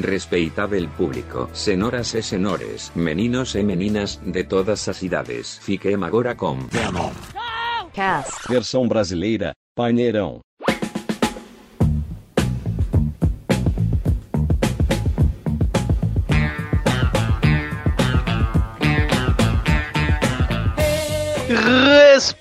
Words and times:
Respeitável 0.00 0.88
público, 0.96 1.48
senoras 1.52 2.14
e 2.14 2.22
senores, 2.22 2.90
meninos 2.94 3.54
e 3.54 3.62
meninas, 3.62 4.16
de 4.24 4.44
todas 4.44 4.88
as 4.88 5.02
idades. 5.02 5.58
Fiquem 5.58 6.02
agora 6.02 6.34
com 6.34 6.58
Venom. 6.68 7.12
Cast. 7.92 8.48
Versão 8.48 8.86
brasileira, 8.86 9.52
Paineirão. 9.74 10.40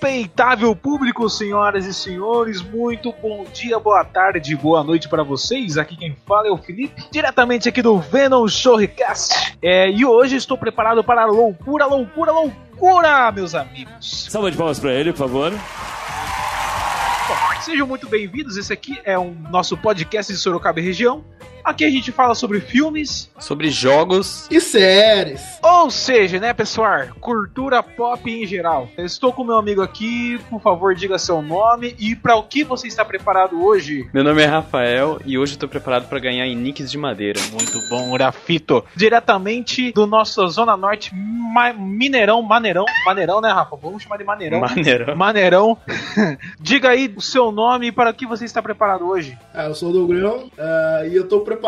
Respeitável 0.01 0.73
público, 0.73 1.29
senhoras 1.29 1.85
e 1.85 1.93
senhores, 1.93 2.61
muito 2.61 3.13
bom 3.21 3.43
dia, 3.53 3.77
boa 3.77 4.05
tarde, 4.05 4.55
boa 4.55 4.81
noite 4.81 5.09
para 5.09 5.23
vocês. 5.23 5.77
Aqui 5.77 5.97
quem 5.97 6.15
fala 6.25 6.47
é 6.47 6.51
o 6.51 6.57
Felipe, 6.57 7.03
diretamente 7.11 7.67
aqui 7.67 7.81
do 7.81 7.99
Venom 7.99 8.47
Showcast. 8.47 9.57
É, 9.61 9.91
e 9.91 10.05
hoje 10.05 10.37
estou 10.37 10.57
preparado 10.57 11.03
para 11.03 11.23
a 11.23 11.25
loucura, 11.25 11.85
loucura, 11.85 12.31
loucura, 12.31 13.29
meus 13.33 13.53
amigos. 13.53 14.27
Salva 14.29 14.49
de 14.49 14.55
palmas 14.55 14.79
pra 14.79 14.93
ele, 14.93 15.11
por 15.11 15.19
favor. 15.19 15.51
Bom, 15.51 17.61
sejam 17.61 17.85
muito 17.85 18.07
bem-vindos. 18.07 18.55
Esse 18.55 18.71
aqui 18.71 18.97
é 19.03 19.19
o 19.19 19.31
nosso 19.51 19.75
podcast 19.75 20.31
de 20.31 20.39
Sorocaba 20.39 20.79
e 20.79 20.83
região. 20.83 21.25
Aqui 21.69 21.85
a 21.85 21.89
gente 21.91 22.11
fala 22.11 22.33
sobre 22.33 22.59
filmes, 22.59 23.29
sobre 23.37 23.69
jogos 23.69 24.47
e 24.49 24.59
séries. 24.59 25.59
Ou 25.61 25.91
seja, 25.91 26.39
né, 26.39 26.51
pessoal, 26.51 27.09
cultura 27.21 27.83
pop 27.83 28.27
em 28.27 28.43
geral. 28.47 28.89
Eu 28.97 29.05
estou 29.05 29.31
com 29.31 29.43
meu 29.43 29.55
amigo 29.55 29.83
aqui, 29.83 30.39
por 30.49 30.59
favor, 30.59 30.95
diga 30.95 31.19
seu 31.19 31.43
nome 31.43 31.95
e 31.99 32.15
para 32.15 32.35
o 32.35 32.41
que 32.41 32.63
você 32.63 32.87
está 32.87 33.05
preparado 33.05 33.63
hoje. 33.63 34.09
Meu 34.11 34.23
nome 34.23 34.41
é 34.41 34.47
Rafael 34.47 35.21
e 35.23 35.37
hoje 35.37 35.53
estou 35.53 35.69
preparado 35.69 36.09
para 36.09 36.17
ganhar 36.17 36.47
em 36.47 36.55
nicks 36.55 36.89
de 36.89 36.97
madeira. 36.97 37.39
Muito 37.51 37.79
bom, 37.87 38.13
Grafito. 38.13 38.83
Diretamente 38.95 39.91
do 39.91 40.07
nosso 40.07 40.47
Zona 40.47 40.75
Norte, 40.75 41.13
Ma 41.13 41.71
Mineirão, 41.71 42.41
Maneirão, 42.41 42.85
Maneirão, 43.05 43.41
né, 43.41 43.51
Rafa? 43.51 43.75
Vamos 43.75 44.01
chamar 44.01 44.17
de 44.17 44.23
Maneirão. 44.23 44.59
Maneirão. 44.59 45.15
Maneirão. 45.15 45.77
diga 46.59 46.89
aí 46.89 47.13
o 47.15 47.21
seu 47.21 47.51
nome 47.51 47.89
e 47.89 47.91
para 47.91 48.09
o 48.09 48.13
que 48.15 48.25
você 48.25 48.45
está 48.45 48.59
preparado 48.59 49.07
hoje. 49.07 49.37
Ah, 49.53 49.65
eu 49.65 49.75
sou 49.75 49.91
o 49.91 49.93
Dogrão 49.93 50.47
uh, 50.57 51.07
e 51.07 51.15
eu 51.15 51.25
estou 51.25 51.41
preparado. 51.41 51.58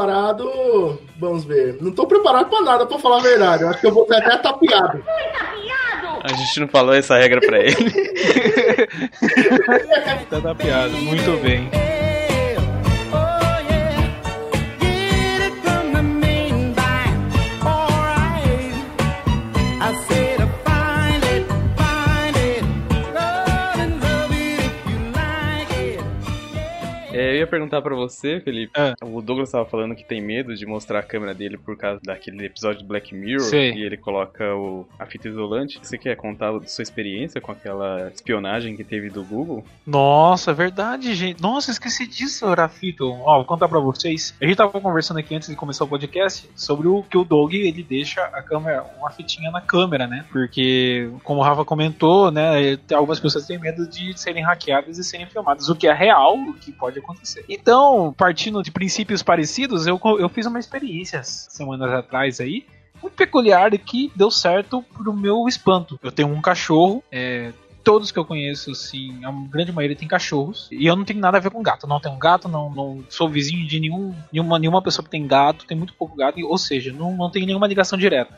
Vamos 1.20 1.46
ver. 1.46 1.78
Não 1.82 1.92
tô 1.92 2.08
preparado 2.08 2.50
pra 2.50 2.62
nada, 2.62 2.86
pra 2.86 3.00
falar 3.00 3.18
a 3.18 3.22
verdade. 3.22 3.64
Eu 3.64 3.70
acho 3.70 3.80
que 3.80 3.88
eu 3.88 3.94
vou 3.94 4.06
ter 4.06 4.18
até 4.18 4.38
tapeado. 4.38 5.04
A 6.24 6.34
gente 6.34 6.60
não 6.60 6.68
falou 6.68 6.94
essa 6.94 7.18
regra 7.18 7.42
pra 7.42 7.60
ele. 7.60 7.76
tá 10.30 10.42
tapeado. 10.42 10.94
Muito 10.98 11.42
bem. 11.44 11.70
Perguntar 27.52 27.82
pra 27.82 27.94
você, 27.94 28.40
Felipe. 28.40 28.72
Ah. 28.76 28.96
O 29.04 29.22
Douglas 29.22 29.52
tava 29.52 29.66
falando 29.66 29.96
que 29.96 30.04
tem 30.04 30.22
medo 30.22 30.56
de 30.56 30.66
mostrar 30.66 31.00
a 31.00 31.04
câmera 31.04 31.34
dele 31.34 31.58
por 31.58 31.78
causa 31.78 32.00
daquele 32.04 32.46
episódio 32.46 32.80
de 32.80 32.86
Black 32.86 33.14
Mirror. 33.14 33.42
Sei. 33.42 33.74
E 33.74 33.84
ele 33.84 33.98
coloca 33.98 34.56
o, 34.56 34.88
a 34.98 35.06
fita 35.06 35.28
isolante. 35.28 35.80
Você 35.84 35.98
quer 35.98 36.16
contar 36.16 36.56
a 36.56 36.64
sua 36.66 36.82
experiência 36.82 37.42
com 37.42 37.52
aquela 37.52 38.10
espionagem 38.10 38.76
que 38.76 38.84
teve 38.84 39.10
do 39.10 39.24
Google? 39.24 39.64
Nossa, 39.86 40.52
é 40.52 40.54
verdade, 40.54 41.14
gente. 41.14 41.42
Nossa, 41.42 41.72
esqueci 41.72 42.08
disso, 42.08 42.52
Rafito. 42.54 43.12
Ó, 43.12 43.36
vou 43.36 43.46
contar 43.46 43.68
pra 43.68 43.80
vocês. 43.80 44.34
A 44.42 44.46
gente 44.46 44.56
tava 44.56 44.72
conversando 44.80 45.18
aqui 45.18 45.36
antes 45.36 45.50
de 45.50 45.56
começar 45.56 45.84
o 45.84 45.88
podcast 45.88 46.50
sobre 46.56 46.88
o 46.88 47.04
que 47.04 47.18
o 47.18 47.24
Doug 47.24 47.54
ele 47.54 47.84
deixa 47.84 48.22
a 48.24 48.42
câmera, 48.42 48.86
uma 48.98 49.12
fitinha 49.12 49.52
na 49.52 49.62
câmera, 49.62 50.08
né? 50.08 50.26
Porque, 50.32 51.12
como 51.24 51.42
o 51.42 51.44
Rafa 51.44 51.66
comentou, 51.66 52.32
né, 52.32 52.80
algumas 52.94 53.20
pessoas 53.20 53.46
têm 53.46 53.60
medo 53.60 53.88
de 53.88 54.18
serem 54.18 54.44
hackeadas 54.44 54.98
e 54.98 55.04
serem 55.04 55.26
filmadas, 55.26 55.70
o 55.70 55.76
que 55.76 55.88
é 55.88 55.94
real, 55.94 56.38
o 56.38 56.54
que 56.54 56.72
pode 56.72 57.00
acontecer. 57.00 57.41
Então, 57.48 58.14
partindo 58.18 58.62
de 58.62 58.72
princípios 58.72 59.24
parecidos, 59.24 59.88
eu, 59.88 60.00
eu 60.20 60.30
fiz 60.30 60.46
uma 60.46 60.60
experiência 60.60 61.24
semanas 61.24 61.92
atrás 61.92 62.40
aí, 62.40 62.66
muito 63.02 63.16
peculiar 63.16 63.74
e 63.74 63.78
que 63.78 64.12
deu 64.16 64.30
certo 64.30 64.84
pro 64.94 65.14
meu 65.14 65.48
espanto. 65.48 66.00
Eu 66.04 66.12
tenho 66.12 66.30
um 66.30 66.42
cachorro, 66.42 67.04
é, 67.12 67.52
todos 67.84 68.12
que 68.12 68.20
eu 68.20 68.26
conheço, 68.26 68.72
assim, 68.72 69.24
a 69.26 69.32
grande 69.50 69.72
maioria 69.72 69.96
tem 69.96 70.08
cachorros. 70.08 70.68
E 70.72 70.86
eu 70.86 70.96
não 70.96 71.04
tenho 71.04 71.20
nada 71.20 71.38
a 71.38 71.42
ver 71.42 71.50
com 71.50 71.62
gato. 71.62 71.88
Não 71.88 72.00
tenho 72.00 72.16
gato, 72.18 72.48
não, 72.48 72.70
não 72.70 73.04
sou 73.10 73.28
vizinho 73.28 73.68
de 73.68 73.80
nenhum, 73.80 74.16
nenhuma, 74.32 74.60
nenhuma 74.60 74.82
pessoa 74.82 75.04
que 75.04 75.12
tem 75.12 75.26
gato, 75.26 75.66
tem 75.66 75.78
muito 75.78 75.94
pouco 75.94 76.16
gato, 76.16 76.40
ou 76.46 76.58
seja, 76.58 76.94
não, 76.94 77.16
não 77.16 77.30
tenho 77.30 77.46
nenhuma 77.46 77.68
ligação 77.68 77.98
direta. 77.98 78.34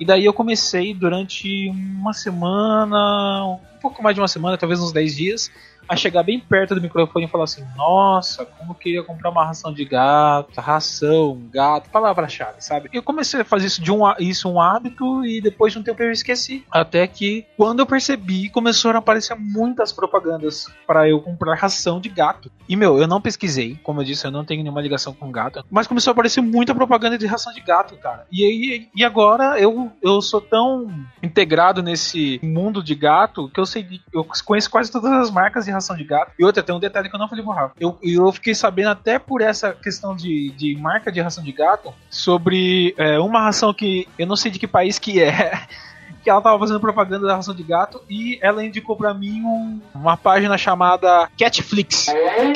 E 0.00 0.04
daí 0.04 0.24
eu 0.24 0.32
comecei 0.32 0.94
durante 0.94 1.68
uma 1.68 2.12
semana, 2.12 3.44
um 3.46 3.78
pouco 3.80 4.02
mais 4.02 4.14
de 4.14 4.20
uma 4.20 4.28
semana, 4.28 4.58
talvez 4.58 4.80
uns 4.80 4.90
10 4.90 5.16
dias, 5.16 5.50
a 5.88 5.96
chegar 5.96 6.22
bem 6.22 6.38
perto 6.38 6.74
do 6.74 6.80
microfone 6.80 7.26
e 7.26 7.28
falar 7.28 7.44
assim: 7.44 7.64
Nossa, 7.76 8.44
como 8.44 8.72
eu 8.72 8.74
queria 8.74 9.02
comprar 9.02 9.30
uma 9.30 9.44
ração 9.44 9.72
de 9.72 9.84
gato, 9.84 10.60
ração, 10.60 11.40
gato, 11.52 11.90
palavra-chave, 11.90 12.60
sabe? 12.60 12.88
Eu 12.92 13.02
comecei 13.02 13.40
a 13.40 13.44
fazer 13.44 13.66
isso 13.66 13.82
de 13.82 13.90
um, 13.90 14.02
isso 14.18 14.48
um 14.48 14.60
hábito 14.60 15.24
e 15.24 15.40
depois 15.40 15.72
de 15.72 15.78
um 15.78 15.82
tempo 15.82 16.02
eu 16.02 16.10
esqueci. 16.10 16.64
Até 16.70 17.06
que 17.06 17.46
quando 17.56 17.80
eu 17.80 17.86
percebi, 17.86 18.48
começaram 18.48 18.96
a 18.96 18.98
aparecer 18.98 19.36
muitas 19.36 19.92
propagandas 19.92 20.66
para 20.86 21.08
eu 21.08 21.20
comprar 21.20 21.56
ração 21.56 22.00
de 22.00 22.08
gato. 22.08 22.50
E 22.68 22.76
meu, 22.76 22.98
eu 22.98 23.06
não 23.06 23.20
pesquisei, 23.20 23.78
como 23.82 24.00
eu 24.00 24.04
disse, 24.04 24.26
eu 24.26 24.30
não 24.30 24.44
tenho 24.44 24.62
nenhuma 24.62 24.80
ligação 24.80 25.12
com 25.12 25.30
gato, 25.30 25.64
mas 25.70 25.86
começou 25.86 26.10
a 26.10 26.12
aparecer 26.12 26.40
muita 26.40 26.74
propaganda 26.74 27.18
de 27.18 27.26
ração 27.26 27.52
de 27.52 27.60
gato, 27.60 27.96
cara. 27.96 28.26
E 28.30 28.44
aí, 28.44 28.88
e 28.94 29.04
agora 29.04 29.58
eu, 29.58 29.90
eu 30.02 30.20
sou 30.22 30.40
tão 30.40 30.88
integrado 31.22 31.82
nesse 31.82 32.40
mundo 32.42 32.82
de 32.82 32.94
gato 32.94 33.48
que 33.48 33.60
eu 33.60 33.66
sei, 33.66 34.00
eu 34.12 34.26
conheço 34.44 34.70
quase 34.70 34.90
todas 34.90 35.12
as 35.12 35.30
marcas 35.30 35.64
de 35.64 35.71
ração 35.72 35.96
de 35.96 36.04
gato. 36.04 36.32
E 36.38 36.44
outra, 36.44 36.62
tem 36.62 36.74
um 36.74 36.80
detalhe 36.80 37.08
que 37.08 37.14
eu 37.14 37.18
não 37.18 37.28
falei 37.28 37.44
pro 37.44 37.52
Rafa. 37.52 37.74
Eu, 37.78 37.98
eu 38.02 38.30
fiquei 38.32 38.54
sabendo 38.54 38.90
até 38.90 39.18
por 39.18 39.40
essa 39.40 39.72
questão 39.72 40.14
de, 40.14 40.50
de 40.50 40.76
marca 40.76 41.10
de 41.10 41.20
ração 41.20 41.42
de 41.42 41.52
gato 41.52 41.92
sobre 42.10 42.94
é, 42.96 43.18
uma 43.18 43.42
ração 43.42 43.72
que 43.72 44.08
eu 44.18 44.26
não 44.26 44.36
sei 44.36 44.50
de 44.50 44.58
que 44.58 44.66
país 44.66 44.98
que 44.98 45.22
é. 45.22 45.52
Que 46.22 46.30
ela 46.30 46.40
tava 46.40 46.58
fazendo 46.58 46.80
propaganda 46.80 47.26
da 47.26 47.36
ração 47.36 47.54
de 47.54 47.62
gato 47.62 48.02
e 48.08 48.38
ela 48.40 48.64
indicou 48.64 48.96
para 48.96 49.12
mim 49.12 49.42
um, 49.42 49.80
uma 49.94 50.16
página 50.16 50.56
chamada 50.56 51.28
Catflix. 51.38 52.06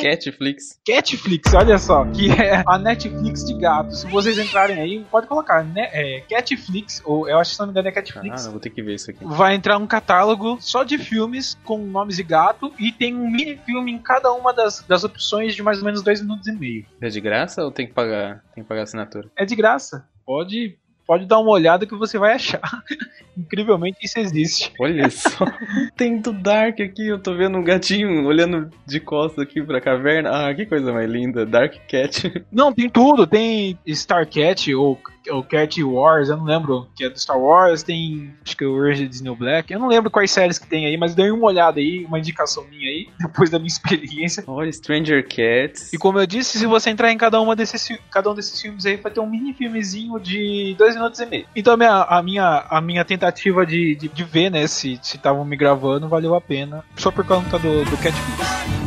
Catflix. 0.01 0.79
Catflix, 0.85 1.53
olha 1.53 1.77
só, 1.77 2.05
que 2.05 2.31
é 2.31 2.63
a 2.65 2.77
Netflix 2.77 3.45
de 3.45 3.53
gato. 3.55 3.95
Se 3.95 4.07
vocês 4.07 4.37
entrarem 4.37 4.79
aí, 4.79 5.05
pode 5.11 5.27
colocar, 5.27 5.63
né? 5.63 5.89
É, 5.91 6.23
Catflix, 6.29 7.01
ou 7.03 7.27
eu 7.27 7.37
acho 7.37 7.51
que 7.51 7.55
se 7.55 7.59
não 7.59 7.67
me 7.67 7.71
engano 7.71 7.87
é 7.87 7.91
Catflix. 7.91 8.47
Ah, 8.47 8.51
vou 8.51 8.59
ter 8.59 8.69
que 8.69 8.81
ver 8.81 8.95
isso 8.95 9.11
aqui. 9.11 9.23
Vai 9.23 9.55
entrar 9.55 9.77
um 9.77 9.87
catálogo 9.87 10.57
só 10.59 10.83
de 10.83 10.97
filmes 10.97 11.57
com 11.63 11.77
nomes 11.77 12.15
de 12.15 12.23
gato 12.23 12.73
e 12.79 12.91
tem 12.91 13.15
um 13.15 13.29
mini 13.29 13.57
filme 13.57 13.91
em 13.91 13.99
cada 13.99 14.31
uma 14.31 14.53
das, 14.53 14.83
das 14.87 15.03
opções 15.03 15.55
de 15.55 15.63
mais 15.63 15.79
ou 15.79 15.85
menos 15.85 16.01
dois 16.01 16.21
minutos 16.21 16.47
e 16.47 16.51
meio. 16.51 16.85
É 17.01 17.09
de 17.09 17.19
graça 17.19 17.63
ou 17.63 17.71
tem 17.71 17.87
que 17.87 17.93
pagar? 17.93 18.43
Tem 18.53 18.63
que 18.63 18.67
pagar 18.67 18.83
assinatura? 18.83 19.29
É 19.35 19.45
de 19.45 19.55
graça. 19.55 20.07
Pode 20.25 20.77
pode 21.07 21.25
dar 21.25 21.39
uma 21.39 21.51
olhada 21.51 21.87
que 21.87 21.95
você 21.95 22.19
vai 22.19 22.33
achar. 22.33 22.61
Incrivelmente 23.37 23.99
isso 24.03 24.19
existe. 24.19 24.73
Olha 24.79 25.09
só. 25.09 25.45
Tem 25.95 26.19
do 26.19 26.33
Dark 26.33 26.81
aqui, 26.81 27.07
eu 27.07 27.17
tô 27.17 27.35
vendo 27.35 27.57
um 27.57 27.63
gatinho 27.63 28.25
olhando 28.25 28.69
de 28.85 28.99
costas 28.99 29.43
aqui 29.43 29.61
pra 29.61 29.79
caverna. 29.79 30.49
Ah, 30.49 30.53
que 30.53 30.65
coisa 30.65 30.91
mais 30.91 31.09
linda. 31.09 31.45
Dark 31.45 31.75
Cat. 31.87 32.45
Não, 32.51 32.73
tem 32.73 32.89
tudo. 32.89 33.25
Tem 33.25 33.77
Star 33.89 34.27
Cat 34.27 34.73
ou, 34.73 34.99
ou 35.29 35.43
Cat 35.43 35.81
Wars, 35.83 36.29
eu 36.29 36.37
não 36.37 36.45
lembro. 36.45 36.87
Que 36.95 37.05
é 37.05 37.09
do 37.09 37.19
Star 37.19 37.39
Wars. 37.39 37.83
Tem 37.83 38.33
acho 38.45 38.55
que 38.55 38.65
o 38.65 38.73
Urge 38.73 39.07
Disney 39.07 39.35
Black. 39.35 39.71
Eu 39.71 39.79
não 39.79 39.87
lembro 39.87 40.09
quais 40.09 40.31
séries 40.31 40.57
que 40.57 40.67
tem 40.67 40.85
aí, 40.85 40.97
mas 40.97 41.15
dei 41.15 41.31
uma 41.31 41.45
olhada 41.45 41.79
aí, 41.79 42.05
uma 42.05 42.19
indicação 42.19 42.65
minha 42.69 42.89
aí, 42.89 43.07
depois 43.19 43.49
da 43.49 43.59
minha 43.59 43.67
experiência. 43.67 44.43
Olha, 44.47 44.71
Stranger 44.71 45.23
Cats. 45.23 45.93
E 45.93 45.97
como 45.97 46.19
eu 46.19 46.25
disse, 46.25 46.57
se 46.57 46.65
você 46.65 46.89
entrar 46.89 47.11
em 47.11 47.17
cada, 47.17 47.39
uma 47.39 47.55
desses, 47.55 47.97
cada 48.11 48.29
um 48.31 48.35
desses 48.35 48.59
filmes 48.61 48.85
aí, 48.85 48.97
vai 48.97 49.11
ter 49.11 49.19
um 49.19 49.29
mini 49.29 49.53
filmezinho 49.53 50.19
de 50.19 50.75
dois 50.77 50.95
minutos 50.95 51.19
e 51.19 51.25
meio. 51.25 51.45
Então 51.55 51.73
a 51.73 51.77
minha, 51.77 52.01
a 52.03 52.23
minha, 52.23 52.65
a 52.69 52.81
minha 52.81 53.05
tentativa 53.05 53.65
de, 53.65 53.95
de, 53.95 54.07
de 54.07 54.23
ver, 54.23 54.49
né, 54.49 54.65
se 54.67 54.93
estavam 54.93 55.43
me 55.45 55.55
gravando, 55.55 56.07
valeu 56.07 56.35
a 56.35 56.41
pena. 56.41 56.83
Só 56.95 57.11
por 57.11 57.25
conta 57.25 57.57
do, 57.59 57.83
do 57.85 57.97
Catflix. 57.97 58.86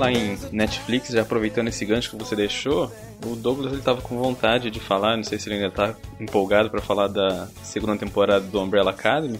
Falar 0.00 0.12
em 0.12 0.38
Netflix, 0.50 1.10
já 1.10 1.20
aproveitando 1.20 1.68
esse 1.68 1.84
gancho 1.84 2.08
que 2.08 2.16
você 2.16 2.34
deixou, 2.34 2.90
o 3.22 3.36
Douglas 3.36 3.70
ele 3.70 3.82
tava 3.82 4.00
com 4.00 4.16
vontade 4.16 4.70
de 4.70 4.80
falar, 4.80 5.14
não 5.14 5.24
sei 5.24 5.38
se 5.38 5.50
ele 5.50 5.56
ainda 5.56 5.70
tá 5.70 5.94
empolgado 6.18 6.70
para 6.70 6.80
falar 6.80 7.06
da 7.06 7.48
segunda 7.62 7.98
temporada 7.98 8.40
do 8.40 8.58
Umbrella 8.62 8.92
Academy. 8.92 9.38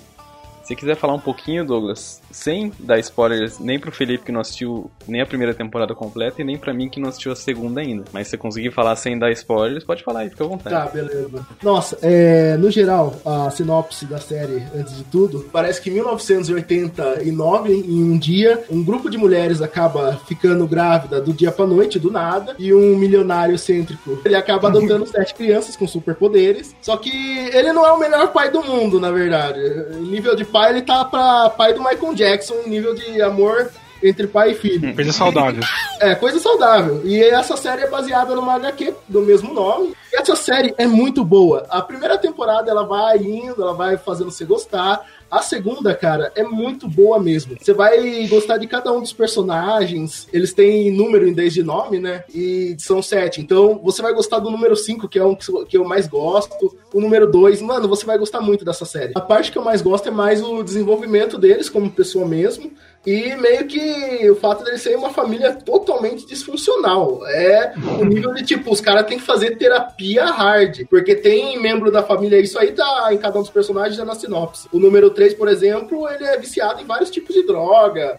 Se 0.71 0.77
quiser 0.77 0.95
falar 0.95 1.15
um 1.15 1.19
pouquinho, 1.19 1.67
Douglas, 1.67 2.23
sem 2.31 2.73
dar 2.79 2.97
spoilers 3.01 3.59
nem 3.59 3.77
pro 3.77 3.91
Felipe 3.91 4.27
que 4.27 4.31
não 4.31 4.41
assistiu 4.41 4.89
nem 5.09 5.21
a 5.21 5.27
primeira 5.27 5.53
temporada 5.53 5.97
completa 5.97 6.41
e 6.41 6.45
nem 6.45 6.57
pra 6.57 6.73
mim 6.73 6.89
que 6.89 7.01
não 7.01 7.09
assistiu 7.09 7.33
a 7.33 7.35
segunda 7.35 7.81
ainda. 7.81 8.05
Mas 8.13 8.29
se 8.29 8.31
você 8.31 8.37
conseguir 8.37 8.71
falar 8.71 8.95
sem 8.95 9.19
dar 9.19 9.33
spoilers, 9.33 9.83
pode 9.83 10.05
falar 10.05 10.21
aí, 10.21 10.31
fica 10.31 10.45
à 10.45 10.47
vontade. 10.47 10.77
Tá, 10.77 10.87
beleza. 10.87 11.45
Nossa, 11.61 11.99
é, 12.01 12.57
no 12.57 12.71
geral, 12.71 13.17
a 13.25 13.51
sinopse 13.51 14.07
da 14.07 14.19
série, 14.19 14.63
antes 14.73 14.97
de 14.97 15.03
tudo, 15.03 15.49
parece 15.53 15.83
que 15.83 15.91
em 15.91 15.95
1989, 15.95 17.73
em 17.73 18.05
um 18.05 18.17
dia, 18.17 18.63
um 18.71 18.85
grupo 18.85 19.11
de 19.11 19.19
mulheres 19.19 19.61
acaba 19.61 20.21
ficando 20.29 20.69
grávida 20.69 21.21
do 21.21 21.33
dia 21.33 21.51
pra 21.51 21.67
noite, 21.67 21.99
do 21.99 22.13
nada, 22.13 22.55
e 22.61 22.73
um 22.73 22.97
milionário 22.97 23.57
excêntrico, 23.57 24.21
ele 24.25 24.37
acaba 24.37 24.69
adotando 24.69 25.05
sete 25.11 25.35
crianças 25.35 25.75
com 25.75 25.89
superpoderes, 25.89 26.77
só 26.81 26.97
que 26.97 27.11
ele 27.11 27.73
não 27.73 27.85
é 27.85 27.91
o 27.91 27.99
melhor 27.99 28.33
pai 28.33 28.53
do 28.53 28.63
mundo, 28.63 29.01
na 29.01 29.11
verdade. 29.11 29.59
Nível 29.99 30.37
de 30.37 30.45
pai, 30.45 30.60
ele 30.69 30.83
tá 30.83 31.05
pra 31.05 31.51
pai 31.51 31.73
do 31.73 31.81
Michael 31.81 32.15
Jackson, 32.15 32.55
em 32.67 32.71
nível 32.71 32.95
de 32.95 33.23
amor 33.23 33.71
entre 34.03 34.27
pai 34.27 34.53
e 34.53 34.55
filho. 34.55 34.95
Coisa 34.95 35.13
saudável. 35.13 35.63
É, 36.01 36.15
coisa 36.15 36.39
saudável. 36.39 37.03
E 37.05 37.23
essa 37.23 37.57
série 37.57 37.83
é 37.83 37.91
baseada 37.91 38.35
numa 38.35 38.55
HQ 38.55 38.95
do 39.09 39.21
mesmo 39.23 39.53
nome. 39.53 39.95
E 40.13 40.17
essa 40.17 40.35
série 40.35 40.75
é 40.79 40.87
muito 40.87 41.25
boa. 41.25 41.67
A 41.69 41.83
primeira 41.83 42.17
temporada 42.19 42.71
ela 42.71 42.85
vai 42.85 43.19
indo, 43.19 43.63
ela 43.63 43.75
vai 43.75 43.97
fazendo 43.97 44.31
você 44.31 44.45
gostar. 44.45 45.05
A 45.31 45.43
segunda, 45.43 45.95
cara, 45.95 46.33
é 46.35 46.43
muito 46.43 46.89
boa 46.89 47.21
mesmo. 47.21 47.57
Você 47.61 47.73
vai 47.73 48.27
gostar 48.27 48.57
de 48.57 48.67
cada 48.67 48.93
um 48.93 49.01
dos 49.01 49.13
personagens. 49.13 50.27
Eles 50.33 50.53
têm 50.53 50.91
número 50.91 51.29
em 51.29 51.33
vez 51.33 51.53
de 51.53 51.63
nome, 51.63 52.01
né? 52.01 52.25
E 52.35 52.75
são 52.79 53.01
sete. 53.01 53.41
Então, 53.41 53.81
você 53.83 54.03
vai 54.03 54.13
gostar 54.13 54.41
do 54.41 54.51
número 54.51 54.75
cinco, 54.75 55.09
que 55.09 55.19
é 55.19 55.25
um 55.25 55.37
que 55.37 55.77
eu 55.77 55.85
mais 55.85 56.09
gosto. 56.09 56.77
O 56.93 57.01
número 57.01 57.31
dois, 57.31 57.63
mano, 57.63 57.89
você 57.89 58.05
vai 58.05 58.19
gostar 58.19 58.41
muito 58.41 58.65
dessa 58.65 58.85
série. 58.85 59.13
A 59.15 59.21
parte 59.21 59.53
que 59.53 59.59
eu 59.59 59.65
mais 59.65 59.81
gosto 59.81 60.09
é 60.09 60.11
mais 60.11 60.43
o 60.43 60.63
desenvolvimento 60.63 61.39
deles 61.39 61.69
como 61.69 61.91
pessoa 61.91 62.27
mesmo. 62.27 62.73
E 63.07 63.35
meio 63.37 63.67
que 63.67 64.29
o 64.31 64.37
fato 64.37 64.63
deles 64.63 64.83
serem 64.83 64.99
uma 64.99 65.11
família 65.11 65.55
totalmente 65.55 66.27
disfuncional. 66.27 67.27
É 67.27 67.73
o 67.99 68.05
nível 68.05 68.35
de 68.35 68.45
tipo, 68.45 68.71
os 68.71 68.81
caras 68.81 69.07
têm 69.07 69.19
que 69.19 69.25
fazer 69.25 69.57
terapia 69.57 70.27
hard. 70.27 70.87
Porque 70.91 71.15
tem 71.15 71.59
membro 71.61 71.91
da 71.91 72.03
família, 72.03 72.39
isso 72.41 72.59
aí 72.59 72.73
tá 72.73 73.09
em 73.11 73.17
cada 73.17 73.39
um 73.39 73.43
dos 73.43 73.51
personagens 73.51 73.97
já 73.97 74.05
na 74.05 74.15
sinopse. 74.15 74.69
O 74.71 74.79
número 74.79 75.09
3, 75.09 75.20
por 75.35 75.49
exemplo, 75.49 76.09
ele 76.09 76.25
é 76.25 76.39
viciado 76.39 76.81
em 76.81 76.87
vários 76.87 77.11
tipos 77.11 77.35
de 77.35 77.47
droga. 77.47 78.19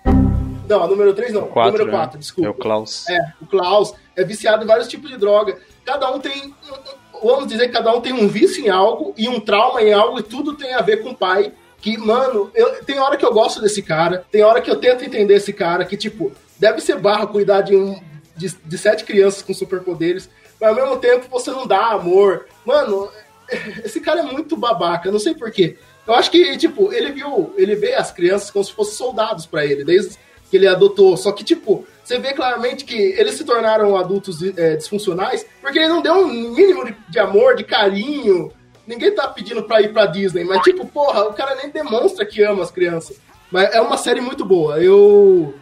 Não, 0.68 0.83
o 0.83 0.88
número 0.88 1.13
3 1.13 1.33
não. 1.33 1.48
Quatro, 1.48 1.71
número 1.71 1.92
né? 1.92 1.98
4, 1.98 2.19
desculpa. 2.19 2.48
É 2.48 2.51
o 2.51 2.53
Klaus. 2.53 3.09
É, 3.09 3.19
o 3.42 3.45
Klaus 3.45 3.94
é 4.15 4.24
viciado 4.24 4.63
em 4.63 4.68
vários 4.68 4.88
tipos 4.88 5.09
de 5.09 5.18
droga. 5.18 5.57
Cada 5.83 6.09
um 6.12 6.19
tem. 6.19 6.53
Vamos 7.21 7.48
dizer 7.48 7.68
que 7.68 7.74
cada 7.74 7.94
um 7.94 8.01
tem 8.01 8.13
um 8.13 8.27
vício 8.27 8.65
em 8.65 8.69
algo 8.69 9.13
e 9.18 9.27
um 9.27 9.39
trauma 9.39 9.81
em 9.81 9.94
algo, 9.94 10.19
e 10.19 10.24
tudo 10.24 10.56
tem 10.56 10.74
a 10.74 10.81
ver 10.81 11.03
com 11.03 11.09
o 11.09 11.18
pai. 11.18 11.51
Que, 11.80 11.98
mano, 11.98 12.51
eu, 12.53 12.83
tem 12.86 13.00
hora 13.00 13.18
que 13.18 13.25
eu 13.25 13.33
gosto 13.33 13.59
desse 13.59 13.81
cara, 13.81 14.24
tem 14.31 14.44
hora 14.44 14.62
que 14.62 14.69
eu 14.69 14.75
tento 14.75 15.03
entender 15.03 15.33
esse 15.33 15.51
cara, 15.51 15.83
que, 15.83 15.98
tipo, 15.98 16.31
deve 16.59 16.80
ser 16.80 17.00
barra 17.00 17.25
cuidar 17.25 17.62
de, 17.62 17.75
um, 17.75 18.00
de, 18.36 18.50
de 18.50 18.77
sete 18.77 19.03
crianças 19.03 19.42
com 19.42 19.51
superpoderes, 19.51 20.30
mas 20.59 20.69
ao 20.69 20.75
mesmo 20.75 20.98
tempo 20.98 21.25
você 21.30 21.50
não 21.50 21.65
dá 21.65 21.88
amor. 21.88 22.45
Mano, 22.63 23.09
esse 23.83 24.00
cara 24.00 24.19
é 24.19 24.24
muito 24.24 24.56
babaca, 24.56 25.12
não 25.12 25.19
sei 25.19 25.33
porquê. 25.33 25.77
Eu 26.07 26.15
acho 26.15 26.31
que, 26.31 26.57
tipo, 26.57 26.92
ele 26.92 27.12
viu, 27.12 27.53
ele 27.57 27.75
vê 27.75 27.94
as 27.94 28.12
crianças 28.12 28.50
como 28.50 28.65
se 28.65 28.74
fossem 28.74 28.95
soldados 28.95 29.45
para 29.45 29.65
ele, 29.65 29.83
desde 29.83 30.18
que 30.50 30.57
ele 30.57 30.68
adotou. 30.68 31.15
Só 31.15 31.31
que, 31.31 31.44
tipo, 31.44 31.86
você 32.03 32.19
vê 32.19 32.33
claramente 32.33 32.83
que 32.83 32.95
eles 32.95 33.36
se 33.36 33.45
tornaram 33.45 33.95
adultos 33.95 34.42
é, 34.57 34.75
disfuncionais 34.75 35.45
porque 35.62 35.80
ele 35.80 35.88
não 35.88 36.01
deu 36.01 36.13
um 36.13 36.27
mínimo 36.27 36.86
de, 36.86 36.95
de, 37.09 37.19
amor, 37.19 37.56
de 37.56 37.63
carinho. 37.63 38.51
Ninguém 38.86 39.15
tá 39.15 39.27
pedindo 39.27 39.63
pra 39.63 39.81
ir 39.81 39.94
pra 39.94 40.07
Disney, 40.07 40.44
mas, 40.44 40.62
tipo, 40.63 40.86
porra, 40.86 41.24
o 41.24 41.33
cara 41.33 41.56
nem 41.56 41.69
demonstra 41.69 42.25
que 42.25 42.44
ama 42.44 42.63
as 42.63 42.71
crianças. 42.71 43.18
Mas 43.50 43.74
é 43.74 43.81
uma 43.81 43.98
série 43.98 44.21
muito 44.21 44.44
boa. 44.44 44.81
Eu. 44.81 45.53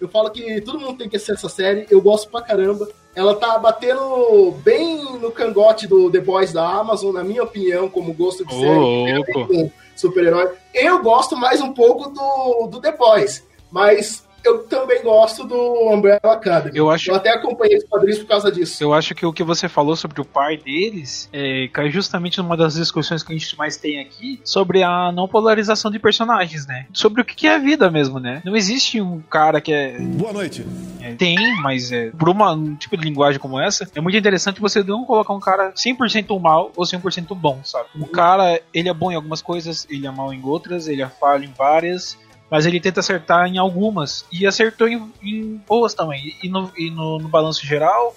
Eu 0.00 0.08
falo 0.08 0.30
que 0.30 0.60
todo 0.60 0.78
mundo 0.78 0.96
tem 0.96 1.08
que 1.08 1.16
assistir 1.16 1.32
essa 1.32 1.48
série. 1.48 1.84
Eu 1.90 2.00
gosto 2.00 2.30
pra 2.30 2.40
caramba. 2.40 2.88
Ela 3.16 3.34
tá 3.34 3.58
batendo 3.58 4.52
bem 4.62 5.02
no 5.18 5.32
cangote 5.32 5.88
do 5.88 6.08
The 6.08 6.20
Boys 6.20 6.52
da 6.52 6.64
Amazon, 6.64 7.12
na 7.12 7.24
minha 7.24 7.42
opinião, 7.42 7.88
como 7.88 8.14
gosto 8.14 8.46
de 8.46 8.54
série. 8.54 8.78
louco. 8.78 9.72
Super-herói. 9.98 10.52
Eu 10.72 11.02
gosto 11.02 11.36
mais 11.36 11.60
um 11.60 11.72
pouco 11.72 12.08
do, 12.10 12.68
do 12.68 12.80
The 12.80 12.92
Boys. 12.92 13.44
Mas 13.70 14.24
eu 14.44 14.64
também 14.64 15.02
gosto 15.02 15.44
do 15.46 15.56
Umbrella 15.90 16.20
Academy. 16.24 16.76
Eu 16.76 16.90
acho- 16.90 17.10
eu 17.10 17.14
até 17.16 17.30
acompanhei 17.30 17.76
os 17.78 17.84
quadrinhos 17.84 18.18
por 18.20 18.28
causa 18.28 18.50
disso. 18.50 18.82
Eu 18.82 18.92
acho 18.94 19.14
que 19.14 19.24
o 19.26 19.32
que 19.32 19.42
você 19.42 19.68
falou 19.68 19.96
sobre 19.96 20.20
o 20.20 20.24
pai 20.24 20.56
deles 20.56 21.28
é, 21.32 21.68
cai 21.72 21.90
justamente 21.90 22.38
numa 22.38 22.56
das 22.56 22.74
discussões 22.74 23.22
que 23.22 23.32
a 23.32 23.36
gente 23.38 23.56
mais 23.58 23.76
tem 23.76 24.00
aqui 24.00 24.40
sobre 24.44 24.82
a 24.82 25.10
não 25.12 25.28
polarização 25.28 25.90
de 25.90 25.98
personagens, 25.98 26.66
né? 26.66 26.86
Sobre 26.92 27.22
o 27.22 27.24
que 27.24 27.34
que 27.34 27.46
é 27.46 27.54
a 27.54 27.58
vida 27.58 27.90
mesmo, 27.90 28.18
né? 28.18 28.42
Não 28.44 28.56
existe 28.56 29.00
um 29.00 29.20
cara 29.20 29.60
que 29.60 29.72
é. 29.72 29.98
Boa 29.98 30.32
noite. 30.32 30.64
é, 31.00 31.12
tem, 31.14 31.36
mas 31.62 31.90
é, 31.92 32.10
por 32.10 32.28
uma, 32.28 32.52
um 32.52 32.74
tipo 32.74 32.96
de 32.96 33.04
linguagem 33.04 33.40
como 33.40 33.58
essa, 33.60 33.88
é 33.94 34.00
muito 34.00 34.16
interessante 34.16 34.60
você 34.60 34.82
não 34.82 35.04
colocar 35.04 35.32
um 35.32 35.40
cara 35.40 35.72
100% 35.72 36.38
mal 36.40 36.70
ou 36.76 36.84
100% 36.84 37.34
bom, 37.34 37.60
sabe? 37.64 37.88
O 37.98 38.06
cara, 38.06 38.60
ele 38.72 38.88
é 38.88 38.94
bom 38.94 39.10
em 39.10 39.14
algumas 39.14 39.42
coisas, 39.42 39.86
ele 39.90 40.06
é 40.06 40.10
mal 40.10 40.32
em 40.32 40.42
outras, 40.44 40.88
ele 40.88 41.02
é 41.02 41.06
falho 41.08 41.44
em 41.44 41.52
várias. 41.56 42.16
Mas 42.50 42.64
ele 42.66 42.80
tenta 42.80 43.00
acertar 43.00 43.46
em 43.46 43.58
algumas. 43.58 44.24
E 44.32 44.46
acertou 44.46 44.88
em, 44.88 45.12
em 45.22 45.60
boas 45.68 45.92
também. 45.94 46.34
E, 46.42 46.48
no, 46.48 46.70
e 46.76 46.90
no, 46.90 47.18
no 47.18 47.28
balanço 47.28 47.66
geral, 47.66 48.16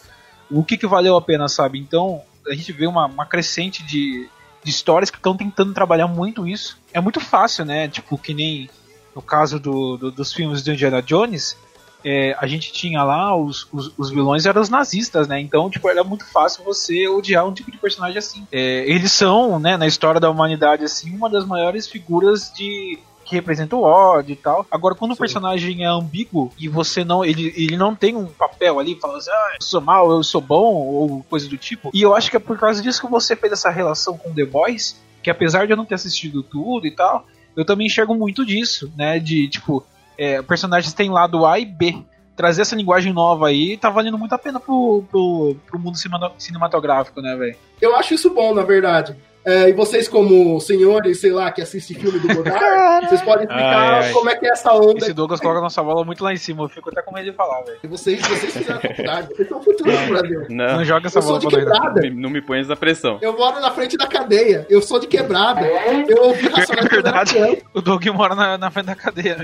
o 0.49 0.63
que, 0.63 0.77
que 0.77 0.87
valeu 0.87 1.15
a 1.17 1.21
pena, 1.21 1.47
sabe? 1.49 1.79
Então, 1.79 2.21
a 2.47 2.53
gente 2.53 2.71
vê 2.71 2.87
uma, 2.87 3.05
uma 3.07 3.25
crescente 3.25 3.83
de, 3.83 4.27
de 4.63 4.69
histórias 4.69 5.09
que 5.09 5.17
estão 5.17 5.35
tentando 5.35 5.73
trabalhar 5.73 6.07
muito 6.07 6.47
isso. 6.47 6.77
É 6.93 7.01
muito 7.01 7.19
fácil, 7.19 7.65
né? 7.65 7.87
Tipo, 7.87 8.17
que 8.17 8.33
nem 8.33 8.69
no 9.13 9.21
caso 9.21 9.59
do, 9.59 9.97
do- 9.97 10.11
dos 10.11 10.31
filmes 10.31 10.61
do 10.63 10.71
Indiana 10.71 11.01
Jones, 11.01 11.57
é, 12.03 12.33
a 12.39 12.47
gente 12.47 12.71
tinha 12.71 13.03
lá 13.03 13.35
os, 13.35 13.67
os, 13.71 13.91
os 13.97 14.09
vilões 14.09 14.45
eram 14.45 14.61
os 14.61 14.69
nazistas, 14.69 15.27
né? 15.27 15.39
Então, 15.41 15.69
tipo, 15.69 15.89
era 15.89 16.03
muito 16.03 16.25
fácil 16.25 16.63
você 16.63 17.07
odiar 17.09 17.45
um 17.45 17.53
tipo 17.53 17.69
de 17.69 17.77
personagem 17.77 18.17
assim. 18.17 18.47
É, 18.51 18.89
eles 18.89 19.11
são, 19.11 19.59
né, 19.59 19.75
na 19.75 19.85
história 19.85 20.19
da 20.19 20.29
humanidade, 20.29 20.85
assim, 20.85 21.13
uma 21.13 21.29
das 21.29 21.45
maiores 21.45 21.85
figuras 21.87 22.51
de 22.55 22.97
que 23.31 23.35
representa 23.37 23.77
o 23.77 23.83
ódio 23.83 24.33
e 24.33 24.35
tal. 24.35 24.65
Agora, 24.69 24.93
quando 24.93 25.13
o 25.13 25.17
personagem 25.17 25.83
é 25.83 25.87
ambíguo 25.87 26.51
e 26.59 26.67
você 26.67 27.03
não. 27.05 27.23
Ele, 27.23 27.53
ele 27.55 27.77
não 27.77 27.95
tem 27.95 28.15
um 28.15 28.25
papel 28.25 28.77
ali, 28.77 28.99
fala 28.99 29.17
assim, 29.17 29.31
ah, 29.31 29.51
eu 29.55 29.61
sou 29.61 29.81
mal, 29.81 30.11
eu 30.11 30.21
sou 30.21 30.41
bom, 30.41 30.75
ou 30.75 31.25
coisa 31.29 31.47
do 31.47 31.57
tipo. 31.57 31.89
E 31.93 32.01
eu 32.01 32.13
acho 32.13 32.29
que 32.29 32.35
é 32.35 32.39
por 32.39 32.59
causa 32.59 32.81
disso 32.81 33.01
que 33.01 33.09
você 33.09 33.35
fez 33.35 33.53
essa 33.53 33.69
relação 33.69 34.17
com 34.17 34.33
The 34.33 34.45
Boys, 34.45 34.99
que 35.23 35.29
apesar 35.29 35.65
de 35.65 35.71
eu 35.71 35.77
não 35.77 35.85
ter 35.85 35.95
assistido 35.95 36.43
tudo 36.43 36.85
e 36.85 36.91
tal, 36.91 37.25
eu 37.55 37.63
também 37.63 37.87
enxergo 37.87 38.13
muito 38.13 38.45
disso, 38.45 38.91
né? 38.97 39.17
De 39.17 39.47
tipo, 39.47 39.85
é, 40.17 40.41
personagens 40.41 40.93
têm 40.93 41.09
lado 41.09 41.45
A 41.45 41.57
e 41.57 41.65
B. 41.65 42.03
Trazer 42.35 42.63
essa 42.63 42.75
linguagem 42.75 43.13
nova 43.13 43.47
aí 43.47 43.77
tá 43.77 43.89
valendo 43.89 44.17
muito 44.17 44.33
a 44.33 44.37
pena 44.37 44.59
pro, 44.59 45.03
pro, 45.09 45.55
pro 45.67 45.79
mundo 45.79 45.97
cinema- 45.97 46.31
cinematográfico, 46.37 47.21
né, 47.21 47.35
velho? 47.35 47.55
Eu 47.79 47.95
acho 47.95 48.13
isso 48.13 48.29
bom, 48.33 48.53
na 48.53 48.63
verdade. 48.63 49.15
É, 49.43 49.69
e 49.69 49.73
vocês, 49.73 50.07
como 50.07 50.59
senhores, 50.59 51.19
sei 51.19 51.31
lá, 51.31 51.51
que 51.51 51.61
assistem 51.61 51.97
filme 51.97 52.19
do 52.19 52.27
Godard, 52.35 53.07
vocês 53.09 53.21
podem 53.21 53.45
explicar 53.45 53.93
Ai, 53.93 54.05
ai. 54.07 54.11
como 54.13 54.29
é 54.29 54.35
que 54.35 54.45
é 54.45 54.49
essa 54.51 54.73
onda. 54.73 54.99
Esse 54.99 55.13
Douglas 55.13 55.39
coloca 55.39 55.59
a 55.59 55.63
nossa 55.63 55.81
bola 55.81 56.03
muito 56.05 56.23
lá 56.23 56.31
em 56.33 56.37
cima, 56.37 56.63
eu 56.63 56.69
fico 56.69 56.89
até 56.89 57.01
com 57.01 57.13
medo 57.13 57.29
de 57.31 57.35
falar, 57.35 57.61
velho. 57.63 57.79
Vocês, 57.85 58.21
vocês 58.21 58.53
fizeram 58.53 58.79
faculdade, 58.79 59.27
vocês 59.33 59.47
são 59.49 59.59
o 59.59 59.63
futuro 59.63 59.91
do 59.91 60.07
Brasil. 60.07 60.45
Não, 60.49 60.77
Não 60.77 60.85
joga 60.85 61.07
essa 61.07 61.19
Eu 61.19 61.21
sou 61.23 61.39
bola 61.39 61.39
de 61.39 61.47
pra 61.47 61.59
nós. 61.65 61.69
não. 61.69 61.81
quebrada. 61.81 62.01
me- 62.01 62.21
não 62.21 62.29
me 62.29 62.41
põe 62.41 62.59
essa 62.59 62.75
pressão. 62.75 63.17
Eu 63.21 63.35
moro 63.37 63.59
na 63.59 63.71
frente 63.71 63.97
da 63.97 64.07
cadeia. 64.07 64.65
Eu 64.69 64.81
sou 64.81 64.99
de 64.99 65.07
quebrada. 65.07 65.61
Eu 66.07 66.23
ouvi 66.25 66.47
Racionais 66.47 66.69
era 66.69 66.89
Verdade. 66.89 67.63
O 67.73 67.81
Doug 67.81 68.05
mora 68.07 68.35
na, 68.35 68.57
na 68.57 68.69
frente 68.71 68.85
da 68.87 68.95
cadeia. 68.95 69.37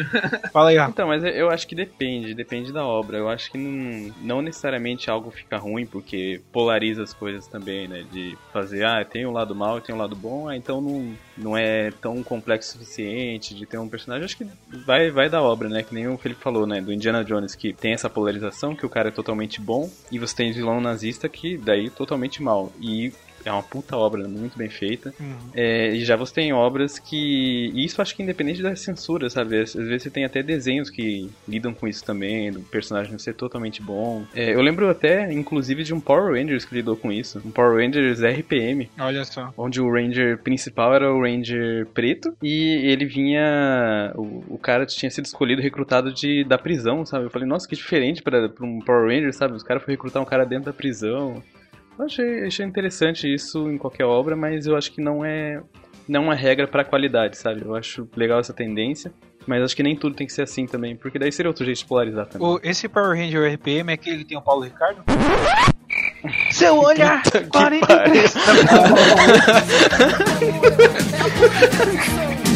Fala 0.54 0.70
aí, 0.70 0.78
ó. 0.78 0.86
Então, 0.88 1.08
mas 1.08 1.24
eu 1.24 1.50
acho 1.50 1.68
que 1.68 1.74
depende, 1.76 2.34
depende 2.34 2.72
da 2.72 2.86
obra. 2.86 3.18
Eu 3.18 3.30
acho 3.30 3.52
que 3.52 3.58
não, 3.58 4.14
não 4.22 4.42
necessariamente 4.42 5.10
algo 5.10 5.32
fica 5.32 5.58
ruim 5.58 5.86
porque 5.86 6.42
polariza 6.52 7.04
as 7.04 7.14
coisas 7.14 7.48
também, 7.48 7.88
né? 7.88 8.04
De 8.12 8.38
fazer, 8.54 8.86
ah, 8.86 9.04
tem 9.04 9.26
um 9.26 9.32
lado 9.32 9.56
mal 9.56 9.78
e 9.78 9.82
tem 9.88 9.96
um 9.96 10.00
lado 10.00 10.16
bom, 10.16 10.50
ah, 10.50 10.58
então 10.58 10.82
não, 10.82 11.16
não 11.38 11.58
é 11.58 11.92
tão 12.02 12.22
complexo 12.22 12.70
o 12.70 12.80
suficiente 12.80 13.56
de 13.56 13.66
ter 13.66 13.78
um 13.78 13.88
personagem. 13.88 14.26
Acho 14.26 14.38
que 14.38 14.46
vai, 14.86 15.10
vai 15.10 15.30
da 15.30 15.42
obra, 15.42 15.70
né? 15.70 15.82
Que 15.82 15.96
nem 15.96 16.08
o 16.10 16.18
Felipe 16.18 16.42
falou, 16.42 16.68
né? 16.68 16.82
Do 16.82 16.92
Indiana 16.92 17.24
Jones, 17.24 17.56
que 17.56 17.72
tem 17.72 17.94
essa 17.94 18.10
polarização, 18.10 18.76
que 18.76 18.86
o 18.86 18.90
cara 18.90 19.08
é 19.08 19.12
totalmente 19.12 19.62
bom, 19.62 19.90
e 20.12 20.20
você 20.20 20.36
tem 20.36 20.52
vilão 20.52 20.82
nazista 20.82 21.30
que 21.30 21.58
daí 21.58 21.90
totalmente 21.90 22.44
mal. 22.44 22.72
E 22.82 23.14
é 23.48 23.52
uma 23.52 23.64
puta 23.64 23.96
obra, 23.96 24.28
muito 24.28 24.58
bem 24.58 24.70
feita. 24.70 25.14
Uhum. 25.20 25.36
É, 25.54 25.90
e 25.90 26.04
já 26.04 26.16
você 26.16 26.34
tem 26.34 26.54
obras 26.54 27.00
que. 27.00 27.72
E 27.74 27.86
isso 27.86 28.02
acho 28.02 28.16
que 28.16 28.24
independente 28.24 28.62
da 28.62 28.76
censura, 28.76 29.30
sabe? 29.30 29.62
Às 29.62 29.74
vezes 29.74 30.04
você 30.04 30.10
tem 30.10 30.26
até 30.26 30.44
desenhos 30.44 30.90
que 30.90 31.30
lidam 31.48 31.74
com 31.74 31.88
isso 31.88 32.04
também, 32.04 32.52
do 32.52 32.60
personagem 32.62 33.18
ser 33.18 33.34
totalmente 33.34 33.82
bom. 33.82 34.26
É, 34.36 34.54
eu 34.54 34.62
lembro 34.62 34.90
até, 34.90 35.32
inclusive, 35.32 35.84
de 35.84 35.94
um 35.94 36.00
Power 36.00 36.34
Rangers 36.34 36.66
que 36.66 36.76
lidou 36.76 36.96
com 36.96 37.12
isso. 37.12 37.42
Um 37.46 37.52
Power 37.52 37.84
Rangers 37.84 38.22
RPM, 38.22 38.90
Olha 39.00 39.24
só. 39.26 39.54
onde 39.58 39.82
o 39.82 39.92
Ranger 39.92 40.38
principal 40.40 40.94
era 40.94 41.14
o 41.14 41.22
Ranger 41.22 41.88
preto 41.94 42.36
e 42.42 42.90
ele 42.92 43.06
vinha. 43.06 44.12
O, 44.16 44.56
o 44.56 44.58
cara 44.58 44.86
tinha 44.86 45.10
sido 45.10 45.26
escolhido, 45.26 45.62
recrutado 45.62 46.14
de, 46.14 46.44
da 46.44 46.58
prisão, 46.58 47.06
sabe? 47.06 47.26
Eu 47.26 47.30
falei, 47.30 47.48
nossa, 47.48 47.68
que 47.68 47.76
diferente 47.76 48.22
pra 48.22 48.50
um 48.62 48.80
Power 48.80 49.08
Ranger, 49.08 49.34
sabe? 49.34 49.56
Os 49.56 49.64
caras 49.64 49.82
foram 49.84 49.94
recrutar 49.94 50.22
um 50.22 50.26
cara 50.26 50.46
dentro 50.46 50.66
da 50.66 50.74
prisão. 50.74 51.42
Eu 51.98 52.06
achei, 52.06 52.46
achei 52.46 52.66
interessante 52.66 53.34
isso 53.34 53.70
em 53.70 53.78
qualquer 53.78 54.06
obra, 54.06 54.36
mas 54.36 54.68
eu 54.68 54.76
acho 54.78 54.92
que 54.92 55.02
não 55.02 55.26
é 55.26 55.62
não 56.08 56.22
é 56.22 56.24
uma 56.24 56.36
regra 56.36 56.68
pra 56.68 56.86
qualidade, 56.86 57.38
sabe? 57.38 57.64
Eu 57.66 57.76
acho 57.76 58.08
legal 58.16 58.40
essa 58.40 58.54
tendência, 58.54 59.12
mas 59.46 59.62
acho 59.64 59.76
que 59.76 59.84
nem 59.84 59.96
tudo 59.96 60.16
tem 60.16 60.26
que 60.26 60.32
ser 60.32 60.44
assim 60.44 60.66
também, 60.66 60.96
porque 60.96 61.20
daí 61.20 61.32
seria 61.32 61.50
outro 61.50 61.66
jeito 61.66 61.80
de 61.80 61.86
polarizar 61.86 62.26
também. 62.28 62.48
O- 62.48 62.60
esse 62.64 62.88
Power 62.88 63.18
Ranger 63.18 63.52
RPM 63.54 63.92
é 63.92 63.96
aquele 63.96 64.20
que 64.20 64.26
tem 64.26 64.38
o 64.38 64.42
Paulo 64.42 64.64
Ricardo? 64.64 65.04
Seu 66.52 66.78
olhar! 66.78 67.22
Puta 67.24 67.42
que 67.42 67.48
43. 67.50 68.34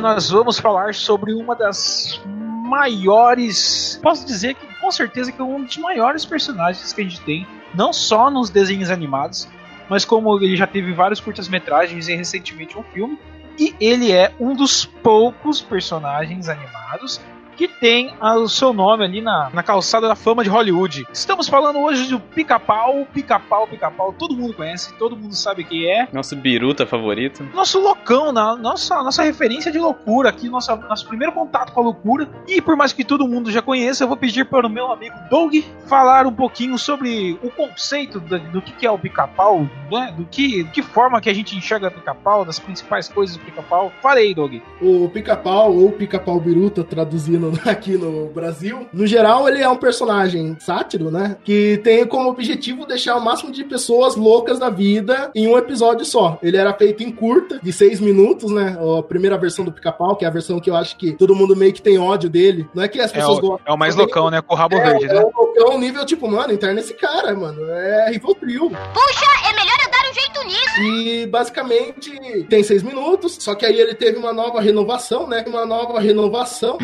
hoje 0.00 0.14
nós 0.14 0.30
vamos 0.30 0.58
falar 0.58 0.94
sobre 0.94 1.34
uma 1.34 1.54
das 1.54 2.20
maiores. 2.64 4.00
Posso 4.02 4.26
dizer 4.26 4.54
que 4.54 4.66
com 4.80 4.90
certeza 4.90 5.30
que 5.30 5.40
é 5.40 5.44
um 5.44 5.62
dos 5.62 5.76
maiores 5.76 6.24
personagens 6.24 6.92
que 6.92 7.00
a 7.02 7.04
gente 7.04 7.20
tem, 7.20 7.46
não 7.74 7.92
só 7.92 8.30
nos 8.30 8.48
desenhos 8.48 8.90
animados, 8.90 9.46
mas 9.90 10.04
como 10.04 10.34
ele 10.38 10.56
já 10.56 10.66
teve 10.66 10.92
vários 10.92 11.20
curtas-metragens 11.20 12.08
e 12.08 12.16
recentemente 12.16 12.78
um 12.78 12.82
filme. 12.82 13.18
E 13.58 13.74
ele 13.78 14.10
é 14.10 14.34
um 14.40 14.54
dos 14.54 14.86
poucos 14.86 15.60
personagens 15.60 16.48
animados 16.48 17.20
que 17.60 17.68
tem 17.68 18.14
o 18.22 18.48
seu 18.48 18.72
nome 18.72 19.04
ali 19.04 19.20
na, 19.20 19.50
na 19.52 19.62
calçada 19.62 20.08
da 20.08 20.16
fama 20.16 20.42
de 20.42 20.48
Hollywood. 20.48 21.06
Estamos 21.12 21.46
falando 21.46 21.78
hoje 21.78 22.08
do 22.08 22.18
Pica-Pau, 22.18 23.06
Pica-Pau, 23.12 23.66
Pica-Pau, 23.66 24.14
todo 24.14 24.34
mundo 24.34 24.54
conhece, 24.54 24.94
todo 24.94 25.14
mundo 25.14 25.34
sabe 25.34 25.62
quem 25.64 25.84
é. 25.84 26.08
Nosso 26.10 26.34
biruta 26.34 26.86
favorito. 26.86 27.46
Nosso 27.52 27.78
loucão, 27.78 28.32
na, 28.32 28.56
nossa, 28.56 29.02
nossa 29.02 29.22
referência 29.22 29.70
de 29.70 29.78
loucura 29.78 30.30
aqui, 30.30 30.48
nossa, 30.48 30.74
nosso 30.74 31.06
primeiro 31.06 31.34
contato 31.34 31.74
com 31.74 31.80
a 31.80 31.84
loucura. 31.84 32.30
E 32.48 32.62
por 32.62 32.76
mais 32.76 32.94
que 32.94 33.04
todo 33.04 33.28
mundo 33.28 33.50
já 33.50 33.60
conheça, 33.60 34.04
eu 34.04 34.08
vou 34.08 34.16
pedir 34.16 34.46
para 34.46 34.66
o 34.66 34.70
meu 34.70 34.90
amigo 34.90 35.14
Doug 35.28 35.54
falar 35.84 36.26
um 36.26 36.32
pouquinho 36.32 36.78
sobre 36.78 37.38
o 37.42 37.50
conceito 37.50 38.20
do, 38.20 38.38
do 38.38 38.62
que, 38.62 38.72
que 38.72 38.86
é 38.86 38.90
o 38.90 38.98
pica-pau, 38.98 39.68
né? 39.92 40.14
do 40.16 40.24
que, 40.24 40.64
de 40.64 40.70
que 40.70 40.80
forma 40.80 41.20
que 41.20 41.28
a 41.28 41.34
gente 41.34 41.54
enxerga 41.54 41.88
o 41.88 41.90
pica-pau, 41.90 42.42
das 42.42 42.58
principais 42.58 43.06
coisas 43.06 43.36
do 43.36 43.44
pica-pau. 43.44 43.92
Fale 44.00 44.20
aí, 44.20 44.34
Doug. 44.34 44.54
O 44.80 45.10
pica-pau, 45.10 45.76
ou 45.76 45.92
pica-pau 45.92 46.40
biruta, 46.40 46.82
traduzindo 46.82 47.49
aqui 47.66 47.92
no 47.96 48.26
Brasil, 48.26 48.86
no 48.92 49.06
geral, 49.06 49.48
ele 49.48 49.62
é 49.62 49.68
um 49.68 49.76
personagem 49.76 50.56
sátiro, 50.60 51.10
né? 51.10 51.36
Que 51.44 51.78
tem 51.82 52.06
como 52.06 52.28
objetivo 52.30 52.86
deixar 52.86 53.16
o 53.16 53.20
máximo 53.24 53.50
de 53.52 53.64
pessoas 53.64 54.16
loucas 54.16 54.58
da 54.58 54.68
vida 54.70 55.30
em 55.34 55.46
um 55.48 55.56
episódio 55.58 56.04
só. 56.04 56.38
Ele 56.42 56.56
era 56.56 56.72
feito 56.74 57.02
em 57.02 57.10
curta, 57.10 57.58
de 57.62 57.72
seis 57.72 58.00
minutos, 58.00 58.50
né? 58.50 58.76
A 58.98 59.02
primeira 59.02 59.36
versão 59.38 59.64
do 59.64 59.72
pica-pau, 59.72 60.16
que 60.16 60.24
é 60.24 60.28
a 60.28 60.30
versão 60.30 60.60
que 60.60 60.70
eu 60.70 60.76
acho 60.76 60.96
que 60.96 61.12
todo 61.12 61.34
mundo 61.34 61.54
meio 61.56 61.72
que 61.72 61.82
tem 61.82 61.98
ódio 61.98 62.28
dele. 62.30 62.68
Não 62.74 62.82
é 62.82 62.88
que 62.88 63.00
as 63.00 63.10
É 63.10 63.14
pessoas 63.14 63.38
o, 63.38 63.40
gostam. 63.40 63.60
é 63.66 63.72
o 63.72 63.78
mais 63.78 63.94
loucão, 63.96 64.30
né? 64.30 64.40
Com 64.40 64.54
o 64.54 64.56
rabo 64.56 64.76
É, 64.76 64.84
verde, 64.84 65.04
é 65.06 65.14
né? 65.14 65.20
um 65.20 65.30
loucão 65.36 65.78
nível 65.78 66.04
tipo, 66.06 66.28
mano, 66.30 66.52
interna 66.52 66.80
esse 66.80 66.94
cara, 66.94 67.34
mano. 67.34 67.62
É 67.70 68.10
Rivotril. 68.10 68.70
Puxa, 68.70 69.48
é 69.48 69.52
melhor 69.54 69.76
eu 69.84 69.90
dar 69.90 70.10
um 70.10 70.14
jeito 70.14 70.44
nisso. 70.46 70.80
E 70.82 71.26
basicamente 71.26 72.44
tem 72.48 72.62
seis 72.62 72.82
minutos, 72.82 73.36
só 73.40 73.54
que 73.54 73.64
aí 73.66 73.78
ele 73.78 73.94
teve 73.94 74.18
uma 74.18 74.32
nova 74.32 74.60
renovação, 74.60 75.26
né? 75.26 75.44
Uma 75.46 75.64
nova 75.66 76.00
renovação, 76.00 76.78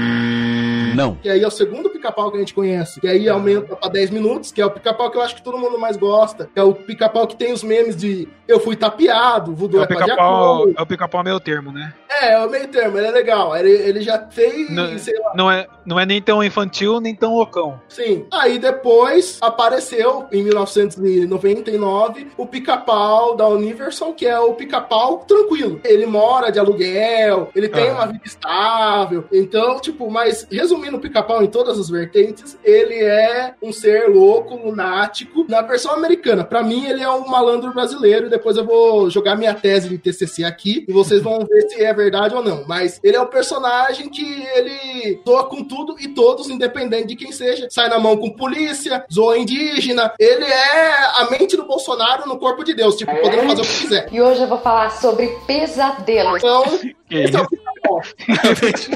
Não. 0.97 1.15
que 1.17 1.29
aí 1.29 1.43
é 1.43 1.47
o 1.47 1.51
segundo 1.51 1.91
pica-pau 1.91 2.31
que 2.31 2.37
a 2.37 2.41
gente 2.41 2.55
conhece, 2.55 3.01
que 3.01 3.07
aí 3.09 3.29
aumenta 3.29 3.77
pra 3.77 3.89
10 3.89 4.11
minutos, 4.11 4.51
que 4.53 4.61
é 4.61 4.67
o 4.67 4.71
pica-pau 4.71 5.11
que 5.11 5.17
eu 5.19 5.23
acho 5.23 5.35
que 5.37 5.43
todo 5.43 5.59
mundo 5.59 5.79
mais 5.79 5.97
gosta. 5.97 6.49
É 6.55 6.63
o 6.63 6.75
pica-pau 6.75 7.27
que 7.27 7.37
tem 7.37 7.53
os 7.53 7.63
memes 7.63 7.97
de 7.97 8.29
eu 8.49 8.61
fui 8.61 8.77
tapeado, 8.77 9.55
voodoo 9.55 9.81
É 9.81 9.83
é, 9.83 9.85
o 9.85 9.89
pra 9.89 9.97
pica-pau 10.05 10.59
Jacu. 10.69 10.75
é 10.79 10.83
o 10.83 10.87
pica-pau 10.87 11.25
meio 11.25 11.41
termo, 11.41 11.73
né? 11.73 11.93
É, 12.09 12.33
é 12.33 12.39
o 12.47 12.49
meio 12.51 12.69
termo, 12.69 12.97
ele 12.99 13.09
é 13.09 13.11
legal. 13.11 13.55
Ele, 13.57 13.71
ele 13.71 14.01
já 14.01 14.19
fez, 14.31 14.71
Não- 14.71 14.97
sei 14.99 15.19
lá, 15.19 15.33
Não 15.35 15.51
é, 15.51 15.67
não 15.85 15.99
é 16.01 16.07
nem 16.07 16.23
tão 16.23 16.43
infantil, 16.43 17.01
nem 17.01 17.15
tão 17.15 17.35
loucão. 17.35 17.81
Sim. 17.89 18.25
Aí 18.33 18.59
depois 18.59 19.39
apareceu, 19.43 20.27
em 20.33 20.43
1999, 20.45 22.29
o 22.37 22.47
pica-pau 22.47 23.37
da 23.37 23.47
Universal, 23.49 24.15
que 24.15 24.27
é 24.27 24.39
o 24.39 24.55
pica-pau 24.55 25.19
tranquilo. 25.27 25.81
Ele 25.85 26.07
mora 26.07 26.51
de 26.51 26.59
aluguel, 26.59 27.51
ele 27.55 27.69
tem 27.69 27.89
Ah. 27.91 27.93
uma 27.95 28.07
vida 28.07 28.23
estável. 28.25 29.25
Então, 29.33 29.81
tipo, 29.81 30.11
mas 30.11 30.47
resumindo 30.51 30.86
o 30.95 31.01
pica-pau 31.01 31.43
em 31.43 31.49
todas 31.49 31.79
as 31.79 31.89
vertentes, 31.89 32.57
ele 32.63 32.95
é 32.95 33.55
um 33.61 33.73
ser 33.73 34.09
louco, 34.09 34.55
lunático. 34.55 35.45
Na 35.49 35.63
versão 35.63 35.93
americana, 35.93 36.45
pra 36.45 36.63
mim, 36.63 36.87
ele 36.87 37.03
é 37.03 37.11
um 37.11 37.27
malandro 37.27 37.73
brasileiro. 37.73 38.31
Depois 38.31 38.57
eu 38.57 38.65
vou 38.65 39.11
jogar 39.11 39.37
minha 39.37 39.55
tese 39.55 39.89
de 39.89 39.99
TCC 39.99 40.45
aqui 40.45 40.85
e 40.87 40.93
vocês 40.93 41.23
vão 41.23 41.39
ver 41.45 41.63
se 41.69 41.83
é 41.83 41.93
verdade 41.93 42.35
ou 42.35 42.43
não. 42.43 42.65
Mas 42.67 43.01
ele 43.03 43.17
é 43.17 43.21
um 43.21 43.27
personagem 43.27 44.09
que 44.09 44.47
ele 44.55 45.21
zoa 45.27 45.45
com 45.45 45.65
tudo 45.65 45.97
e 45.99 46.09
todos, 46.09 46.49
independente 46.49 47.09
de 47.09 47.17
quem 47.17 47.33
seja. 47.33 47.69
Sai 47.71 47.89
na 47.89 47.99
mão 47.99 48.17
com 48.17 48.31
polícia, 48.31 49.05
zoa 49.13 49.39
indígena. 49.39 50.13
Ele 50.19 50.45
é 50.45 51.21
a 51.21 51.29
mente 51.31 51.57
do 51.57 51.67
Bolsonaro 51.67 52.29
no 52.29 52.39
corpo 52.39 52.63
de 52.65 52.75
Deus, 52.75 52.97
tipo, 52.97 53.15
podendo 53.17 53.49
fazer 53.49 53.63
o 53.63 53.65
que 53.65 53.81
quiser. 53.81 54.09
E 54.13 54.21
hoje 54.21 54.43
eu 54.43 54.49
vou 54.49 54.59
falar 54.59 54.91
sobre 54.91 55.29
pesadelos. 55.47 56.43
Então, 56.43 56.65
Que 57.09 57.19
esse 57.19 57.37
é 57.37 57.41
o 57.41 57.47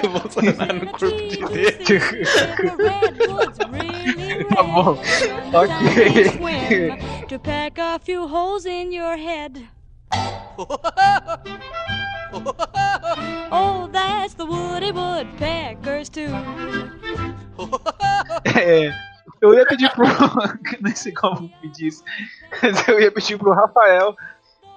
do 0.00 0.08
Bolsonaro 0.08 0.74
no 0.74 0.86
corpo 0.86 1.16
de 1.16 1.36
Deus. 1.38 2.28
Tá 4.54 4.62
bom. 4.62 4.98
Ok. 5.52 7.26
To 7.28 7.38
peck 7.38 7.78
a 7.78 7.98
few 7.98 8.26
holes 8.26 8.66
in 8.66 8.92
your 8.92 9.16
head. 9.16 9.68
Oh, 13.52 13.88
that's 13.92 14.34
the 14.34 14.46
Woody 14.46 14.92
Woodpeckers 14.92 16.08
too. 16.08 16.28
É, 18.56 18.90
eu 19.42 19.52
ia 19.52 19.66
pedir 19.66 19.90
pro. 19.90 20.06
Não 20.80 20.94
sei 20.94 21.12
como 21.12 21.48
pedir 21.60 21.88
isso. 21.88 22.02
Mas 22.62 22.88
eu 22.88 23.00
ia 23.00 23.12
pedir 23.12 23.36
pro 23.38 23.52
Rafael 23.52 24.16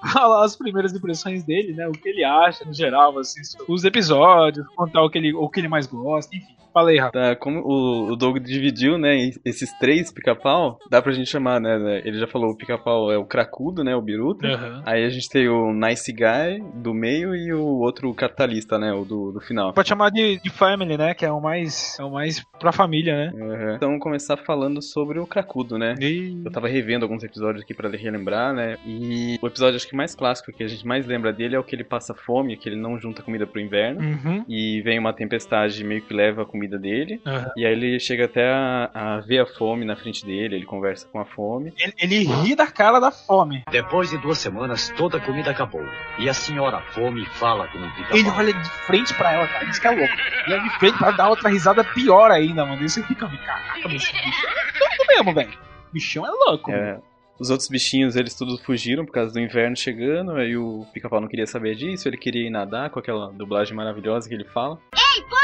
as 0.03 0.55
primeiras 0.55 0.93
impressões 0.93 1.43
dele, 1.43 1.73
né? 1.73 1.87
O 1.87 1.91
que 1.91 2.09
ele 2.09 2.23
acha, 2.23 2.65
no 2.65 2.73
geral, 2.73 3.17
assim, 3.17 3.41
os 3.67 3.83
episódios, 3.83 4.67
contar 4.75 5.01
o 5.01 5.09
que 5.09 5.17
ele, 5.17 5.33
o 5.33 5.49
que 5.49 5.59
ele 5.59 5.67
mais 5.67 5.87
gosta, 5.87 6.35
enfim. 6.35 6.55
Fala 6.73 6.89
aí, 6.89 6.97
Rafa. 6.97 7.11
Tá, 7.11 7.35
como 7.35 7.61
o, 7.61 8.11
o 8.11 8.15
Doug 8.15 8.37
dividiu, 8.39 8.97
né, 8.97 9.31
esses 9.45 9.71
três 9.79 10.11
pica-pau, 10.11 10.79
dá 10.89 11.01
pra 11.01 11.13
gente 11.13 11.29
chamar, 11.29 11.59
né, 11.61 11.77
né, 11.77 12.01
ele 12.03 12.19
já 12.19 12.27
falou 12.27 12.51
o 12.51 12.57
pica-pau 12.57 13.11
é 13.11 13.17
o 13.17 13.25
cracudo, 13.25 13.83
né, 13.83 13.95
o 13.95 14.01
biruta. 14.01 14.47
Aham. 14.47 14.83
Aí 14.85 15.05
a 15.05 15.09
gente 15.09 15.29
tem 15.29 15.47
o 15.47 15.73
Nice 15.73 16.11
Guy 16.11 16.63
do 16.75 16.93
meio 16.93 17.35
e 17.35 17.53
o 17.53 17.79
outro 17.79 18.13
capitalista, 18.13 18.77
né, 18.77 18.91
o 18.91 19.05
do, 19.05 19.31
do 19.31 19.39
final. 19.39 19.73
Pode 19.73 19.87
chamar 19.87 20.09
de, 20.09 20.39
de 20.41 20.49
family, 20.49 20.97
né? 20.97 21.13
Que 21.13 21.25
é 21.25 21.31
o 21.31 21.39
mais. 21.39 21.97
É 21.99 22.03
o 22.03 22.11
mais 22.11 22.43
pra 22.59 22.71
família, 22.71 23.15
né? 23.15 23.31
Uhum. 23.33 23.75
Então, 23.75 23.89
vamos 23.89 24.03
começar 24.03 24.37
falando 24.37 24.81
sobre 24.81 25.19
o 25.19 25.27
cracudo, 25.27 25.77
né? 25.77 25.95
E. 25.99 26.41
Eu 26.43 26.51
tava 26.51 26.67
revendo 26.67 27.05
alguns 27.05 27.23
episódios 27.23 27.63
aqui 27.63 27.73
pra 27.73 27.89
relembrar, 27.89 28.53
né? 28.53 28.77
E 28.85 29.37
o 29.41 29.47
episódio 29.47 29.75
acho 29.75 29.87
que 29.87 29.93
que 29.93 29.95
mais 29.95 30.15
clássico, 30.15 30.51
que 30.51 30.63
a 30.63 30.67
gente 30.67 30.85
mais 30.85 31.05
lembra 31.05 31.31
dele 31.31 31.55
é 31.55 31.59
o 31.59 31.63
que 31.63 31.75
ele 31.75 31.83
passa 31.83 32.15
fome, 32.15 32.57
que 32.57 32.67
ele 32.67 32.75
não 32.75 32.99
junta 32.99 33.21
comida 33.21 33.45
pro 33.45 33.61
inverno. 33.61 34.01
Uhum. 34.01 34.43
E 34.49 34.81
vem 34.81 34.97
uma 34.97 35.13
tempestade 35.13 35.83
meio 35.83 36.01
que 36.01 36.13
leva 36.13 36.41
a 36.41 36.45
comida 36.45 36.62
dele. 36.67 37.21
Aham. 37.25 37.51
E 37.57 37.65
aí 37.65 37.71
ele 37.71 37.99
chega 37.99 38.25
até 38.25 38.49
a, 38.51 38.89
a 38.93 39.19
ver 39.21 39.39
a 39.39 39.45
fome 39.45 39.85
na 39.85 39.95
frente 39.95 40.25
dele, 40.25 40.55
ele 40.55 40.65
conversa 40.65 41.07
com 41.11 41.19
a 41.19 41.25
fome. 41.25 41.73
Ele, 41.77 41.93
ele 41.99 42.23
ri 42.23 42.55
da 42.55 42.67
cara 42.67 42.99
da 42.99 43.11
fome. 43.11 43.63
Depois 43.71 44.09
de 44.09 44.17
duas 44.17 44.37
semanas, 44.37 44.89
toda 44.97 45.17
a 45.17 45.21
comida 45.21 45.51
acabou. 45.51 45.85
E 46.19 46.27
a 46.29 46.33
senhora 46.33 46.81
fome 46.93 47.25
fala 47.25 47.67
com 47.67 47.77
o 47.79 47.91
pica-pau. 47.95 48.17
Ele 48.17 48.29
olha 48.29 48.53
de 48.53 48.69
frente 48.69 49.13
pra 49.13 49.33
ela, 49.33 49.47
cara. 49.47 49.65
Isso 49.65 49.81
que 49.81 49.87
é 49.87 49.91
louco. 49.91 50.13
E 50.47 50.53
aí 50.53 50.63
de 50.63 50.69
frente 50.79 50.97
pra 50.97 51.11
dar 51.11 51.29
outra 51.29 51.49
risada 51.49 51.83
pior 51.83 52.31
ainda, 52.31 52.65
mano. 52.65 52.83
E 52.83 52.89
você 52.89 53.01
fica, 53.03 53.27
caraca, 53.27 53.87
bicho 53.87 54.13
é 54.15 54.79
louco 54.79 55.05
mesmo, 55.07 55.33
velho. 55.33 55.49
O 55.89 55.93
bichão 55.93 56.25
é 56.25 56.29
louco. 56.29 56.71
mano. 56.71 56.83
É, 56.83 56.99
os 57.39 57.49
outros 57.49 57.67
bichinhos, 57.67 58.15
eles 58.15 58.35
todos 58.35 58.61
fugiram 58.61 59.05
por 59.05 59.11
causa 59.11 59.33
do 59.33 59.39
inverno 59.39 59.75
chegando, 59.75 60.31
aí 60.33 60.55
o 60.55 60.85
pica-pau 60.93 61.19
não 61.19 61.27
queria 61.27 61.47
saber 61.47 61.75
disso, 61.75 62.07
ele 62.07 62.17
queria 62.17 62.45
ir 62.47 62.49
nadar 62.49 62.89
com 62.89 62.99
aquela 62.99 63.31
dublagem 63.31 63.75
maravilhosa 63.75 64.29
que 64.29 64.35
ele 64.35 64.45
fala. 64.45 64.79
Ei, 64.93 65.23
Fox! 65.23 65.42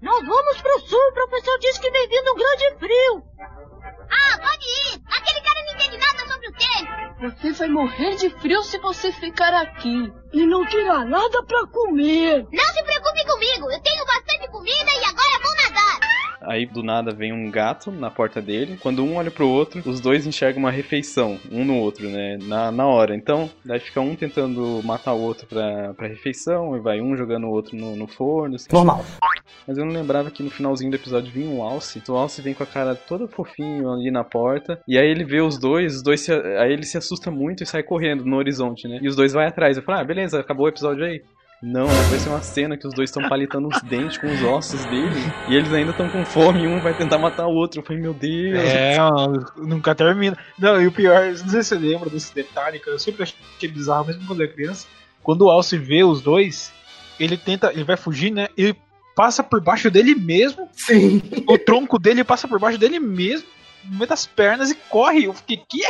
Nós 0.00 0.26
vamos 0.26 0.62
pro 0.62 0.80
sul, 0.80 0.98
o 0.98 1.12
professor 1.12 1.58
disse 1.58 1.80
que 1.80 1.90
vem 1.90 2.08
vindo 2.08 2.32
um 2.32 2.36
grande 2.36 2.78
frio. 2.78 3.22
Ah, 4.10 4.38
pode 4.38 4.64
ir! 4.64 5.02
Aquele 5.10 5.40
cara 5.40 5.64
não 5.64 5.74
entende 5.74 5.98
nada 5.98 6.32
sobre 6.32 6.48
o 6.48 6.52
tempo! 6.52 7.36
Você 7.36 7.52
vai 7.52 7.68
morrer 7.68 8.14
de 8.16 8.30
frio 8.40 8.62
se 8.62 8.78
você 8.78 9.12
ficar 9.12 9.52
aqui. 9.54 10.12
E 10.32 10.46
não 10.46 10.64
terá 10.66 11.04
nada 11.04 11.42
pra 11.42 11.66
comer. 11.66 12.46
Não 12.52 12.64
se 12.64 12.82
preocupe 12.84 13.26
comigo! 13.26 13.70
Eu 13.70 13.80
tenho 13.80 14.04
bastante 14.06 14.48
comida 14.50 14.90
e 14.92 15.04
agora 15.04 15.42
vou 15.42 15.54
nadar! 15.56 16.17
Aí 16.48 16.64
do 16.64 16.82
nada 16.82 17.12
vem 17.12 17.30
um 17.30 17.50
gato 17.50 17.90
na 17.90 18.10
porta 18.10 18.40
dele. 18.40 18.78
Quando 18.80 19.04
um 19.04 19.16
olha 19.16 19.30
pro 19.30 19.46
outro, 19.46 19.82
os 19.84 20.00
dois 20.00 20.26
enxergam 20.26 20.60
uma 20.62 20.70
refeição, 20.70 21.38
um 21.52 21.62
no 21.62 21.76
outro, 21.76 22.08
né? 22.08 22.38
Na, 22.42 22.72
na 22.72 22.86
hora. 22.86 23.14
Então, 23.14 23.50
daí 23.62 23.78
fica 23.78 24.00
um 24.00 24.16
tentando 24.16 24.80
matar 24.82 25.12
o 25.12 25.20
outro 25.20 25.46
pra, 25.46 25.92
pra 25.92 26.08
refeição, 26.08 26.74
e 26.74 26.80
vai 26.80 27.02
um 27.02 27.14
jogando 27.14 27.46
o 27.46 27.50
outro 27.50 27.76
no, 27.76 27.94
no 27.94 28.06
forno. 28.06 28.54
assim. 28.54 28.68
Normal. 28.72 29.04
Mas 29.66 29.76
eu 29.76 29.84
não 29.84 29.92
lembrava 29.92 30.30
que 30.30 30.42
no 30.42 30.50
finalzinho 30.50 30.90
do 30.90 30.96
episódio 30.96 31.30
vinha 31.30 31.50
um 31.50 31.62
Alce. 31.62 32.02
O 32.08 32.16
Alce 32.16 32.40
vem 32.40 32.54
com 32.54 32.62
a 32.62 32.66
cara 32.66 32.94
toda 32.94 33.28
fofinho 33.28 33.92
ali 33.92 34.10
na 34.10 34.24
porta. 34.24 34.80
E 34.88 34.98
aí 34.98 35.06
ele 35.06 35.24
vê 35.24 35.42
os 35.42 35.58
dois, 35.58 35.96
os 35.96 36.02
dois 36.02 36.22
se, 36.22 36.32
aí 36.32 36.72
ele 36.72 36.84
se 36.84 36.96
assusta 36.96 37.30
muito 37.30 37.62
e 37.62 37.66
sai 37.66 37.82
correndo 37.82 38.24
no 38.24 38.36
horizonte, 38.36 38.88
né? 38.88 38.98
E 39.02 39.08
os 39.08 39.14
dois 39.14 39.34
vai 39.34 39.46
atrás. 39.46 39.76
Eu 39.76 39.82
falo, 39.82 39.98
ah, 39.98 40.04
beleza, 40.04 40.40
acabou 40.40 40.64
o 40.64 40.70
episódio 40.70 41.04
aí. 41.04 41.22
Não, 41.60 41.86
vai 41.86 42.18
ser 42.20 42.28
uma 42.28 42.40
cena 42.40 42.76
que 42.76 42.86
os 42.86 42.94
dois 42.94 43.10
estão 43.10 43.28
palitando 43.28 43.68
os 43.68 43.82
dentes 43.82 44.16
com 44.16 44.28
os 44.28 44.42
ossos 44.44 44.84
dele. 44.84 45.10
E 45.48 45.56
eles 45.56 45.72
ainda 45.72 45.90
estão 45.90 46.08
com 46.08 46.24
fome 46.24 46.62
e 46.62 46.66
um 46.68 46.80
vai 46.80 46.96
tentar 46.96 47.18
matar 47.18 47.48
o 47.48 47.54
outro. 47.54 47.80
Eu 47.80 47.84
falei, 47.84 48.00
meu 48.00 48.14
Deus. 48.14 48.58
É, 48.60 48.96
mano, 48.98 49.44
nunca 49.56 49.92
termina. 49.92 50.38
Não, 50.56 50.80
e 50.80 50.86
o 50.86 50.92
pior, 50.92 51.26
não 51.26 51.48
sei 51.48 51.62
se 51.62 51.70
você 51.70 51.74
lembra 51.74 52.08
desse 52.08 52.32
detalhe, 52.32 52.78
que 52.78 52.88
eu 52.88 52.98
sempre 52.98 53.24
achei 53.24 53.68
bizarro, 53.68 54.06
mesmo 54.06 54.24
quando 54.24 54.40
eu 54.40 54.46
era 54.46 54.54
criança. 54.54 54.86
Quando 55.20 55.42
o 55.42 55.50
Alce 55.50 55.76
vê 55.76 56.04
os 56.04 56.22
dois, 56.22 56.72
ele 57.18 57.36
tenta, 57.36 57.72
ele 57.72 57.84
vai 57.84 57.96
fugir, 57.96 58.30
né? 58.30 58.48
Ele 58.56 58.76
passa 59.16 59.42
por 59.42 59.60
baixo 59.60 59.90
dele 59.90 60.14
mesmo. 60.14 60.68
Sim. 60.72 61.20
O 61.48 61.58
tronco 61.58 61.98
dele 61.98 62.22
passa 62.22 62.46
por 62.46 62.60
baixo 62.60 62.78
dele 62.78 63.00
mesmo, 63.00 63.48
no 63.84 63.96
meio 63.96 64.08
das 64.08 64.26
pernas 64.26 64.70
e 64.70 64.76
corre. 64.76 65.24
Eu 65.24 65.34
fiquei, 65.34 65.60
que? 65.68 65.82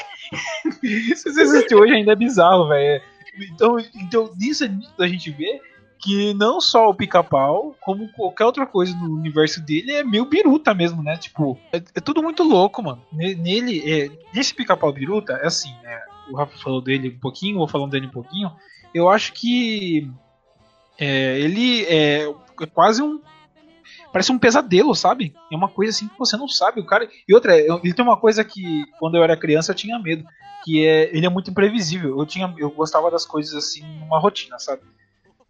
Se 1.15 1.31
você 1.31 1.43
assistiu 1.43 1.81
hoje 1.81 1.93
ainda 1.93 2.13
é 2.13 2.17
bizarro, 2.17 2.69
velho. 2.69 3.03
Então, 3.45 3.79
então, 3.95 4.33
nisso 4.37 4.65
é 4.65 4.71
a 4.99 5.07
gente 5.07 5.31
vê 5.31 5.61
que 5.99 6.33
não 6.35 6.61
só 6.61 6.89
o 6.89 6.95
pica-pau, 6.95 7.77
como 7.81 8.09
qualquer 8.13 8.45
outra 8.45 8.65
coisa 8.67 8.95
no 8.97 9.17
universo 9.17 9.61
dele 9.61 9.93
é 9.93 10.05
meio 10.05 10.25
biruta 10.25 10.73
mesmo, 10.73 11.03
né? 11.03 11.17
Tipo, 11.17 11.59
é, 11.73 11.79
é 11.79 12.01
tudo 12.01 12.23
muito 12.23 12.45
louco, 12.45 12.83
mano. 12.83 13.03
Ne- 13.13 13.35
Nele, 13.35 13.83
é, 13.91 14.11
nesse 14.33 14.55
pica-pau 14.55 14.93
biruta, 14.93 15.33
é 15.35 15.47
assim, 15.47 15.75
né? 15.83 16.01
O 16.31 16.37
Rafa 16.37 16.57
falou 16.59 16.81
dele 16.81 17.09
um 17.09 17.19
pouquinho, 17.19 17.59
vou 17.59 17.67
falando 17.67 17.91
dele 17.91 18.07
um 18.07 18.11
pouquinho. 18.11 18.53
Eu 18.95 19.09
acho 19.09 19.33
que 19.33 20.09
é, 20.99 21.39
ele 21.41 21.85
é 21.87 22.33
quase 22.73 23.03
um. 23.03 23.21
Parece 24.13 24.33
um 24.33 24.39
pesadelo, 24.39 24.95
sabe? 24.95 25.35
É 25.53 25.57
uma 25.57 25.69
coisa 25.69 25.91
assim 25.91 26.09
que 26.09 26.19
você 26.19 26.37
não 26.37 26.49
sabe. 26.49 26.81
O 26.81 26.87
cara. 26.87 27.09
E 27.27 27.35
outra, 27.35 27.57
ele 27.57 27.93
tem 27.93 28.05
uma 28.05 28.17
coisa 28.17 28.45
que 28.45 28.85
quando 28.99 29.17
eu 29.17 29.25
era 29.25 29.37
criança 29.37 29.73
eu 29.73 29.77
tinha 29.77 29.99
medo. 29.99 30.25
Que 30.65 30.87
é. 30.87 31.15
Ele 31.17 31.27
é 31.27 31.31
muito 31.31 31.51
imprevisível. 31.51 32.19
Eu, 32.19 32.27
tinha, 32.27 32.53
eu 32.59 32.71
gostava 32.71 33.11
das 33.11 33.25
coisas 33.27 33.55
assim 33.55 33.83
numa 34.01 34.19
rotina, 34.19 34.59
sabe? 34.59 34.83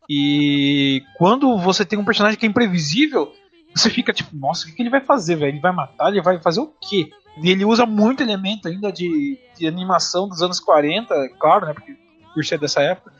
E 0.08 1.02
quando 1.18 1.58
você 1.58 1.84
tem 1.84 1.98
um 1.98 2.04
personagem 2.04 2.38
que 2.38 2.46
é 2.46 2.48
imprevisível, 2.48 3.32
você 3.74 3.90
fica 3.90 4.12
tipo, 4.12 4.34
nossa, 4.34 4.66
o 4.66 4.74
que, 4.74 4.80
ele 4.82 4.90
vai 4.90 5.00
fazer, 5.00 5.36
velho? 5.36 5.52
Ele 5.52 5.60
vai 5.60 5.72
matar? 5.72 6.08
Ele 6.08 6.22
vai 6.22 6.40
fazer 6.40 6.60
o 6.60 6.72
quê? 6.80 7.10
E 7.42 7.50
ele 7.50 7.64
usa 7.64 7.84
muito 7.84 8.22
elemento 8.22 8.68
ainda 8.68 8.90
de, 8.90 9.38
de 9.56 9.66
animação 9.66 10.28
dos 10.28 10.42
anos 10.42 10.58
40, 10.58 11.14
claro, 11.38 11.66
né? 11.66 11.74
Porque 11.74 11.94
por 12.34 12.44
ser 12.44 12.58
dessa 12.58 12.80
época. 12.80 13.12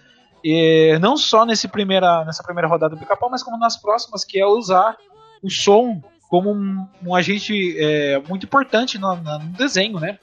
E 0.42 0.96
não 1.00 1.16
só 1.16 1.44
nesse 1.44 1.68
primeira, 1.68 2.24
nessa 2.24 2.42
primeira 2.42 2.68
rodada 2.68 2.94
do 2.94 2.98
pica-pau, 2.98 3.28
mas 3.28 3.42
como 3.42 3.58
nas 3.58 3.76
próximas, 3.76 4.24
que 4.24 4.38
é 4.38 4.46
usar 4.46 4.96
o 5.42 5.50
som 5.50 6.02
como 6.28 6.52
um, 6.52 6.86
um 7.04 7.14
agente 7.14 7.74
é, 7.78 8.20
muito 8.28 8.44
importante 8.44 8.98
no, 8.98 9.16
no 9.16 9.38
desenho, 9.56 9.98
né? 9.98 10.18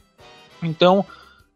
Então, 0.61 1.05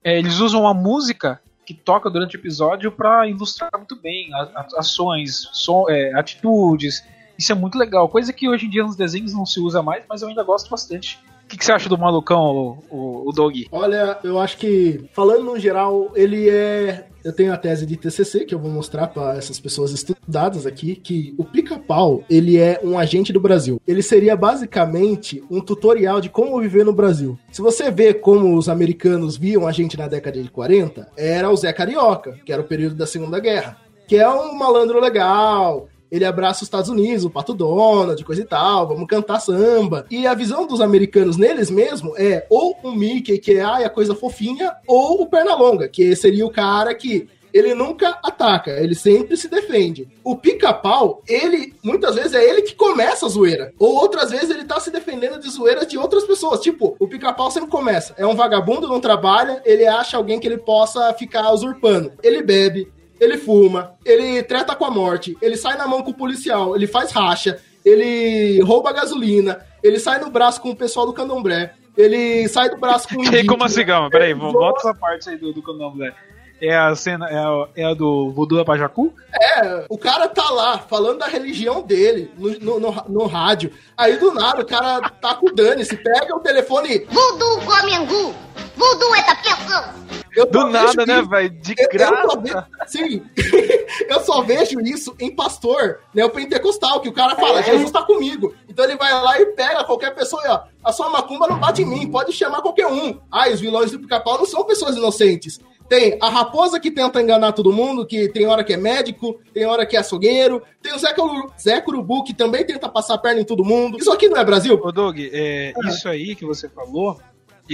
é, 0.04 0.18
eles 0.18 0.40
usam 0.40 0.68
a 0.68 0.74
música 0.74 1.40
que 1.66 1.74
toca 1.74 2.10
durante 2.10 2.36
o 2.36 2.40
episódio 2.40 2.92
para 2.92 3.28
ilustrar 3.28 3.70
muito 3.78 3.96
bem 3.96 4.34
a- 4.34 4.50
a- 4.56 4.68
ações, 4.80 5.48
som- 5.54 5.86
é, 5.88 6.14
atitudes. 6.16 7.04
Isso 7.38 7.52
é 7.52 7.56
muito 7.56 7.78
legal, 7.78 8.10
coisa 8.10 8.34
que 8.34 8.50
hoje 8.50 8.66
em 8.66 8.70
dia 8.70 8.84
nos 8.84 8.96
desenhos 8.96 9.34
não 9.34 9.46
se 9.46 9.60
usa 9.60 9.82
mais, 9.84 10.04
mas 10.10 10.22
eu 10.22 10.28
ainda 10.30 10.44
gosto 10.44 10.70
bastante. 10.70 11.20
O 11.46 11.48
que, 11.48 11.58
que 11.58 11.66
você 11.66 11.72
acha 11.72 11.88
do 11.90 11.98
malucão, 11.98 12.40
o, 12.42 12.84
o, 12.90 13.30
o 13.30 13.32
Dog? 13.32 13.68
Olha, 13.72 14.18
eu 14.24 14.40
acho 14.40 14.58
que, 14.58 15.08
falando 15.14 15.44
no 15.44 15.60
geral, 15.60 16.12
ele 16.16 16.50
é. 16.50 17.08
Eu 17.24 17.34
tenho 17.34 17.54
a 17.54 17.58
tese 17.58 17.86
de 17.86 17.98
TCC 17.98 18.46
que 18.46 18.56
eu 18.56 18.60
vou 18.60 18.72
mostrar 18.72 19.08
para 19.08 19.38
essas 19.38 19.60
pessoas 19.60 19.92
estudadas 19.92 20.66
aqui 20.66 20.96
que 20.96 21.34
o 21.38 21.44
pica-pau 21.44 22.24
ele 22.30 22.58
é 22.58 22.80
um 22.84 22.98
agente 22.98 23.34
do 23.34 23.40
Brasil. 23.40 23.82
Ele 23.86 24.02
seria 24.02 24.36
basicamente 24.38 25.44
um 25.52 25.60
tutorial 25.60 26.22
de 26.22 26.30
como 26.30 26.60
viver 26.62 26.86
no 26.86 26.94
Brasil. 26.94 27.38
Se 27.52 27.62
você 27.62 27.92
vê 27.92 28.14
como 28.14 28.56
os 28.56 28.70
americanos 28.70 29.36
viam 29.36 29.68
a 29.68 29.72
gente 29.72 29.98
na 29.98 30.08
década 30.08 30.42
de 30.42 30.50
40, 30.50 31.10
era 31.18 31.50
o 31.50 31.58
Zé 31.58 31.74
Carioca, 31.74 32.38
que 32.46 32.54
era 32.54 32.62
o 32.62 32.68
período 32.68 32.96
da 32.96 33.06
Segunda 33.06 33.40
Guerra, 33.40 33.78
que 34.08 34.16
é 34.16 34.30
um 34.30 34.54
malandro 34.54 35.00
legal. 35.00 35.90
Ele 36.12 36.26
abraça 36.26 36.60
os 36.60 36.68
Estados 36.68 36.90
Unidos, 36.90 37.26
o 37.26 37.30
Pato 37.30 37.54
Donald, 37.54 38.24
coisa 38.24 38.42
e 38.42 38.46
tal, 38.46 38.88
vamos 38.88 39.08
cantar 39.08 39.40
samba. 39.40 40.06
E 40.10 40.26
a 40.26 40.34
visão 40.34 40.66
dos 40.66 40.82
americanos 40.82 41.38
neles 41.38 41.70
mesmo 41.70 42.14
é 42.18 42.46
ou 42.50 42.76
o 42.84 42.92
Mickey, 42.92 43.38
que 43.38 43.54
é 43.54 43.62
ai, 43.62 43.84
a 43.84 43.90
coisa 43.90 44.16
fofinha, 44.16 44.74
ou 44.88 45.22
o 45.22 45.28
Pernalonga, 45.28 45.88
que 45.88 46.16
seria 46.16 46.46
o 46.46 46.52
cara 46.52 46.94
que 46.96 47.28
ele 47.54 47.74
nunca 47.74 48.20
ataca, 48.24 48.72
ele 48.72 48.96
sempre 48.96 49.36
se 49.36 49.48
defende. 49.48 50.08
O 50.24 50.36
pica-pau, 50.36 51.22
ele, 51.28 51.74
muitas 51.84 52.16
vezes 52.16 52.34
é 52.34 52.48
ele 52.48 52.62
que 52.62 52.76
começa 52.76 53.26
a 53.26 53.30
zoeira. 53.30 53.74
Ou 53.80 53.96
outras 53.96 54.32
vezes 54.32 54.50
ele 54.50 54.66
tá 54.66 54.80
se 54.80 54.92
defendendo 54.92 55.40
de 55.40 55.50
zoeiras 55.50 55.88
de 55.88 55.98
outras 55.98 56.26
pessoas. 56.26 56.60
Tipo, 56.60 56.96
o 57.00 57.08
pica-pau 57.08 57.50
sempre 57.50 57.70
começa. 57.70 58.14
É 58.18 58.26
um 58.26 58.36
vagabundo, 58.36 58.88
não 58.88 59.00
trabalha, 59.00 59.62
ele 59.66 59.88
acha 59.88 60.18
alguém 60.18 60.40
que 60.40 60.48
ele 60.48 60.58
possa 60.58 61.14
ficar 61.14 61.52
usurpando. 61.52 62.12
Ele 62.22 62.42
bebe, 62.42 62.92
ele 63.20 63.38
fuma, 63.38 63.94
ele 64.06 64.42
treta 64.44 64.76
com 64.76 64.86
a 64.86 64.92
morte, 64.92 65.38
ele 65.42 65.58
sai 65.58 65.78
na 65.78 65.88
mão 65.88 66.02
com 66.02 66.12
o 66.12 66.18
policial, 66.18 66.76
ele 66.76 66.88
faz 66.88 67.12
racha, 67.12 67.60
ele 67.84 68.62
rouba 68.62 68.92
gasolina, 68.94 69.66
ele 69.84 70.00
sai 70.00 70.20
no 70.20 70.30
braço 70.30 70.62
com 70.62 70.70
o 70.70 70.76
pessoal 70.76 71.06
do 71.06 71.14
candomblé, 71.14 71.74
ele 71.98 72.48
sai 72.48 72.70
do 72.70 72.78
braço 72.78 73.08
com 73.08 73.16
o 73.16 73.24
E 73.24 73.28
indígena. 73.28 73.48
como 73.50 73.64
assim, 73.64 73.86
calma? 73.86 74.10
Peraí, 74.10 74.34
volta 74.34 74.80
essa 74.80 74.94
parte 74.94 75.30
aí 75.30 75.38
do, 75.38 75.52
do 75.54 75.62
candomblé. 75.62 76.14
É 76.62 76.76
a 76.76 76.94
cena, 76.94 77.26
é 77.30 77.38
a, 77.38 77.68
é 77.74 77.86
a 77.86 77.94
do 77.94 78.32
Voodoo 78.32 78.58
da 78.58 78.66
Pajacu? 78.66 79.14
É, 79.34 79.86
o 79.88 79.98
cara 79.98 80.28
tá 80.28 80.50
lá 80.50 80.78
falando 80.78 81.20
da 81.20 81.26
religião 81.26 81.82
dele 81.82 82.30
no, 82.38 82.50
no, 82.60 82.80
no, 82.82 83.04
no 83.08 83.26
rádio. 83.28 83.72
Aí 83.98 84.18
do 84.18 84.34
nada 84.34 84.62
o 84.62 84.66
cara 84.66 85.00
tá 85.10 85.36
com 85.36 85.48
o 85.48 85.54
Dani, 85.56 85.86
se 85.86 85.96
pega 85.96 86.36
o 86.36 86.42
telefone. 86.42 87.06
Voodoo 87.10 87.62
come 87.62 87.96
angu! 87.96 88.36
Voodoo 88.76 89.16
é 89.16 89.22
tapiação! 89.24 89.94
Eu 90.40 90.46
Do 90.46 90.68
nada, 90.70 91.06
né, 91.06 91.22
velho? 91.22 91.50
De 91.50 91.72
eu- 91.78 91.84
eu 91.86 91.90
graça. 91.90 92.40
vejo- 92.40 92.66
sim, 92.88 93.24
eu 94.10 94.20
só 94.22 94.42
vejo 94.42 94.80
isso 94.82 95.16
em 95.20 95.36
pastor, 95.36 96.00
né? 96.14 96.24
O 96.26 96.30
pentecostal, 96.30 97.00
que 97.02 97.10
o 97.10 97.14
cara 97.14 97.36
fala, 97.36 97.62
Jesus 97.62 97.92
tá 97.92 98.04
comigo. 98.04 98.54
Então 98.68 98.86
ele 98.86 98.96
vai 98.96 99.12
lá 99.12 99.40
e 99.42 99.48
pega 99.48 99.84
qualquer 99.84 100.14
pessoa 100.16 100.42
e 100.46 100.50
ó, 100.50 100.62
a 100.84 100.92
sua 100.92 101.10
macumba 101.10 101.48
não 101.48 101.60
bate 101.60 101.82
em 101.82 101.86
mim, 101.86 102.10
pode 102.10 102.32
chamar 102.32 102.62
qualquer 102.62 102.88
um. 102.88 103.20
Ah, 103.32 103.50
os 103.50 103.60
vilões 103.60 103.92
do 103.92 104.00
pica-pau 104.00 104.38
não 104.38 104.46
são 104.46 104.64
pessoas 104.64 104.96
inocentes. 104.96 105.60
Tem 105.90 106.20
a 106.22 106.30
raposa 106.30 106.80
que 106.80 106.92
tenta 106.92 107.20
enganar 107.20 107.52
todo 107.52 107.74
mundo, 107.74 108.06
que 108.06 108.30
tem 108.30 108.46
hora 108.46 108.64
que 108.64 108.74
é 108.74 108.78
médico, 108.78 109.40
tem 109.52 109.66
hora 109.66 109.88
que 109.88 109.98
é 109.98 110.00
açougueiro, 110.00 110.62
tem 110.84 110.94
o 110.94 111.00
Zé, 111.00 111.12
Curu- 111.14 111.52
Zé 111.60 111.82
Curubu, 111.82 112.24
que 112.24 112.32
também 112.32 112.64
tenta 112.64 112.88
passar 112.88 113.16
a 113.16 113.18
perna 113.18 113.42
em 113.42 113.44
todo 113.44 113.66
mundo. 113.66 113.98
Isso 113.98 114.12
aqui 114.12 114.30
não 114.30 114.38
é 114.38 114.46
Brasil? 114.46 114.80
Ô, 114.84 114.92
Doug, 114.92 115.18
é, 115.20 115.74
isso 115.86 116.08
aí 116.08 116.36
que 116.36 116.46
você 116.46 116.70
falou, 116.70 117.20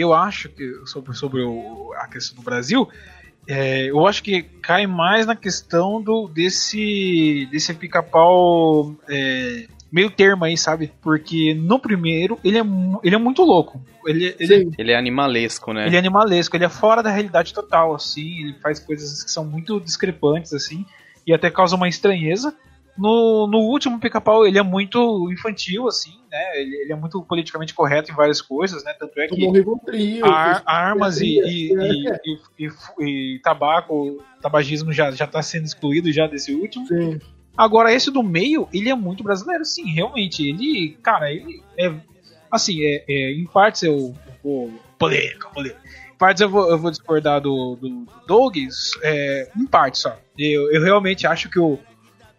eu 0.01 0.13
acho 0.13 0.49
que 0.49 0.81
sobre, 0.85 1.13
sobre 1.15 1.41
o- 1.41 1.91
a 1.97 2.07
questão 2.07 2.35
do 2.35 2.41
Brasil, 2.43 2.87
é, 3.47 3.89
eu 3.89 4.05
acho 4.07 4.23
que 4.23 4.41
cai 4.61 4.87
mais 4.87 5.25
na 5.25 5.35
questão 5.35 6.01
do 6.01 6.27
desse, 6.27 7.47
desse 7.51 7.73
pica-pau 7.73 8.95
é, 9.07 9.67
meio 9.91 10.09
termo 10.09 10.43
aí, 10.45 10.57
sabe? 10.57 10.91
Porque 11.01 11.53
no 11.53 11.79
primeiro 11.79 12.39
ele 12.43 12.57
é, 12.57 12.63
ele 13.03 13.15
é 13.15 13.19
muito 13.19 13.43
louco. 13.43 13.81
Ele, 14.05 14.35
ele, 14.39 14.69
Ele 14.77 14.91
é 14.91 14.97
animalesco, 14.97 15.73
né? 15.73 15.87
ele 15.87 15.95
é 15.95 15.99
animalesco, 15.99 16.55
ele 16.55 16.65
é 16.65 16.69
fora 16.69 17.01
da 17.01 17.09
realidade 17.11 17.53
total, 17.53 17.95
assim. 17.95 18.39
Ele 18.41 18.53
faz 18.61 18.79
coisas 18.79 19.23
que 19.23 19.31
são 19.31 19.43
muito 19.45 19.79
discrepantes, 19.79 20.53
assim, 20.53 20.85
e 21.25 21.33
até 21.33 21.49
causa 21.49 21.75
uma 21.75 21.87
estranheza. 21.87 22.55
No, 22.97 23.45
no 23.47 23.57
último 23.59 23.99
pica-pau 23.99 24.45
ele 24.47 24.57
é 24.57 24.63
muito 24.63 25.29
infantil, 25.31 25.87
assim, 25.87 26.13
né? 26.31 26.61
Ele, 26.61 26.75
ele 26.77 26.93
é 26.93 26.95
muito 26.95 27.21
politicamente 27.23 27.73
correto 27.73 28.11
em 28.11 28.15
várias 28.15 28.41
coisas, 28.41 28.83
né? 28.85 28.93
Tanto 28.97 29.19
é 29.19 29.27
que 29.27 29.45
ar- 30.23 30.63
armas 30.65 31.19
e, 31.19 31.39
e, 31.39 31.73
É, 31.77 32.19
e, 32.25 32.39
e- 32.67 32.69
e- 33.35 33.39
tabaco, 33.39 34.23
tabagismo 34.41 34.93
já, 34.93 35.11
já 35.11 35.27
tá 35.27 35.41
sendo 35.41 35.65
excluído 35.65 36.11
já 36.11 36.25
desse 36.25 36.53
último. 36.55 36.87
Sim. 36.87 37.19
Agora, 37.57 37.93
esse 37.93 38.11
do 38.11 38.21
meio, 38.23 38.67
ele 38.73 38.89
é 38.89 38.95
muito 38.95 39.23
brasileiro, 39.23 39.63
sim, 39.65 39.85
realmente. 39.85 40.47
Ele, 40.47 40.97
cara, 41.01 41.31
ele 41.31 41.61
é. 41.77 41.91
Assim, 42.51 42.81
é, 42.83 43.03
é, 43.09 43.31
em 43.33 43.45
partes 43.45 43.83
eu, 43.83 44.13
vou. 44.43 44.71
Polêmica, 44.97 45.49
polêmica. 45.49 45.81
Em 46.13 46.17
partes 46.17 46.39
eu 46.41 46.49
vou, 46.49 46.69
eu 46.69 46.77
vou 46.77 46.91
discordar 46.91 47.41
do, 47.41 47.75
do, 47.75 47.89
do 47.89 48.07
Doug, 48.25 48.55
é, 49.03 49.49
em 49.57 49.65
parte 49.65 49.99
só. 49.99 50.17
Eu, 50.37 50.71
eu 50.71 50.81
realmente 50.81 51.27
acho 51.27 51.49
que 51.49 51.59
o, 51.59 51.77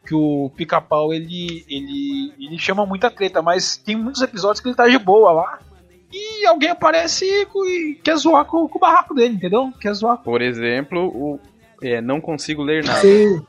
que 0.07 0.15
o 0.15 0.51
pica-pau 0.57 1.13
ele, 1.13 1.65
ele, 1.69 2.33
ele 2.39 2.59
chama 2.59 2.87
muita 2.87 3.11
treta, 3.11 3.43
mas 3.43 3.77
tem 3.77 3.97
muitos 3.97 4.23
episódios 4.23 4.61
que 4.61 4.69
ele 4.69 4.77
tá 4.77 4.89
de 4.89 4.99
boa 4.99 5.33
lá. 5.33 5.59
E 6.13 6.47
alguém 6.47 6.71
aparece 6.71 7.27
e 7.27 7.95
quer 8.03 8.17
zoar 8.17 8.45
com, 8.45 8.69
com 8.69 8.79
o 8.79 8.81
barraco 8.81 9.15
dele, 9.15 9.35
entendeu? 9.35 9.73
Quer 9.81 9.93
zoar 9.93 10.19
Por 10.19 10.41
exemplo, 10.41 11.09
o 11.09 11.41
é, 11.83 12.01
não 12.01 12.21
consigo 12.21 12.63
ler 12.63 12.85
nada. 12.85 13.01
Sim. 13.01 13.45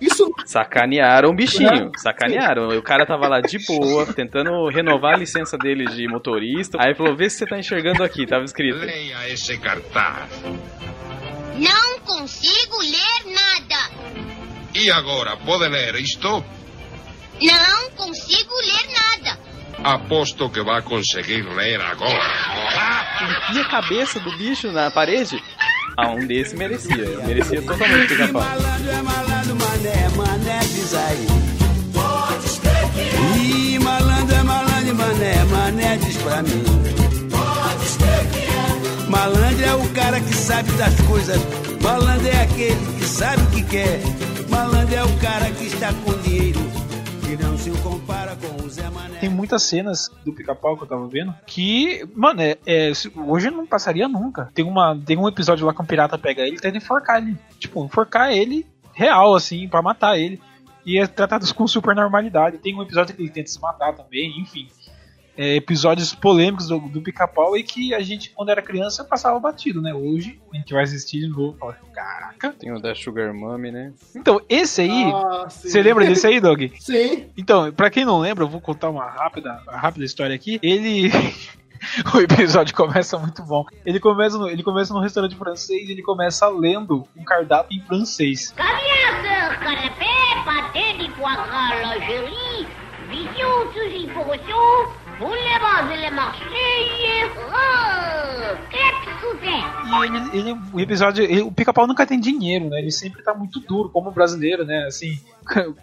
Isso 0.00 0.32
Sacanearam 0.44 1.30
o 1.30 1.34
bichinho, 1.34 1.92
sacanearam. 1.96 2.76
O 2.76 2.82
cara 2.82 3.06
tava 3.06 3.28
lá 3.28 3.40
de 3.40 3.58
boa, 3.66 4.04
tentando 4.12 4.68
renovar 4.68 5.14
a 5.14 5.18
licença 5.18 5.56
dele 5.56 5.84
de 5.86 6.08
motorista. 6.08 6.78
Aí 6.80 6.94
falou: 6.94 7.16
vê 7.16 7.30
se 7.30 7.38
você 7.38 7.46
tá 7.46 7.58
enxergando 7.58 8.02
aqui, 8.02 8.26
tava 8.26 8.44
escrito. 8.44 8.78
Leia 8.78 9.28
esse 9.30 9.56
cartaz. 9.58 10.28
Não 11.56 12.00
consigo 12.00 12.78
ler 12.80 13.32
nada. 13.32 13.65
E 14.78 14.90
agora, 14.90 15.38
pode 15.38 15.68
ler 15.68 15.94
isto? 15.94 16.44
Não 17.40 17.90
consigo 17.92 18.54
ler 18.56 18.92
nada. 18.92 19.38
Aposto 19.82 20.50
que 20.50 20.62
vai 20.62 20.82
conseguir 20.82 21.42
ler 21.54 21.80
agora. 21.80 22.20
E 23.54 23.58
a 23.58 23.64
cabeça 23.64 24.20
do 24.20 24.36
bicho 24.36 24.70
na 24.72 24.90
parede? 24.90 25.42
Ah, 25.96 26.10
um 26.10 26.26
desse 26.26 26.54
merecia. 26.54 26.94
Merecia 27.24 27.62
totalmente 27.62 28.08
pica-pau. 28.08 28.42
Malandro 28.42 28.90
é 28.90 29.02
malandro, 29.02 29.56
mané, 29.56 30.08
mané 30.14 30.58
diz 30.60 30.94
aí. 30.94 31.26
Pode 31.94 32.44
escrever. 32.44 33.46
Ih, 33.46 33.78
malandro 33.78 34.36
é 34.36 34.42
malandro, 34.42 34.94
mané, 34.94 35.44
mané 35.44 35.96
diz 35.96 36.16
pra 36.18 36.42
mim. 36.42 36.62
Pode 37.30 37.84
escrever. 37.86 39.08
Malandro 39.08 39.64
é 39.64 39.74
o 39.74 39.88
cara 39.94 40.20
que 40.20 40.34
sabe 40.34 40.70
das 40.72 41.00
coisas. 41.02 41.40
Malandro 41.82 42.28
é 42.28 42.42
aquele 42.42 42.98
que 42.98 43.04
sabe 43.06 43.42
o 43.42 43.46
que 43.52 43.62
quer. 43.62 44.00
Malandro 44.56 44.94
é 44.94 45.04
o 45.04 45.18
cara 45.18 45.50
que 45.50 45.64
está 45.64 45.92
com 45.92 46.18
dinheiro. 46.22 46.58
Não 47.42 47.58
se 47.58 47.70
compara 47.82 48.34
com 48.36 48.64
o 48.64 48.70
Zé 48.70 48.88
Mané. 48.88 49.18
tem 49.18 49.28
muitas 49.28 49.62
cenas 49.64 50.10
do 50.24 50.32
pica-pau 50.32 50.78
que 50.78 50.84
eu 50.84 50.88
tava 50.88 51.06
vendo 51.06 51.34
que, 51.46 52.08
mano, 52.14 52.40
é, 52.40 52.56
é, 52.64 52.90
hoje 53.14 53.50
não 53.50 53.66
passaria 53.66 54.08
nunca. 54.08 54.50
Tem, 54.54 54.64
uma, 54.64 54.98
tem 55.04 55.18
um 55.18 55.28
episódio 55.28 55.66
lá 55.66 55.74
que 55.74 55.82
um 55.82 55.84
pirata 55.84 56.16
pega 56.16 56.40
ele 56.40 56.56
e 56.56 56.58
tenta 56.58 56.78
enforcar 56.78 57.18
ele. 57.18 57.36
Tipo, 57.58 57.84
enforcar 57.84 58.32
ele 58.32 58.66
real, 58.94 59.34
assim, 59.34 59.68
pra 59.68 59.82
matar 59.82 60.18
ele. 60.18 60.40
E 60.86 60.98
é 60.98 61.06
tratado 61.06 61.52
com 61.52 61.68
super 61.68 61.94
normalidade. 61.94 62.56
Tem 62.56 62.74
um 62.74 62.80
episódio 62.80 63.14
que 63.14 63.20
ele 63.20 63.30
tenta 63.30 63.48
se 63.48 63.60
matar 63.60 63.94
também, 63.94 64.40
enfim. 64.40 64.68
É, 65.36 65.56
episódios 65.56 66.14
polêmicos 66.14 66.68
do, 66.68 66.78
do 66.80 67.02
pica-pau 67.02 67.56
e 67.56 67.62
que 67.62 67.94
a 67.94 68.00
gente, 68.00 68.30
quando 68.30 68.48
era 68.48 68.62
criança, 68.62 69.04
passava 69.04 69.38
batido, 69.38 69.82
né? 69.82 69.92
Hoje 69.92 70.40
a 70.52 70.56
gente 70.56 70.72
vai 70.72 70.84
assistir 70.84 71.20
de 71.20 71.28
novo. 71.28 71.54
e 71.56 71.58
Fala, 71.58 71.76
caraca. 71.94 72.52
Tem 72.58 72.72
o 72.72 72.80
da 72.80 72.94
Sugar 72.94 73.34
Mummy, 73.34 73.70
né? 73.70 73.92
Então, 74.14 74.40
esse 74.48 74.82
aí. 74.82 75.12
Ah. 75.12 75.46
Você 75.48 75.82
lembra 75.82 76.06
desse 76.06 76.26
aí, 76.26 76.40
Doug? 76.40 76.62
Sim. 76.80 77.26
Então, 77.36 77.72
pra 77.72 77.90
quem 77.90 78.04
não 78.04 78.18
lembra, 78.18 78.44
eu 78.44 78.48
vou 78.48 78.60
contar 78.60 78.88
uma 78.88 79.06
rápida, 79.08 79.60
uma 79.66 79.76
rápida 79.76 80.04
história 80.04 80.34
aqui. 80.34 80.58
Ele. 80.62 81.10
o 82.14 82.18
episódio 82.18 82.74
começa 82.74 83.18
muito 83.18 83.42
bom. 83.42 83.64
Ele 83.84 84.00
começa, 84.00 84.38
no, 84.38 84.48
ele 84.48 84.62
começa 84.62 84.94
num 84.94 85.00
restaurante 85.00 85.36
francês 85.36 85.88
e 85.88 85.92
ele 85.92 86.02
começa 86.02 86.48
lendo 86.48 87.06
um 87.16 87.24
cardápio 87.24 87.76
em 87.76 87.82
francês. 87.84 88.54
E 99.86 100.04
ele, 100.06 100.50
ele- 100.50 100.60
o 100.72 100.80
episódio. 100.80 101.24
ele- 101.24 101.42
o 101.42 101.52
pica-pau 101.52 101.86
nunca 101.86 102.06
tem 102.06 102.20
dinheiro, 102.20 102.68
né? 102.68 102.78
Ele 102.78 102.90
sempre 102.90 103.22
tá 103.22 103.34
muito 103.34 103.60
duro, 103.60 103.88
como 103.88 104.10
brasileiro, 104.10 104.64
né? 104.64 104.84
Assim. 104.86 105.18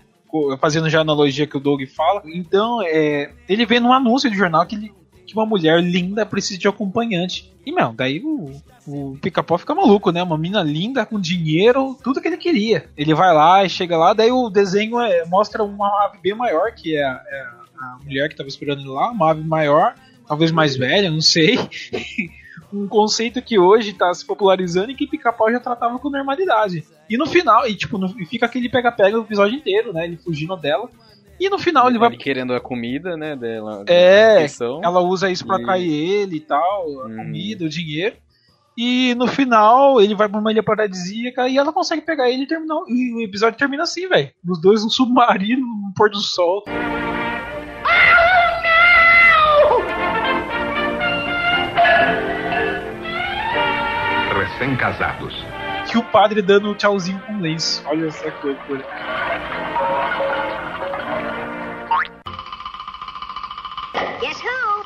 Fazendo 0.60 0.90
já 0.90 1.00
a 1.00 1.02
analogia 1.02 1.46
que 1.46 1.56
o 1.58 1.60
Doug 1.60 1.82
fala. 1.96 2.22
Então, 2.26 2.82
é, 2.84 3.32
ele 3.48 3.66
vê 3.68 3.80
num 3.80 3.94
anúncio 3.94 4.30
de 4.32 4.36
jornal 4.38 4.66
que, 4.66 4.76
ele- 4.76 4.94
que 5.28 5.34
uma 5.34 5.46
mulher 5.46 5.80
linda 5.82 6.26
precisa 6.26 6.60
de 6.60 6.68
acompanhante. 6.68 7.52
E, 7.66 7.72
meu, 7.72 7.94
daí 7.94 8.20
o, 8.24 8.52
o 8.88 9.18
pica-pau 9.22 9.58
fica 9.60 9.76
maluco, 9.76 10.12
né? 10.12 10.24
Uma 10.24 10.38
mina 10.38 10.62
linda, 10.64 11.06
com 11.06 11.20
dinheiro, 11.20 11.96
tudo 12.04 12.20
que 12.20 12.28
ele 12.28 12.38
queria. 12.38 12.90
Ele 12.98 13.14
vai 13.14 13.32
lá 13.34 13.64
e 13.64 13.70
chega 13.70 13.96
lá, 13.96 14.14
daí 14.14 14.32
o 14.32 14.50
desenho 14.50 15.00
é- 15.00 15.24
mostra 15.26 15.64
uma 15.64 15.88
ave 16.06 16.18
bem 16.22 16.34
maior, 16.36 16.72
que 16.74 16.96
é, 16.98 17.04
é 17.04 17.63
a 17.84 17.98
mulher 18.04 18.30
que 18.30 18.36
tava 18.36 18.50
esperando 18.50 18.80
ele 18.82 18.90
lá, 18.90 19.12
uma 19.12 19.32
ave 19.32 19.44
maior, 19.44 19.94
talvez 20.28 20.52
mais 20.52 20.76
velha, 20.76 21.10
não 21.12 21.22
sei. 21.22 21.58
um 22.74 22.88
conceito 22.88 23.42
que 23.42 23.60
hoje 23.60 23.92
está 23.92 24.12
se 24.14 24.26
popularizando 24.26 24.92
e 24.92 24.96
que 24.96 25.06
pica-pau 25.08 25.52
já 25.52 25.60
tratava 25.60 26.00
com 26.00 26.10
normalidade. 26.10 26.84
E 27.10 27.18
no 27.18 27.26
final, 27.26 27.68
e 27.68 27.76
tipo, 27.76 27.98
no- 27.98 28.16
e 28.20 28.26
fica 28.26 28.46
aquele 28.46 28.70
pega-pega 28.70 29.18
o 29.20 29.24
episódio 29.24 29.56
inteiro, 29.58 29.94
né? 29.94 30.06
Ele 30.06 30.18
fugindo 30.18 30.56
dela. 30.56 30.90
E 31.40 31.50
no 31.50 31.60
final 31.60 31.90
ele 31.90 32.00
vai. 32.00 32.10
Ele 32.10 32.18
querendo 32.18 32.54
a 32.54 32.60
comida, 32.62 33.18
né? 33.18 33.36
Dela, 33.36 33.84
É, 33.88 34.46
ela 34.84 35.02
usa 35.02 35.30
isso 35.30 35.46
pra 35.46 35.60
E- 35.60 35.66
cair 35.66 35.92
ele 35.92 36.38
e 36.38 36.40
tal, 36.40 37.02
a 37.02 37.08
Hum. 37.08 37.16
comida, 37.18 37.66
o 37.66 37.70
dinheiro. 37.70 38.16
E 38.76 39.14
no 39.16 39.28
final 39.28 40.02
ele 40.02 40.16
vai 40.16 40.28
pra 40.28 40.40
uma 40.40 40.52
ilha 40.52 40.64
paradisíaca 40.64 41.48
e 41.48 41.58
ela 41.60 41.72
consegue 41.72 42.02
pegar 42.02 42.28
ele 42.30 42.44
e 42.44 42.48
terminar. 42.48 42.78
E 42.88 43.14
o 43.14 43.22
episódio 43.22 43.58
termina 43.60 43.84
assim, 43.84 44.08
velho. 44.08 44.32
Os 44.48 44.60
dois 44.60 44.84
no 44.84 44.90
submarino, 44.90 45.62
no 45.64 45.94
pôr 45.96 46.10
do 46.10 46.18
sol. 46.20 46.64
Recém-casados. 54.64 55.36
E 55.94 55.98
o 55.98 56.04
padre 56.06 56.42
dando 56.42 56.72
um 56.72 56.74
tchauzinho 56.74 57.20
com 57.28 57.38
lenço. 57.38 57.84
Olha 57.86 58.08
essa 58.08 58.32
que 58.32 58.48
loucura. 58.48 58.86
Guess 64.22 64.42
who? 64.42 64.86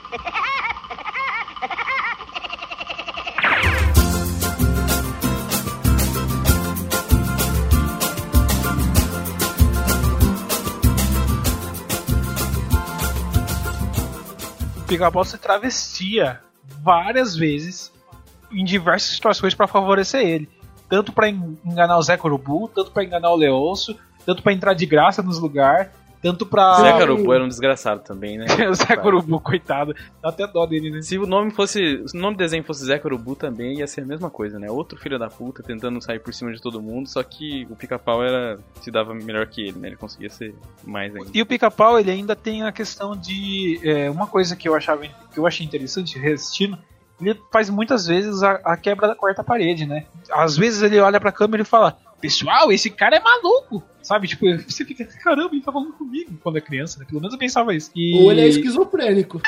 O 14.76 14.88
pica-pau 14.88 15.24
se 15.24 15.38
travestia 15.38 16.42
várias 16.82 17.36
vezes 17.36 17.96
em 18.52 18.64
diversas 18.64 19.12
situações 19.16 19.54
pra 19.54 19.68
favorecer 19.68 20.22
ele. 20.26 20.50
Tanto 20.90 21.12
pra 21.12 21.28
en- 21.30 21.58
enganar 21.66 21.98
o 21.98 22.02
Zé 22.02 22.16
Corubu, 22.18 22.70
tanto 22.74 22.92
pra 22.92 23.04
enganar 23.04 23.30
o 23.32 23.36
Leôncio, 23.36 23.96
tanto 24.26 24.42
pra 24.42 24.54
entrar 24.54 24.74
de 24.74 24.86
graça 24.86 25.22
nos 25.22 25.38
lugares, 25.40 25.90
tanto 26.22 26.46
pra. 26.46 26.74
Zé 26.76 26.98
Carubu 26.98 27.32
era 27.32 27.44
um 27.44 27.48
desgraçado 27.48 28.02
também, 28.02 28.38
né? 28.38 28.46
o 28.70 28.74
Zé 28.74 28.96
Corubu, 28.98 29.40
coitado. 29.40 29.94
Dá 30.22 30.30
até 30.30 30.48
dó 30.48 30.66
dele, 30.66 30.90
né? 30.90 31.02
Se 31.02 31.18
o 31.18 31.28
nome 31.28 31.52
fosse. 31.52 32.04
Se 32.08 32.18
o 32.18 32.20
nome 32.20 32.36
do 32.36 32.40
desenho 32.40 32.64
fosse 32.64 32.84
Zé 32.86 32.98
Carubu 32.98 33.36
também, 33.36 33.78
ia 33.80 33.86
ser 33.88 34.02
a 34.02 34.06
mesma 34.06 34.30
coisa, 34.30 34.58
né? 34.58 34.72
Outro 34.72 34.98
filho 34.98 35.20
da 35.20 35.30
puta 35.30 35.62
tentando 35.62 36.02
sair 36.02 36.20
por 36.20 36.34
cima 36.34 36.52
de 36.52 36.60
todo 36.62 36.82
mundo, 36.82 37.08
só 37.08 37.22
que 37.22 37.68
o 37.70 37.76
pica-pau 37.76 38.24
era. 38.24 38.58
se 38.82 38.90
dava 38.90 39.14
melhor 39.14 39.46
que 39.48 39.62
ele, 39.68 39.78
né? 39.78 39.90
Ele 39.90 39.96
conseguia 39.98 40.30
ser 40.30 40.56
mais 40.84 41.16
ainda. 41.16 41.30
E 41.34 41.42
o 41.42 41.46
pica-pau, 41.46 42.00
ele 42.00 42.10
ainda 42.10 42.36
tem 42.36 42.64
a 42.64 42.72
questão 42.72 43.16
de. 43.16 43.80
é, 43.84 44.10
uma 44.10 44.26
coisa 44.26 44.56
que 44.56 44.68
eu 44.68 44.74
achava 44.74 45.04
que 45.06 45.38
eu 45.38 45.46
achei 45.46 45.66
interessante 45.66 46.18
reassistindo. 46.18 46.78
Ele 47.20 47.40
faz 47.52 47.70
muitas 47.70 48.06
vezes 48.06 48.44
a, 48.44 48.60
a 48.64 48.78
quebra 48.78 49.08
da 49.08 49.16
quarta 49.16 49.44
parede, 49.44 49.86
né? 49.86 50.06
Às 50.32 50.56
vezes 50.56 50.82
ele 50.82 51.00
olha 51.00 51.20
pra 51.20 51.32
câmera 51.32 51.64
e 51.64 51.66
fala: 51.66 51.98
Pessoal, 52.22 52.72
esse 52.72 52.90
cara 52.90 53.16
é 53.16 53.20
maluco. 53.20 53.84
Sabe? 54.08 54.26
Tipo, 54.26 54.46
você 54.66 54.86
fica, 54.86 55.04
caramba, 55.22 55.50
ele 55.52 55.62
tá 55.62 55.70
falando 55.70 55.92
comigo 55.92 56.32
quando 56.42 56.58
é 56.58 56.62
criança, 56.62 56.98
né? 56.98 57.06
Pelo 57.06 57.20
menos 57.20 57.34
eu 57.34 57.40
pensava 57.40 57.76
isso. 57.76 57.92
E... 57.94 58.18
Ou 58.24 58.32
ele 58.32 58.40
é 58.40 58.48
esquizofrênico. 58.48 59.42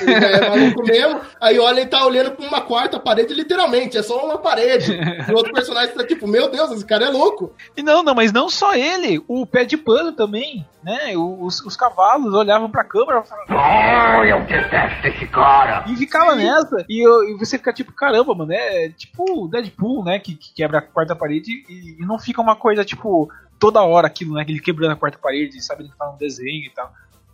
ele 0.00 0.12
é 0.14 0.48
maluco 0.48 0.82
mesmo, 0.86 1.20
aí 1.38 1.58
olha 1.58 1.82
e 1.82 1.86
tá 1.86 2.06
olhando 2.06 2.30
pra 2.30 2.46
uma 2.46 2.62
quarta 2.62 2.98
parede, 2.98 3.34
literalmente, 3.34 3.98
é 3.98 4.02
só 4.02 4.24
uma 4.24 4.38
parede. 4.38 4.92
E 5.28 5.30
o 5.30 5.36
outro 5.36 5.52
personagem 5.52 5.94
tá 5.94 6.06
tipo, 6.06 6.26
meu 6.26 6.48
Deus, 6.50 6.70
esse 6.70 6.86
cara 6.86 7.04
é 7.04 7.10
louco. 7.10 7.52
E 7.76 7.82
não, 7.82 8.02
não, 8.02 8.14
mas 8.14 8.32
não 8.32 8.48
só 8.48 8.72
ele, 8.74 9.22
o 9.28 9.44
pé 9.44 9.66
de 9.66 9.76
pano 9.76 10.12
também, 10.12 10.64
né? 10.82 11.14
Os, 11.14 11.60
os 11.60 11.76
cavalos 11.76 12.32
olhavam 12.32 12.70
pra 12.70 12.82
câmera 12.82 13.22
e 13.22 13.28
falavam, 13.28 14.20
Oh, 14.20 14.24
eu 14.24 14.40
detesto 14.46 15.08
esse 15.08 15.26
cara. 15.26 15.84
E 15.90 15.94
ficava 15.96 16.34
nessa, 16.34 16.86
e, 16.88 17.04
eu- 17.06 17.28
e 17.28 17.34
você 17.38 17.58
fica 17.58 17.70
tipo, 17.70 17.92
caramba, 17.92 18.34
mano, 18.34 18.50
é 18.54 18.88
tipo 18.88 19.44
o 19.44 19.46
Deadpool, 19.46 20.02
né? 20.02 20.18
Que, 20.18 20.34
que 20.34 20.54
quebra 20.54 20.78
a 20.78 20.82
quarta 20.82 21.14
parede 21.14 21.64
e, 21.68 22.02
e 22.02 22.06
não 22.06 22.18
fica 22.18 22.40
uma 22.40 22.56
coisa, 22.56 22.82
tipo, 22.82 23.30
toda 23.60 23.82
hora 23.82 24.06
aquilo, 24.06 24.34
né? 24.34 24.44
Ele 24.48 24.58
quebrando 24.58 24.92
a 24.92 24.96
quarta 24.96 25.18
parede, 25.18 25.62
sabe? 25.62 25.84
Ele 25.84 25.92
tá 25.96 26.10
no 26.10 26.18
desenho 26.18 26.64
e 26.64 26.70
tal. 26.70 26.92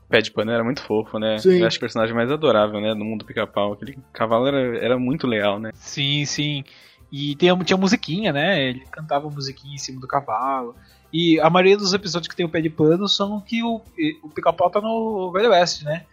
Pé 0.08 0.20
de 0.20 0.30
Pano 0.30 0.50
era 0.50 0.62
muito 0.62 0.82
fofo, 0.82 1.18
né? 1.18 1.38
Sim. 1.38 1.60
Eu 1.60 1.66
acho 1.66 1.78
o 1.78 1.80
personagem 1.80 2.14
mais 2.14 2.30
adorável, 2.30 2.80
né? 2.80 2.94
Do 2.94 3.04
mundo 3.04 3.24
pica-pau. 3.24 3.72
Aquele 3.72 3.98
cavalo 4.12 4.46
era, 4.46 4.78
era 4.78 4.98
muito 4.98 5.26
leal, 5.26 5.58
né? 5.58 5.70
Sim, 5.74 6.24
sim. 6.24 6.64
E 7.10 7.34
tem, 7.36 7.56
tinha 7.60 7.76
musiquinha, 7.76 8.32
né? 8.32 8.62
Ele 8.68 8.84
cantava 8.90 9.30
musiquinha 9.30 9.74
em 9.74 9.78
cima 9.78 10.00
do 10.00 10.06
cavalo. 10.06 10.74
E 11.12 11.40
a 11.40 11.48
maioria 11.48 11.76
dos 11.76 11.92
episódios 11.92 12.28
que 12.28 12.36
tem 12.36 12.44
o 12.44 12.48
pé 12.48 12.60
de 12.60 12.70
pano 12.70 13.08
são 13.08 13.40
que 13.40 13.62
o, 13.62 13.80
o 14.22 14.28
pica-pau 14.28 14.68
tá 14.68 14.80
no 14.80 15.30
Velho 15.32 15.50
Oeste, 15.50 15.84
né? 15.84 16.04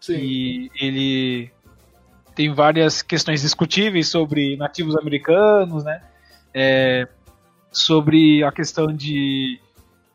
Sim. 0.00 0.18
E 0.18 0.70
ele 0.80 1.50
tem 2.34 2.52
várias 2.52 3.02
questões 3.02 3.42
discutíveis 3.42 4.08
sobre 4.08 4.56
nativos 4.56 4.96
americanos, 4.96 5.84
né? 5.84 6.00
É, 6.54 7.08
sobre 7.72 8.42
a 8.44 8.50
questão 8.52 8.86
de 8.86 9.60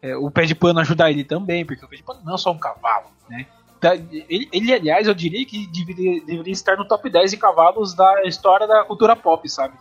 é, 0.02 0.16
o 0.16 0.32
pé 0.32 0.46
de 0.46 0.56
pano 0.56 0.80
ajudar 0.80 1.12
ele 1.12 1.24
também, 1.24 1.66
porque 1.66 1.84
o 1.86 1.88
pé 1.88 1.96
de 1.98 2.04
pano 2.04 2.22
não 2.24 2.36
é 2.36 2.38
só 2.38 2.52
um 2.52 2.58
cavalo, 2.58 3.08
né? 3.30 3.46
Da- 3.80 3.96
Ele, 3.96 4.48
ele, 4.52 4.74
aliás, 4.74 5.08
eu 5.08 5.14
diria 5.14 5.44
que 5.46 5.66
deveria, 5.68 6.22
deveria 6.24 6.54
estar 6.54 6.76
no 6.78 6.88
top 6.88 7.10
10 7.10 7.32
de 7.32 7.38
cavalos 7.38 7.94
da 7.96 8.24
história 8.26 8.68
da 8.68 8.84
cultura 8.84 9.16
pop, 9.16 9.48
sabe? 9.50 9.74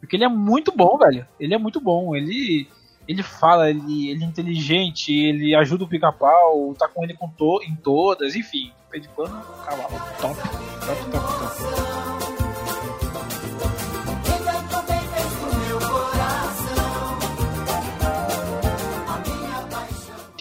Porque 0.00 0.16
ele 0.16 0.24
é 0.24 0.28
muito 0.28 0.72
bom, 0.74 0.96
velho. 0.98 1.26
Ele 1.40 1.54
é 1.54 1.58
muito 1.58 1.80
bom. 1.80 2.14
Ele, 2.16 2.66
ele 3.08 3.22
fala, 3.22 3.68
ele, 3.70 4.10
ele 4.10 4.22
é 4.24 4.26
inteligente, 4.26 5.12
ele 5.14 5.54
ajuda 5.54 5.84
o 5.84 5.88
pica-pau, 5.88 6.74
tá 6.78 6.88
com 6.88 7.04
ele 7.04 7.14
com 7.14 7.28
to, 7.28 7.60
em 7.66 7.74
todas, 7.76 8.34
enfim. 8.34 8.70
Pé 8.90 8.98
de 8.98 9.08
pano, 9.08 9.42
cavalo, 9.64 9.88
top, 10.20 10.36
top, 10.40 11.10
top, 11.10 11.38
top. 11.38 12.23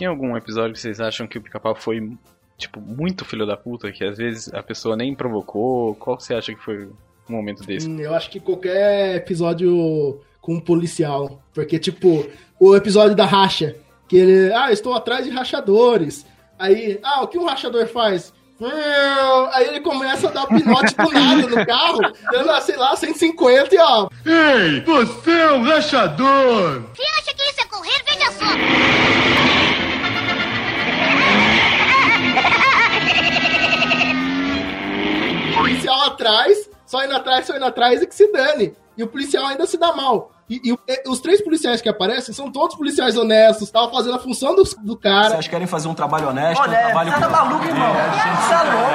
Tem 0.04 0.10
algum 0.10 0.36
episódio 0.36 0.74
que 0.74 0.82
vocês 0.82 1.00
acham 1.00 1.26
que 1.26 1.38
o 1.38 1.42
pica-pau 1.42 1.74
foi, 1.74 2.12
tipo, 2.58 2.82
muito 2.82 3.24
filho 3.24 3.46
da 3.48 3.56
puta? 3.56 3.90
Que 3.90 4.04
às 4.04 4.18
vezes 4.18 4.54
a 4.54 4.62
pessoa 4.62 4.98
nem 4.98 5.16
provocou? 5.16 5.96
Qual 5.96 6.18
que 6.18 6.24
você 6.26 6.34
acha 6.34 6.54
que 6.54 6.62
foi 6.62 6.90
um 7.30 7.34
momento 7.34 7.64
desse? 7.64 7.88
Hum, 7.88 8.02
Eu 8.02 8.14
acho 8.14 8.30
que 8.30 8.38
qualquer 8.42 9.16
episódio 9.16 10.20
com 10.42 10.56
um 10.56 10.60
policial. 10.60 11.42
Porque, 11.54 11.80
tipo, 11.80 12.28
o 12.60 12.76
episódio 12.76 13.16
da 13.16 13.24
racha, 13.24 13.78
que 14.10 14.18
ele, 14.18 14.54
ah, 14.54 14.74
estou 14.74 14.94
atrás 14.94 15.24
de 15.24 15.32
rachadores. 15.32 16.26
Aí, 16.60 17.00
ah, 17.02 17.24
o 17.24 17.28
que 17.30 17.38
um 17.38 17.46
rachador 17.46 17.88
faz? 17.88 18.34
Aí 19.54 19.68
ele 19.70 19.80
começa 19.80 20.28
a 20.28 20.32
dar 20.32 20.48
pinote 20.48 20.96
do 20.96 21.12
nada 21.12 21.48
no 21.48 21.66
carro, 21.66 22.00
dando, 22.30 22.62
sei 22.62 22.76
lá, 22.76 22.94
150 22.94 23.74
e 23.74 23.78
ó. 23.80 24.10
Ei, 24.26 24.82
você 24.82 25.32
é 25.32 25.52
um 25.54 25.64
rachador! 25.64 26.84
Se 26.94 27.02
acha 27.04 27.34
que 27.34 27.44
isso 27.44 27.62
é 27.62 27.66
correr, 27.68 28.04
veja 28.06 28.32
só. 28.34 28.83
Só 36.94 37.04
indo 37.04 37.16
atrás, 37.16 37.48
só 37.48 37.56
indo 37.56 37.66
atrás 37.66 38.04
e 38.04 38.06
que 38.06 38.14
se 38.14 38.32
dane. 38.32 38.76
E 38.96 39.02
o 39.02 39.08
policial 39.08 39.48
ainda 39.48 39.66
se 39.66 39.80
dá 39.80 39.92
mal. 39.94 40.32
E, 40.48 40.62
e 40.64 40.78
e 40.88 41.10
os 41.10 41.20
três 41.20 41.42
policiais 41.42 41.82
que 41.82 41.90
aparecem 41.90 42.36
são 42.36 42.52
todos 42.52 42.76
policiais 42.76 43.18
honestos, 43.18 43.64
estavam 43.64 43.92
fazendo 43.92 44.16
a 44.16 44.20
função 44.20 44.56
do, 44.56 44.62
do 44.84 44.96
cara. 44.96 45.32
Vocês 45.32 45.48
querem 45.48 45.66
fazer 45.66 45.88
um 45.88 45.96
trabalho 45.96 46.30
honesto, 46.30 46.62
Olha, 46.62 46.78
um 46.78 46.84
trabalho 46.84 47.12
você 47.12 47.20
tá 47.20 47.30
maluco, 47.30 47.66
irmão? 47.66 47.94
Você 47.94 48.54
é 48.54 48.58
louco, 48.72 48.94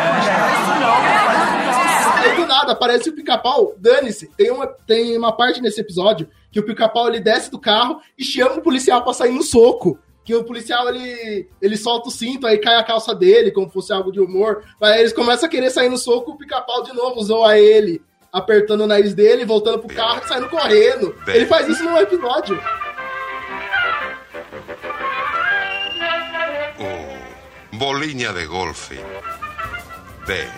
Aí 2.18 2.36
do 2.36 2.46
nada 2.46 2.72
aparece 2.72 3.10
o 3.10 3.12
pica-pau, 3.12 3.74
dane-se. 3.78 4.28
Tem 4.36 4.52
uma, 4.52 4.66
tem 4.68 5.18
uma 5.18 5.32
parte 5.32 5.60
nesse 5.60 5.80
episódio 5.80 6.28
que 6.52 6.60
o 6.60 6.64
pica-pau 6.64 7.08
ele 7.08 7.18
desce 7.18 7.50
do 7.50 7.58
carro 7.58 8.00
e 8.16 8.22
chama 8.22 8.56
o 8.56 8.62
policial 8.62 9.02
pra 9.02 9.12
sair 9.12 9.32
no 9.32 9.42
soco. 9.42 9.98
Que 10.28 10.34
o 10.34 10.44
policial 10.44 10.86
ele, 10.90 11.48
ele 11.58 11.74
solta 11.74 12.10
o 12.10 12.12
cinto, 12.12 12.46
aí 12.46 12.58
cai 12.58 12.74
a 12.74 12.84
calça 12.84 13.14
dele, 13.14 13.50
como 13.50 13.70
fosse 13.70 13.94
algo 13.94 14.12
de 14.12 14.20
humor. 14.20 14.62
Aí 14.78 15.00
eles 15.00 15.14
começam 15.14 15.48
a 15.48 15.50
querer 15.50 15.70
sair 15.70 15.88
no 15.88 15.96
soco, 15.96 16.32
o 16.32 16.36
pica-pau 16.36 16.82
de 16.82 16.92
novo 16.92 17.22
zoa 17.22 17.58
ele, 17.58 18.02
apertando 18.30 18.82
o 18.82 18.86
nariz 18.86 19.14
dele, 19.14 19.46
voltando 19.46 19.78
pro 19.78 19.96
carro 19.96 20.20
e 20.22 20.28
saindo 20.28 20.50
correndo. 20.50 21.16
Ele 21.28 21.46
faz 21.46 21.66
isso 21.66 21.82
num 21.82 21.96
episódio. 21.96 22.60
Bolinha 27.72 28.30
de 28.34 28.44
golfe. 28.44 29.00
10. 30.26 30.52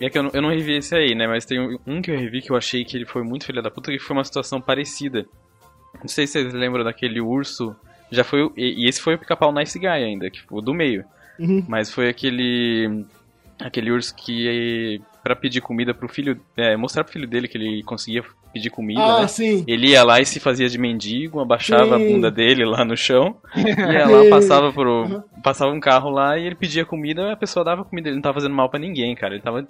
E 0.00 0.06
é 0.06 0.08
que 0.08 0.16
eu 0.16 0.22
não, 0.22 0.30
eu 0.32 0.40
não 0.40 0.48
revi 0.48 0.78
esse 0.78 0.94
aí, 0.94 1.14
né? 1.14 1.26
Mas 1.26 1.44
tem 1.44 1.60
um, 1.60 1.76
um 1.86 2.00
que 2.00 2.10
eu 2.10 2.18
revi 2.18 2.40
que 2.40 2.50
eu 2.50 2.56
achei 2.56 2.82
que 2.82 2.96
ele 2.96 3.04
foi 3.04 3.22
muito 3.22 3.44
filho 3.44 3.62
da 3.62 3.70
puta, 3.70 3.92
que 3.92 3.98
foi 3.98 4.16
uma 4.16 4.24
situação 4.24 4.58
parecida. 4.58 5.26
Não 5.98 6.08
sei 6.08 6.26
se 6.26 6.34
vocês 6.34 6.52
lembram 6.54 6.84
daquele 6.84 7.20
urso. 7.20 7.74
Já 8.10 8.24
foi. 8.24 8.42
o- 8.42 8.52
E, 8.56 8.88
esse 8.88 9.00
foi 9.00 9.14
o 9.14 9.18
pica-pau 9.18 9.52
Nice 9.52 9.78
Guy 9.78 9.86
ainda, 9.86 10.30
que 10.30 10.42
foi 10.42 10.58
o 10.58 10.62
do 10.62 10.74
meio. 10.74 11.04
Uhum. 11.38 11.64
Mas 11.68 11.90
foi 11.92 12.08
aquele. 12.08 13.04
Aquele 13.60 13.90
urso 13.90 14.14
que. 14.14 15.00
Pra 15.22 15.36
pedir 15.36 15.60
comida 15.60 15.92
pro 15.92 16.08
filho. 16.08 16.40
É, 16.56 16.76
mostrar 16.76 17.04
pro 17.04 17.12
filho 17.12 17.28
dele 17.28 17.46
que 17.46 17.58
ele 17.58 17.82
conseguia 17.82 18.24
pedir 18.52 18.70
comida. 18.70 19.00
Ah, 19.02 19.20
né? 19.20 19.28
sim. 19.28 19.62
Ele 19.66 19.88
ia 19.90 20.02
lá 20.02 20.18
e 20.20 20.24
se 20.26 20.40
fazia 20.40 20.68
de 20.68 20.76
mendigo, 20.78 21.38
abaixava 21.40 21.96
Sim. 21.98 22.06
a 22.06 22.10
bunda 22.12 22.30
dele 22.30 22.64
lá 22.64 22.84
no 22.84 22.96
chão. 22.96 23.36
ia 23.54 24.06
lá, 24.08 24.28
passava 24.30 24.72
por. 24.72 25.24
Passava 25.42 25.70
um 25.72 25.78
carro 25.80 26.10
lá 26.10 26.38
e 26.38 26.46
ele 26.46 26.54
pedia 26.54 26.84
comida 26.84 27.22
e 27.22 27.32
a 27.32 27.36
pessoa 27.36 27.62
dava 27.64 27.84
comida. 27.84 28.08
Ele 28.08 28.16
não 28.16 28.22
tava 28.22 28.34
fazendo 28.34 28.54
mal 28.54 28.68
pra 28.70 28.80
ninguém, 28.80 29.14
cara. 29.14 29.34
Ele 29.34 29.42
tava 29.42 29.66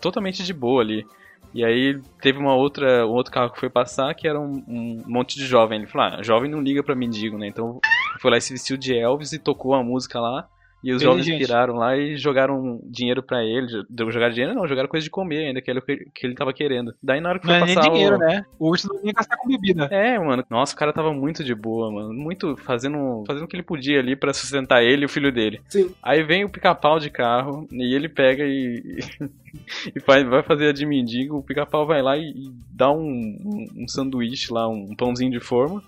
totalmente 0.00 0.42
de 0.42 0.52
boa 0.54 0.80
ali. 0.82 1.06
E 1.52 1.64
aí 1.64 2.00
teve 2.20 2.38
uma 2.38 2.54
outra, 2.54 3.06
um 3.06 3.10
outro 3.10 3.32
carro 3.32 3.50
que 3.50 3.60
foi 3.60 3.70
passar 3.70 4.14
que 4.14 4.26
era 4.26 4.40
um, 4.40 4.64
um 4.66 5.02
monte 5.06 5.36
de 5.38 5.46
jovem. 5.46 5.78
Ele 5.78 5.86
falou: 5.86 6.06
ah, 6.06 6.22
jovem 6.22 6.50
não 6.50 6.60
liga 6.60 6.82
pra 6.82 6.94
mendigo, 6.94 7.38
né? 7.38 7.46
Então 7.46 7.80
foi 8.20 8.30
lá 8.30 8.36
e 8.36 8.40
se 8.40 8.52
vestiu 8.52 8.76
de 8.76 8.96
Elvis 8.96 9.32
e 9.32 9.38
tocou 9.38 9.74
a 9.74 9.82
música 9.82 10.20
lá. 10.20 10.48
E 10.84 10.92
os 10.92 11.02
jovens 11.02 11.26
piraram 11.26 11.74
lá 11.76 11.96
e 11.96 12.16
jogaram 12.16 12.78
dinheiro 12.84 13.22
pra 13.22 13.42
ele. 13.42 13.66
Jo- 13.66 14.10
Jogaram 14.12 14.32
dinheiro 14.34 14.54
não, 14.54 14.68
jogaram 14.68 14.88
coisa 14.88 15.02
de 15.02 15.10
comer 15.10 15.46
ainda, 15.46 15.60
que 15.62 15.70
era 15.70 15.80
o 15.80 15.82
que 15.82 16.26
ele 16.26 16.34
tava 16.34 16.52
querendo. 16.52 16.94
Daí 17.02 17.20
na 17.20 17.30
hora 17.30 17.38
que 17.38 17.46
Não 17.46 17.54
foi 17.54 17.62
é 17.62 17.66
nem 17.66 17.74
passar 17.74 17.90
dinheiro, 17.90 18.16
o... 18.16 18.18
né? 18.18 18.44
O 18.58 18.68
urso 18.68 18.86
não 18.88 19.00
ia 19.04 19.12
gastar 19.12 19.36
com 19.38 19.48
bebida. 19.48 19.84
É, 19.90 20.18
mano. 20.18 20.44
Nossa, 20.50 20.74
o 20.74 20.78
cara 20.78 20.92
tava 20.92 21.12
muito 21.12 21.42
de 21.42 21.54
boa, 21.54 21.90
mano. 21.90 22.12
Muito 22.12 22.56
fazendo, 22.58 23.24
fazendo 23.26 23.44
o 23.44 23.48
que 23.48 23.56
ele 23.56 23.62
podia 23.62 23.98
ali 23.98 24.14
pra 24.14 24.32
sustentar 24.34 24.82
ele 24.82 25.02
e 25.02 25.06
o 25.06 25.08
filho 25.08 25.32
dele. 25.32 25.60
Sim. 25.68 25.90
Aí 26.02 26.22
vem 26.22 26.44
o 26.44 26.50
pica-pau 26.50 26.98
de 26.98 27.08
carro 27.10 27.66
e 27.72 27.94
ele 27.94 28.08
pega 28.08 28.44
e, 28.44 28.98
e 29.96 30.00
faz, 30.00 30.24
vai 30.28 30.42
fazer 30.42 30.68
a 30.68 30.72
de 30.72 30.84
mendigo. 30.84 31.38
O 31.38 31.42
pica-pau 31.42 31.86
vai 31.86 32.02
lá 32.02 32.16
e, 32.16 32.28
e 32.30 32.50
dá 32.70 32.90
um, 32.90 33.00
um, 33.00 33.66
um 33.84 33.88
sanduíche 33.88 34.52
lá, 34.52 34.68
um 34.68 34.94
pãozinho 34.94 35.30
de 35.32 35.40
forma 35.40 35.82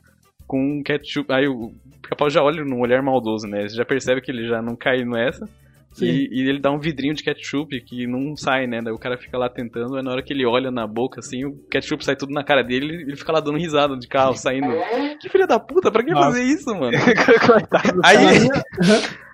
com 0.46 0.58
um 0.78 0.82
ketchup. 0.82 1.32
Aí 1.32 1.46
o 1.48 1.72
pica-pau 2.02 2.30
já 2.30 2.42
olha 2.42 2.64
num 2.64 2.80
olhar 2.80 3.02
maldoso, 3.02 3.46
né? 3.46 3.68
Você 3.68 3.76
já 3.76 3.84
percebe 3.84 4.20
que 4.20 4.30
ele 4.30 4.46
já 4.46 4.60
não 4.62 4.76
cai 4.76 5.04
nessa. 5.04 5.48
E, 5.98 6.28
e 6.30 6.46
ele 6.50 6.58
dá 6.60 6.70
um 6.70 6.78
vidrinho 6.78 7.14
de 7.14 7.22
ketchup 7.24 7.80
que 7.80 8.06
não 8.06 8.36
sai, 8.36 8.66
né? 8.66 8.82
Daí 8.82 8.92
o 8.92 8.98
cara 8.98 9.16
fica 9.16 9.38
lá 9.38 9.48
tentando, 9.48 9.96
aí 9.96 10.02
na 10.02 10.10
hora 10.10 10.22
que 10.22 10.30
ele 10.30 10.44
olha 10.44 10.70
na 10.70 10.86
boca, 10.86 11.20
assim, 11.20 11.46
o 11.46 11.56
ketchup 11.70 12.04
sai 12.04 12.14
tudo 12.14 12.34
na 12.34 12.44
cara 12.44 12.62
dele, 12.62 12.84
ele, 12.86 13.02
ele 13.04 13.16
fica 13.16 13.32
lá 13.32 13.40
dando 13.40 13.56
risada 13.56 13.96
de 13.96 14.06
carro, 14.06 14.34
saindo. 14.36 14.66
Que 15.18 15.30
filha 15.30 15.46
da 15.46 15.58
puta, 15.58 15.90
pra 15.90 16.04
que 16.04 16.10
Nossa. 16.10 16.26
fazer 16.26 16.42
isso, 16.42 16.68
mano? 16.74 16.92
Coitado. 17.46 17.98
Aí, 18.04 18.46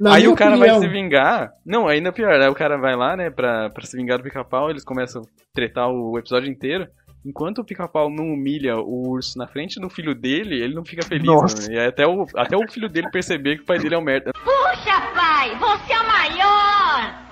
Na 0.00 0.14
aí 0.14 0.28
o 0.28 0.36
cara 0.36 0.54
opinião- 0.56 0.78
vai 0.78 0.86
se 0.88 0.92
vingar. 0.92 1.50
Não, 1.66 1.88
ainda 1.88 2.12
pior, 2.12 2.40
aí 2.40 2.48
o 2.48 2.54
cara 2.54 2.76
vai 2.78 2.94
lá, 2.94 3.16
né, 3.16 3.28
pra, 3.30 3.68
pra 3.70 3.84
se 3.84 3.96
vingar 3.96 4.18
do 4.18 4.22
pica-pau, 4.22 4.70
eles 4.70 4.84
começam 4.84 5.22
a 5.22 5.24
tretar 5.52 5.88
o 5.90 6.16
episódio 6.16 6.48
inteiro. 6.48 6.86
Enquanto 7.24 7.58
o 7.58 7.64
pica-pau 7.64 8.10
não 8.10 8.32
humilha 8.32 8.76
o 8.76 9.08
urso 9.10 9.38
na 9.38 9.46
frente 9.46 9.80
do 9.80 9.88
filho 9.88 10.12
dele, 10.12 10.60
ele 10.60 10.74
não 10.74 10.84
fica 10.84 11.04
feliz, 11.04 11.24
Nossa. 11.24 11.62
mano. 11.62 11.72
E 11.72 11.86
até 11.86 12.04
o, 12.04 12.26
até 12.36 12.56
o 12.56 12.68
filho 12.68 12.88
dele 12.88 13.10
perceber 13.10 13.56
que 13.56 13.62
o 13.62 13.66
pai 13.66 13.78
dele 13.78 13.94
é 13.94 13.98
um 13.98 14.02
merda. 14.02 14.32
Puxa, 14.32 15.00
pai, 15.14 15.56
você 15.56 15.92
é 15.92 16.00
o 16.00 16.06
maior. 16.08 17.22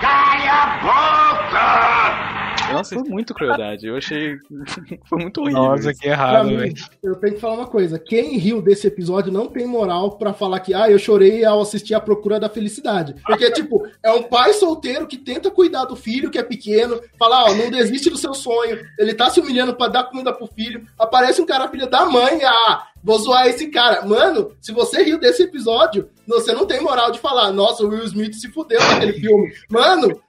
Cala 0.00 0.48
a 0.48 0.78
boca! 0.80 2.37
Nossa, 2.72 2.94
foi 2.94 3.04
muito 3.08 3.34
crueldade. 3.34 3.86
Eu 3.86 3.96
achei. 3.96 4.36
Foi 5.08 5.18
muito 5.18 5.40
horrível. 5.40 5.62
Nossa, 5.62 5.94
que 5.94 6.08
errado, 6.08 6.48
velho. 6.48 6.74
eu 7.02 7.14
tenho 7.16 7.34
que 7.34 7.40
falar 7.40 7.54
uma 7.54 7.66
coisa. 7.66 7.98
Quem 7.98 8.36
riu 8.36 8.60
desse 8.60 8.86
episódio 8.86 9.32
não 9.32 9.46
tem 9.46 9.66
moral 9.66 10.18
pra 10.18 10.32
falar 10.32 10.60
que, 10.60 10.74
ah, 10.74 10.90
eu 10.90 10.98
chorei 10.98 11.44
ao 11.44 11.60
assistir 11.60 11.94
A 11.94 12.00
Procura 12.00 12.38
da 12.38 12.48
Felicidade. 12.48 13.14
Porque, 13.26 13.50
tipo, 13.52 13.86
é 14.02 14.10
um 14.12 14.22
pai 14.24 14.52
solteiro 14.52 15.06
que 15.06 15.16
tenta 15.16 15.50
cuidar 15.50 15.84
do 15.84 15.96
filho 15.96 16.30
que 16.30 16.38
é 16.38 16.42
pequeno, 16.42 17.00
falar, 17.18 17.44
ó, 17.44 17.54
não 17.54 17.70
desiste 17.70 18.10
do 18.10 18.16
seu 18.16 18.34
sonho. 18.34 18.78
Ele 18.98 19.14
tá 19.14 19.30
se 19.30 19.40
humilhando 19.40 19.74
pra 19.74 19.88
dar 19.88 20.04
comida 20.04 20.32
pro 20.32 20.46
filho. 20.46 20.84
Aparece 20.98 21.40
um 21.40 21.46
cara 21.46 21.68
filho 21.68 21.88
da 21.88 22.06
mãe, 22.06 22.40
ah, 22.44 22.86
vou 23.02 23.18
zoar 23.18 23.46
esse 23.46 23.68
cara. 23.68 24.04
Mano, 24.04 24.52
se 24.60 24.72
você 24.72 25.02
riu 25.02 25.18
desse 25.18 25.42
episódio, 25.42 26.08
você 26.26 26.52
não 26.52 26.66
tem 26.66 26.80
moral 26.80 27.10
de 27.10 27.18
falar, 27.18 27.50
nossa, 27.52 27.84
o 27.84 27.88
Will 27.88 28.04
Smith 28.04 28.34
se 28.34 28.48
fudeu 28.48 28.80
naquele 28.80 29.14
filme. 29.14 29.52
Mano, 29.70 30.20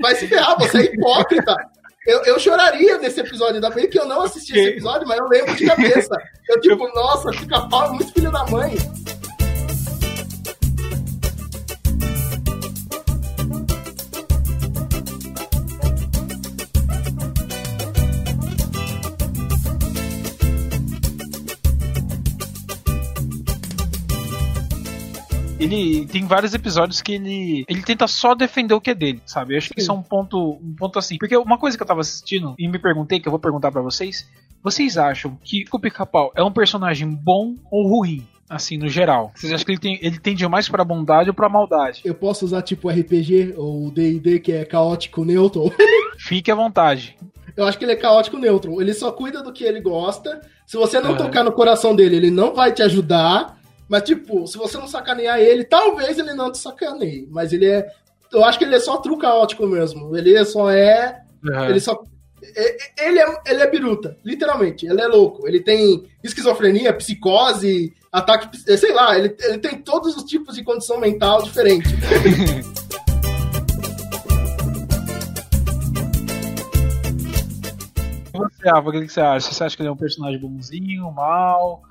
vai 0.00 0.14
se 0.14 0.26
ferrar, 0.26 0.58
você 0.58 0.78
é 0.78 0.94
hipócrita. 0.94 1.56
Eu, 2.08 2.24
eu 2.24 2.40
choraria 2.40 2.96
nesse 2.96 3.20
episódio, 3.20 3.56
ainda 3.56 3.68
bem 3.68 3.86
que 3.86 4.00
eu 4.00 4.06
não 4.06 4.22
assisti 4.22 4.58
esse 4.58 4.68
episódio, 4.70 5.06
mas 5.06 5.18
eu 5.18 5.28
lembro 5.28 5.54
de 5.54 5.66
cabeça. 5.66 6.16
Eu, 6.48 6.58
tipo, 6.62 6.88
nossa, 6.94 7.30
fica 7.34 7.60
pau, 7.68 7.92
muito 7.92 8.10
filho 8.14 8.32
da 8.32 8.46
mãe. 8.46 8.74
Ele 25.58 26.06
tem 26.06 26.24
vários 26.26 26.54
episódios 26.54 27.02
que 27.02 27.12
ele 27.12 27.64
ele 27.68 27.82
tenta 27.82 28.06
só 28.06 28.34
defender 28.34 28.74
o 28.74 28.80
que 28.80 28.90
é 28.90 28.94
dele, 28.94 29.20
sabe? 29.26 29.54
Eu 29.54 29.58
acho 29.58 29.70
que 29.70 29.80
isso 29.80 29.90
é 29.90 29.94
um 29.94 30.02
ponto 30.02 30.58
um 30.62 30.74
ponto 30.76 30.98
assim. 30.98 31.16
Porque 31.18 31.36
uma 31.36 31.58
coisa 31.58 31.76
que 31.76 31.82
eu 31.82 31.86
tava 31.86 32.00
assistindo 32.00 32.54
e 32.58 32.68
me 32.68 32.78
perguntei, 32.78 33.18
que 33.20 33.26
eu 33.28 33.32
vou 33.32 33.40
perguntar 33.40 33.70
pra 33.72 33.82
vocês, 33.82 34.28
vocês 34.62 34.96
acham 34.96 35.36
que 35.42 35.64
o 35.72 35.78
Pica-Pau 35.78 36.32
é 36.36 36.42
um 36.42 36.52
personagem 36.52 37.08
bom 37.08 37.54
ou 37.70 37.88
ruim? 37.88 38.26
Assim, 38.50 38.78
no 38.78 38.88
geral. 38.88 39.30
Vocês 39.34 39.52
acham 39.52 39.66
que 39.66 39.72
ele, 39.72 39.78
tem, 39.78 39.98
ele 40.00 40.18
tende 40.18 40.46
mais 40.48 40.68
pra 40.70 40.82
bondade 40.82 41.28
ou 41.28 41.34
pra 41.34 41.50
maldade? 41.50 42.00
Eu 42.02 42.14
posso 42.14 42.46
usar, 42.46 42.62
tipo, 42.62 42.88
RPG 42.88 43.52
ou 43.58 43.90
D&D, 43.90 44.40
que 44.40 44.52
é 44.52 44.64
caótico 44.64 45.22
neutro. 45.22 45.70
Fique 46.18 46.50
à 46.50 46.54
vontade. 46.54 47.14
Eu 47.54 47.66
acho 47.66 47.76
que 47.76 47.84
ele 47.84 47.92
é 47.92 47.96
caótico 47.96 48.38
neutro. 48.38 48.80
Ele 48.80 48.94
só 48.94 49.12
cuida 49.12 49.42
do 49.42 49.52
que 49.52 49.64
ele 49.64 49.82
gosta. 49.82 50.40
Se 50.66 50.78
você 50.78 50.98
não 50.98 51.10
Uhum. 51.10 51.16
tocar 51.18 51.44
no 51.44 51.52
coração 51.52 51.94
dele, 51.94 52.16
ele 52.16 52.30
não 52.30 52.54
vai 52.54 52.72
te 52.72 52.82
ajudar. 52.82 53.57
Mas, 53.88 54.02
tipo, 54.02 54.46
se 54.46 54.58
você 54.58 54.76
não 54.76 54.86
sacanear 54.86 55.38
ele, 55.38 55.64
talvez 55.64 56.18
ele 56.18 56.34
não 56.34 56.52
te 56.52 56.58
sacaneie. 56.58 57.26
Mas 57.30 57.52
ele 57.52 57.66
é. 57.66 57.86
Eu 58.30 58.44
acho 58.44 58.58
que 58.58 58.64
ele 58.64 58.74
é 58.74 58.80
só 58.80 58.98
true 58.98 59.18
caótico 59.18 59.66
mesmo. 59.66 60.14
Ele 60.16 60.44
só 60.44 60.70
é. 60.70 61.22
Uhum. 61.42 61.64
Ele 61.70 61.80
só. 61.80 62.02
e- 62.42 62.78
Ele 63.02 63.18
é, 63.18 63.36
ele 63.46 63.62
é 63.62 63.70
biruta, 63.70 64.16
literalmente. 64.24 64.86
Ele 64.86 65.00
é 65.00 65.06
louco. 65.06 65.48
Ele 65.48 65.60
tem 65.60 66.04
esquizofrenia, 66.22 66.92
psicose, 66.92 67.94
ataque. 68.12 68.56
Sei 68.76 68.92
lá, 68.92 69.16
ele, 69.18 69.34
ele 69.40 69.58
tem 69.58 69.78
todos 69.80 70.14
os 70.16 70.24
tipos 70.24 70.54
de 70.54 70.62
condição 70.62 71.00
mental 71.00 71.42
diferente. 71.42 71.88
Você, 78.32 78.68
Ava, 78.68 78.88
o 78.88 78.92
que 78.92 79.08
você 79.08 79.20
acha? 79.20 79.50
Você 79.52 79.64
acha 79.64 79.76
que 79.76 79.82
ele 79.82 79.88
é 79.88 79.92
um 79.92 79.96
personagem 79.96 80.38
bonzinho, 80.38 81.10
mal, 81.10 81.82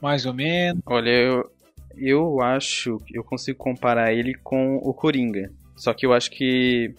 mais 0.00 0.26
ou 0.26 0.34
menos? 0.34 0.82
Olha, 0.86 1.10
eu, 1.10 1.50
eu 1.96 2.40
acho 2.40 2.98
que 3.00 3.18
eu 3.18 3.24
consigo 3.24 3.58
comparar 3.58 4.12
ele 4.12 4.34
com 4.34 4.76
o 4.76 4.92
Coringa. 4.92 5.50
Só 5.76 5.92
que 5.92 6.06
eu 6.06 6.12
acho 6.12 6.30
que 6.30 6.94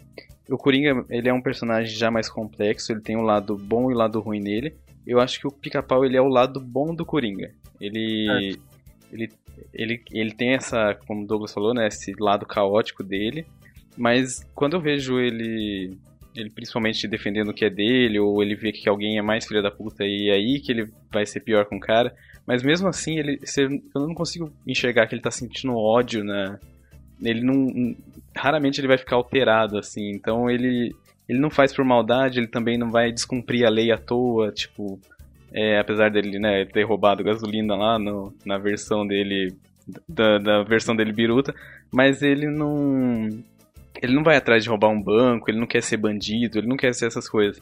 o 0.50 0.58
Coringa 0.58 1.06
ele 1.10 1.28
é 1.30 1.34
um 1.34 1.42
personagem 1.42 1.96
já 1.96 2.10
mais 2.10 2.30
complexo, 2.30 2.92
ele 2.92 3.02
tem 3.02 3.18
o 3.18 3.22
lado 3.22 3.58
bom 3.58 3.92
e 3.92 3.94
o 3.94 3.98
lado 3.98 4.20
ruim 4.20 4.40
nele. 4.40 4.76
Eu 5.06 5.20
acho 5.20 5.40
que 5.40 5.48
o 5.48 5.52
Pica-Pau 5.52 6.06
ele 6.06 6.18
é 6.18 6.22
o 6.22 6.28
lado 6.28 6.60
bom 6.60 6.94
do 6.94 7.06
Coringa. 7.06 7.52
Ele, 7.80 8.58
ele, 9.12 9.32
ele, 9.74 10.04
ele 10.12 10.32
tem 10.32 10.54
essa, 10.54 10.96
como 11.08 11.24
o 11.24 11.28
Douglas 11.28 11.54
falou, 11.54 11.74
né, 11.74 11.88
esse 11.88 12.14
lado 12.20 12.46
caótico 12.46 13.04
dele. 13.04 13.46
Mas 13.96 14.46
quando 14.54 14.76
eu 14.76 14.82
vejo 14.82 15.20
ele, 15.20 15.98
ele 16.36 16.50
principalmente 16.50 17.08
defendendo 17.08 17.50
o 17.50 17.54
que 17.54 17.66
é 17.66 17.70
dele, 17.70 18.20
ou 18.20 18.44
ele 18.44 18.56
vê 18.56 18.72
que 18.72 18.88
alguém 18.88 19.18
é 19.18 19.22
mais 19.22 19.46
filha 19.46 19.62
da 19.62 19.72
puta 19.72 20.04
e 20.06 20.30
é 20.30 20.34
aí 20.34 20.60
que 20.60 20.72
ele 20.72 20.90
vai 21.12 21.26
ser 21.26 21.40
pior 21.40 21.66
com 21.66 21.78
o 21.78 21.80
cara. 21.80 22.14
Mas 22.48 22.64
mesmo 22.64 22.88
assim, 22.88 23.20
ele, 23.20 23.42
eu 23.94 24.08
não 24.08 24.14
consigo 24.14 24.50
enxergar 24.66 25.06
que 25.06 25.14
ele 25.14 25.22
tá 25.22 25.30
sentindo 25.30 25.76
ódio 25.76 26.24
na. 26.24 26.58
Ele 27.22 27.42
não. 27.42 27.94
Raramente 28.34 28.80
ele 28.80 28.88
vai 28.88 28.98
ficar 28.98 29.18
alterado, 29.18 29.78
assim. 29.78 30.12
Então 30.12 30.50
ele. 30.50 30.96
Ele 31.28 31.40
não 31.40 31.50
faz 31.50 31.74
por 31.74 31.84
maldade, 31.84 32.40
ele 32.40 32.48
também 32.48 32.78
não 32.78 32.90
vai 32.90 33.12
descumprir 33.12 33.66
a 33.66 33.70
lei 33.70 33.92
à 33.92 33.98
toa, 33.98 34.50
tipo. 34.50 34.98
é, 35.52 35.78
apesar 35.78 36.10
dele, 36.10 36.40
né, 36.40 36.64
ter 36.64 36.84
roubado 36.84 37.22
gasolina 37.22 37.76
lá 37.76 38.00
no, 38.00 38.34
na 38.46 38.58
versão 38.58 39.06
dele. 39.06 39.54
Da, 40.08 40.38
da 40.38 40.64
versão 40.64 40.96
dele 40.96 41.12
biruta. 41.12 41.54
Mas 41.92 42.22
ele 42.22 42.48
não. 42.48 43.28
Ele 44.02 44.14
não 44.14 44.24
vai 44.24 44.38
atrás 44.38 44.64
de 44.64 44.70
roubar 44.70 44.90
um 44.90 45.02
banco, 45.02 45.50
ele 45.50 45.60
não 45.60 45.68
quer 45.68 45.82
ser 45.82 45.98
bandido, 45.98 46.60
ele 46.60 46.68
não 46.68 46.78
quer 46.78 46.94
ser 46.94 47.08
essas 47.08 47.28
coisas. 47.28 47.62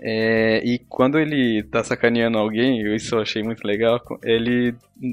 É, 0.00 0.62
e 0.64 0.78
quando 0.78 1.18
ele 1.18 1.62
tá 1.64 1.82
sacaneando 1.82 2.38
alguém, 2.38 2.80
eu- 2.82 2.94
isso 2.94 3.16
eu 3.16 3.20
achei 3.20 3.42
muito 3.42 3.66
legal, 3.66 4.00
ele, 4.22 4.72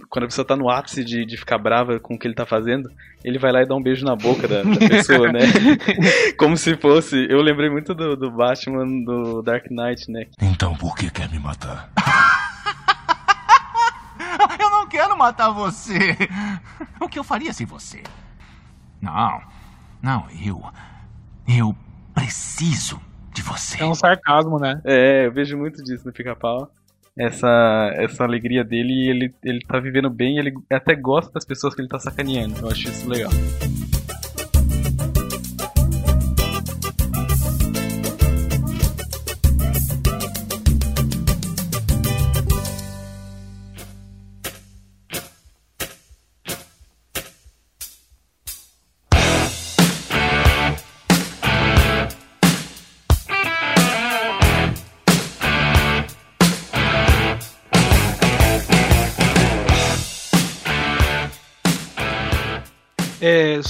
quando 0.10 0.26
a 0.26 0.28
pessoa 0.28 0.45
tá 0.45 0.56
no 0.56 0.69
ápice 0.69 1.04
de, 1.04 1.26
de 1.26 1.38
ficar 1.38 1.58
brava 1.58 2.00
com 2.00 2.13
o 2.13 2.19
que 2.19 2.28
ele 2.28 2.36
tá 2.36 2.45
fazendo, 2.45 2.91
ele 3.24 3.39
vai 3.39 3.52
lá 3.52 3.63
e 3.63 3.67
dá 3.67 3.74
um 3.76 3.82
beijo 3.82 4.06
na 4.06 4.15
boca 4.15 4.48
da, 4.48 4.62
da 4.62 4.88
pessoa, 4.88 5.32
né? 5.32 5.39
Como 6.38 6.56
se 6.56 6.78
fosse. 6.78 7.26
Eu 7.30 7.41
lembrei 7.41 7.67
muito 7.69 7.95
do, 7.95 8.15
do 8.15 8.30
Batman 8.30 8.86
do 9.04 9.41
Dark 9.41 9.65
Knight, 9.71 10.12
né? 10.12 10.28
Então 10.39 10.76
por 10.76 10.95
que 10.95 11.10
quer 11.10 11.30
me 11.32 11.39
matar? 11.39 11.89
Eu 14.60 14.69
não 14.69 14.88
quero 14.88 15.17
matar 15.17 15.50
você. 15.50 15.98
O 17.00 17.08
que 17.10 17.19
eu 17.19 17.24
faria 17.24 17.52
sem 17.54 17.65
você? 17.65 18.02
Não. 19.02 19.41
Não, 20.02 20.26
eu. 20.45 20.63
Eu 21.48 21.76
preciso 22.13 23.00
de 23.36 23.41
você. 23.41 23.82
É 23.82 23.86
um 23.86 23.93
sarcasmo, 23.93 24.58
né? 24.58 24.82
É, 24.84 25.26
eu 25.28 25.32
vejo 25.32 25.58
muito 25.58 25.84
disso 25.84 26.06
no 26.06 26.13
Pica-Pau. 26.13 26.71
Essa, 27.17 27.91
essa 27.95 28.24
alegria 28.24 28.63
dele 28.63 28.91
e 28.91 29.10
ele, 29.10 29.34
ele 29.43 29.60
tá 29.65 29.80
vivendo 29.80 30.10
bem 30.10 30.36
e 30.36 30.39
ele 30.39 30.54
até 30.69 30.95
gosta 30.95 31.32
das 31.32 31.45
pessoas 31.45 31.74
que 31.74 31.82
ele 31.82 31.88
tá 31.88 32.00
sacaneando. 32.00 32.60
Eu 32.60 32.69
acho 32.69 32.88
isso 32.89 33.08
legal. 33.08 33.32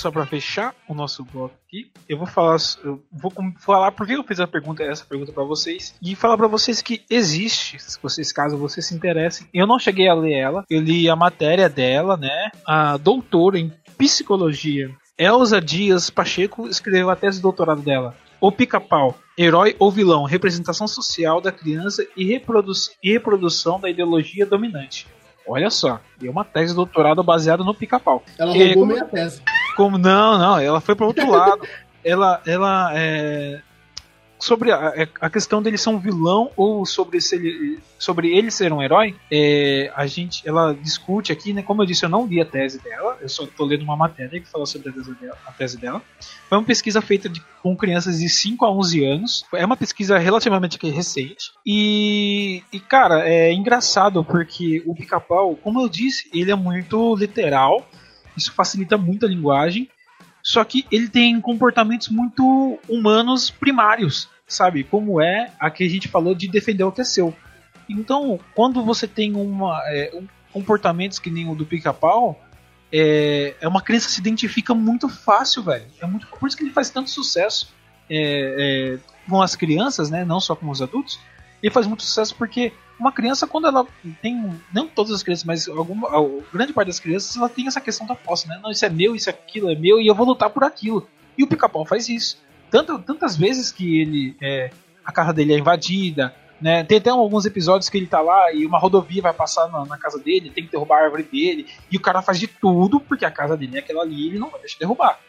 Só 0.05 0.11
pra 0.11 0.23
fechar 0.27 0.75
o 0.87 0.93
nosso 0.93 1.23
bloco 1.25 1.55
aqui, 1.67 1.89
eu 2.07 2.15
vou 2.15 2.27
falar, 2.27 2.57
eu 2.83 3.01
vou 3.11 3.33
falar 3.59 3.91
por 3.91 4.05
que 4.05 4.13
eu 4.13 4.23
fiz 4.23 4.39
a 4.39 4.45
pergunta, 4.45 4.83
essa 4.83 5.03
pergunta 5.03 5.31
pra 5.31 5.43
vocês 5.43 5.95
e 5.99 6.13
falar 6.15 6.37
pra 6.37 6.47
vocês 6.47 6.79
que 6.79 7.01
existe, 7.09 7.79
se 7.81 7.97
vocês 7.99 8.31
caso 8.31 8.55
vocês 8.55 8.85
se 8.85 8.93
interessem. 8.93 9.47
Eu 9.51 9.65
não 9.65 9.79
cheguei 9.79 10.07
a 10.07 10.13
ler 10.13 10.33
ela, 10.33 10.63
eu 10.69 10.79
li 10.79 11.09
a 11.09 11.15
matéria 11.15 11.67
dela, 11.67 12.15
né? 12.15 12.51
A 12.67 12.97
doutora 12.97 13.57
em 13.57 13.73
psicologia 13.97 14.91
Elza 15.17 15.59
Dias 15.59 16.11
Pacheco 16.11 16.67
escreveu 16.67 17.09
a 17.09 17.15
tese 17.15 17.37
de 17.37 17.41
doutorado 17.41 17.81
dela. 17.81 18.15
O 18.39 18.51
Pica-Pau, 18.51 19.15
herói 19.35 19.75
ou 19.79 19.89
vilão, 19.89 20.23
representação 20.25 20.87
social 20.87 21.41
da 21.41 21.51
criança 21.51 22.05
e, 22.15 22.25
reprodu 22.25 22.73
e 23.03 23.11
reprodução 23.13 23.79
da 23.79 23.89
ideologia 23.89 24.45
dominante. 24.45 25.07
Olha 25.47 25.69
só, 25.69 25.99
é 26.23 26.29
uma 26.29 26.43
tese 26.43 26.69
de 26.69 26.75
doutorado 26.75 27.23
baseada 27.23 27.63
no 27.63 27.73
Pica-Pau. 27.73 28.23
Ela 28.37 28.51
roubou 28.51 28.73
como- 28.73 28.85
minha 28.93 29.05
tese. 29.05 29.41
Como 29.75 29.97
não, 29.97 30.38
não, 30.38 30.59
ela 30.59 30.79
foi 30.81 30.95
para 30.95 31.05
outro 31.05 31.29
lado. 31.29 31.67
Ela, 32.03 32.41
ela 32.45 32.91
é 32.95 33.61
sobre 34.38 34.71
a, 34.71 34.93
é, 34.95 35.07
a 35.21 35.29
questão 35.29 35.59
dele 35.61 35.77
ser 35.77 35.89
um 35.89 35.97
vilão 35.97 36.51
ou 36.55 36.85
sobre 36.85 37.19
se 37.21 37.35
ele, 37.35 37.79
sobre 37.97 38.38
ele 38.38 38.51
ser 38.51 38.71
um 38.71 38.83
herói. 38.83 39.15
é, 39.31 39.91
a 39.95 40.05
gente, 40.05 40.47
ela 40.47 40.73
discute 40.73 41.31
aqui, 41.31 41.51
né? 41.53 41.63
Como 41.63 41.81
eu 41.81 41.85
disse, 41.85 42.05
eu 42.05 42.09
não 42.09 42.27
li 42.27 42.39
a 42.39 42.45
tese 42.45 42.79
dela. 42.83 43.17
Eu 43.21 43.29
só 43.29 43.47
tô 43.47 43.65
lendo 43.65 43.81
uma 43.83 43.95
matéria 43.95 44.39
que 44.39 44.47
fala 44.47 44.65
sobre 44.67 44.89
a 44.89 44.91
tese 44.91 45.15
dela. 45.15 45.38
A 45.47 45.51
tese 45.51 45.77
dela. 45.79 46.01
Foi 46.47 46.57
uma 46.59 46.63
pesquisa 46.65 47.01
feita 47.01 47.27
de- 47.27 47.41
com 47.63 47.75
crianças 47.75 48.19
de 48.19 48.29
5 48.29 48.65
a 48.65 48.71
11 48.71 49.03
anos. 49.03 49.45
É 49.53 49.65
uma 49.65 49.77
pesquisa 49.77 50.17
relativamente 50.19 50.77
recente. 50.91 51.51
E, 51.65 52.61
e, 52.71 52.79
cara, 52.79 53.27
é 53.27 53.51
engraçado 53.51 54.23
porque 54.23 54.83
o 54.85 54.93
pica-pau, 54.93 55.55
como 55.55 55.81
eu 55.81 55.89
disse, 55.89 56.29
ele 56.33 56.51
é 56.51 56.55
muito 56.55 57.15
literal. 57.15 57.88
Isso 58.38 58.52
facilita 58.52 58.98
muito 58.98 59.26
a 59.26 59.30
linguagem. 59.30 59.89
Só 60.43 60.63
que 60.63 60.86
ele 60.91 61.10
tem 61.10 61.39
comportamentos 61.41 62.10
muito 62.10 62.80
humanos 62.88 63.50
primários. 63.50 64.30
sabe? 64.48 64.84
Como 64.84 65.19
é 65.19 65.52
a 65.60 65.71
que 65.71 65.84
a 65.84 65.89
gente 65.89 66.08
falou 66.08 66.36
de 66.36 66.48
defender 66.48 66.84
o 66.84 66.91
que 66.91 67.02
é 67.02 67.04
seu. 67.04 67.36
Então, 67.89 68.39
quando 68.54 68.84
você 68.84 69.08
tem 69.08 69.36
uma, 69.36 69.82
é, 69.88 70.12
um 70.13 70.28
comportamentos 70.56 71.19
que 71.19 71.30
nem 71.30 71.50
o 71.50 71.56
do 71.56 71.65
pica-pau, 71.65 72.39
é, 72.91 73.56
é 73.60 73.67
uma 73.67 73.82
criança 73.82 74.08
se 74.08 74.21
identifica 74.21 74.74
muito 74.74 75.10
fácil, 75.10 75.63
velho. 75.63 75.86
É 76.00 76.06
muito, 76.06 76.28
por 76.28 76.48
isso 76.48 76.56
que 76.56 76.63
ele 76.63 76.71
faz 76.71 76.89
tanto 76.89 77.10
sucesso 77.10 77.74
é, 78.10 78.95
é, 78.98 79.00
com 79.30 79.41
as 79.41 79.56
crianças, 79.56 80.10
né? 80.10 80.24
Não 80.24 80.39
só 80.39 80.56
com 80.56 80.69
os 80.69 80.82
adultos. 80.82 81.19
Ele 81.62 81.74
faz 81.74 81.86
muito 81.88 82.04
sucesso 82.04 82.34
porque 82.36 82.71
uma 82.99 83.12
criança, 83.12 83.45
quando 83.45 83.67
ela 83.67 83.86
tem. 84.21 84.60
Não 84.73 84.88
todas 84.88 85.12
as 85.12 85.21
crianças, 85.21 85.43
mas 85.43 85.67
alguma, 85.67 86.10
grande 86.51 86.73
parte 86.73 86.88
das 86.88 86.99
crianças, 86.99 87.36
ela 87.36 87.49
tem 87.49 87.67
essa 87.67 87.81
questão 87.81 88.08
da 88.08 88.15
posse, 88.15 88.47
né? 88.47 88.60
Não, 88.63 88.71
isso 88.71 88.86
é 88.86 88.89
meu, 88.89 89.15
isso 89.15 89.29
é 89.29 89.34
aquilo 89.34 89.69
é 89.69 89.75
meu 89.75 89.99
e 89.99 90.08
eu 90.08 90.15
vou 90.15 90.25
lutar 90.25 90.49
por 90.49 90.63
aquilo. 90.63 91.08
E 91.38 91.43
o 91.43 91.47
pica-pau 91.47 91.86
faz 91.86 92.08
isso. 92.08 92.41
Tanto, 92.71 92.97
tantas 92.99 93.36
vezes 93.36 93.71
que 93.71 93.99
ele. 93.99 94.36
É, 94.41 94.71
a 95.03 95.12
casa 95.12 95.34
dele 95.34 95.53
é 95.53 95.60
invadida, 95.60 96.34
né? 96.60 96.84
Tem 96.84 96.97
até 96.97 97.10
alguns 97.10 97.45
episódios 97.45 97.89
que 97.89 97.97
ele 97.97 98.08
tá 98.08 98.21
lá 98.21 98.51
e 98.51 98.65
uma 98.65 98.79
rodovia 98.79 99.21
vai 99.21 99.34
passar 99.34 99.67
na, 99.67 99.86
na, 99.86 99.97
casa 99.97 100.17
dele, 100.17 100.49
tem 100.49 100.65
que 100.65 100.71
derrubar 100.71 100.99
a 100.99 101.03
árvore 101.03 101.23
dele, 101.23 101.67
e 101.91 101.97
o 101.97 102.01
cara 102.01 102.21
faz 102.21 102.39
de 102.39 102.47
tudo 102.47 102.99
porque 102.99 103.25
a 103.25 103.31
casa 103.31 103.55
dele 103.55 103.75
é 103.75 103.79
aquela 103.79 104.01
ali 104.01 104.27
ele 104.27 104.39
não 104.39 104.49
vai 104.49 104.60
deixar 104.62 104.79
derrubar. 104.79 105.19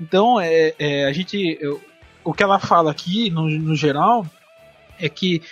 Então, 0.00 0.40
é, 0.40 0.74
é 0.78 1.04
a 1.04 1.12
gente. 1.12 1.58
Eu, 1.60 1.80
o 2.24 2.32
que 2.32 2.42
ela 2.42 2.58
fala 2.58 2.90
aqui, 2.90 3.30
no, 3.30 3.48
no 3.48 3.76
geral, 3.76 4.26
é 4.98 5.08
que 5.08 5.42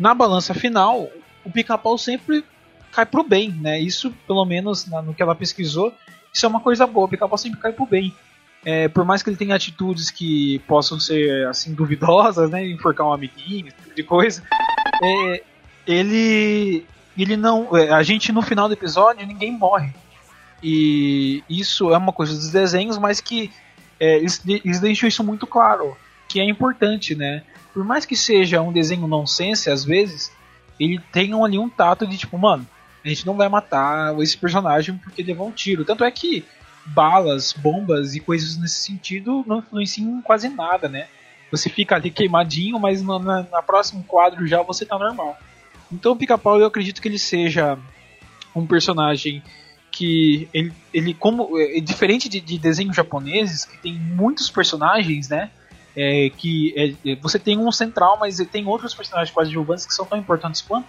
na 0.00 0.14
balança 0.14 0.54
final, 0.54 1.08
o 1.44 1.50
pica-pau 1.50 1.98
sempre 1.98 2.42
cai 2.90 3.04
pro 3.04 3.22
bem, 3.22 3.50
né? 3.50 3.78
Isso, 3.78 4.10
pelo 4.26 4.44
menos 4.44 4.86
na, 4.86 5.02
no 5.02 5.14
que 5.14 5.22
ela 5.22 5.34
pesquisou, 5.34 5.92
isso 6.32 6.46
é 6.46 6.48
uma 6.48 6.60
coisa 6.60 6.86
boa. 6.86 7.06
O 7.06 7.08
pica-pau 7.08 7.38
sempre 7.38 7.60
cai 7.60 7.72
pro 7.72 7.86
bem. 7.86 8.12
É, 8.64 8.88
por 8.88 9.04
mais 9.04 9.22
que 9.22 9.30
ele 9.30 9.36
tenha 9.36 9.54
atitudes 9.54 10.10
que 10.10 10.58
possam 10.60 10.98
ser 10.98 11.46
assim 11.46 11.74
duvidosas, 11.74 12.50
né, 12.50 12.66
enforcar 12.66 13.06
um 13.06 13.12
amiguinho, 13.12 13.68
esse 13.68 13.76
tipo 13.76 13.94
de 13.94 14.02
coisa, 14.02 14.42
é, 15.02 15.42
ele 15.86 16.84
ele 17.16 17.36
não, 17.36 17.76
é, 17.76 17.90
a 17.90 18.02
gente 18.02 18.32
no 18.32 18.42
final 18.42 18.68
do 18.68 18.74
episódio 18.74 19.26
ninguém 19.26 19.50
morre 19.50 19.92
e 20.62 21.42
isso 21.48 21.92
é 21.92 21.96
uma 21.96 22.12
coisa 22.12 22.34
dos 22.34 22.50
desenhos, 22.50 22.98
mas 22.98 23.20
que 23.20 23.50
é, 23.98 24.16
eles, 24.16 24.42
eles 24.46 24.80
deixam 24.80 25.08
isso 25.08 25.24
muito 25.24 25.46
claro, 25.46 25.96
que 26.30 26.38
é 26.38 26.48
importante, 26.48 27.16
né? 27.16 27.42
Por 27.74 27.84
mais 27.84 28.06
que 28.06 28.16
seja 28.16 28.62
um 28.62 28.72
desenho 28.72 29.08
nonsense 29.08 29.68
às 29.68 29.84
vezes, 29.84 30.30
ele 30.78 31.00
tem 31.12 31.32
ali 31.34 31.58
um 31.58 31.68
tato 31.68 32.06
de 32.06 32.16
tipo, 32.16 32.38
mano, 32.38 32.64
a 33.04 33.08
gente 33.08 33.26
não 33.26 33.36
vai 33.36 33.48
matar 33.48 34.16
esse 34.20 34.38
personagem 34.38 34.96
porque 34.96 35.24
levou 35.24 35.48
um 35.48 35.50
tiro. 35.50 35.84
Tanto 35.84 36.04
é 36.04 36.10
que 36.10 36.44
balas, 36.86 37.52
bombas 37.52 38.14
e 38.14 38.20
coisas 38.20 38.56
nesse 38.56 38.76
sentido 38.76 39.44
não 39.44 39.58
influenciam 39.58 40.18
em 40.18 40.22
quase 40.22 40.48
nada, 40.48 40.88
né? 40.88 41.08
Você 41.50 41.68
fica 41.68 41.96
ali 41.96 42.12
queimadinho, 42.12 42.78
mas 42.78 43.02
no 43.02 43.18
na, 43.18 43.42
na 43.42 43.60
próximo 43.60 44.04
quadro 44.04 44.46
já 44.46 44.62
você 44.62 44.86
tá 44.86 44.96
normal. 44.96 45.36
Então 45.90 46.12
o 46.12 46.16
Pica-Pau 46.16 46.60
eu 46.60 46.66
acredito 46.66 47.02
que 47.02 47.08
ele 47.08 47.18
seja 47.18 47.76
um 48.54 48.64
personagem 48.64 49.42
que 49.90 50.48
ele, 50.54 50.72
ele 50.94 51.12
como 51.12 51.58
é, 51.58 51.80
diferente 51.80 52.28
de, 52.28 52.40
de 52.40 52.56
desenhos 52.56 52.94
japoneses 52.94 53.64
que 53.64 53.76
tem 53.78 53.94
muitos 53.94 54.48
personagens, 54.48 55.28
né? 55.28 55.50
É, 55.96 56.30
que 56.30 56.72
é, 57.04 57.16
você 57.16 57.38
tem 57.38 57.58
um 57.58 57.72
central, 57.72 58.16
mas 58.18 58.38
tem 58.50 58.66
outros 58.66 58.94
personagens 58.94 59.34
quase 59.34 59.50
coadjuvantes 59.50 59.86
que 59.86 59.92
são 59.92 60.06
tão 60.06 60.18
importantes 60.18 60.60
quanto. 60.60 60.86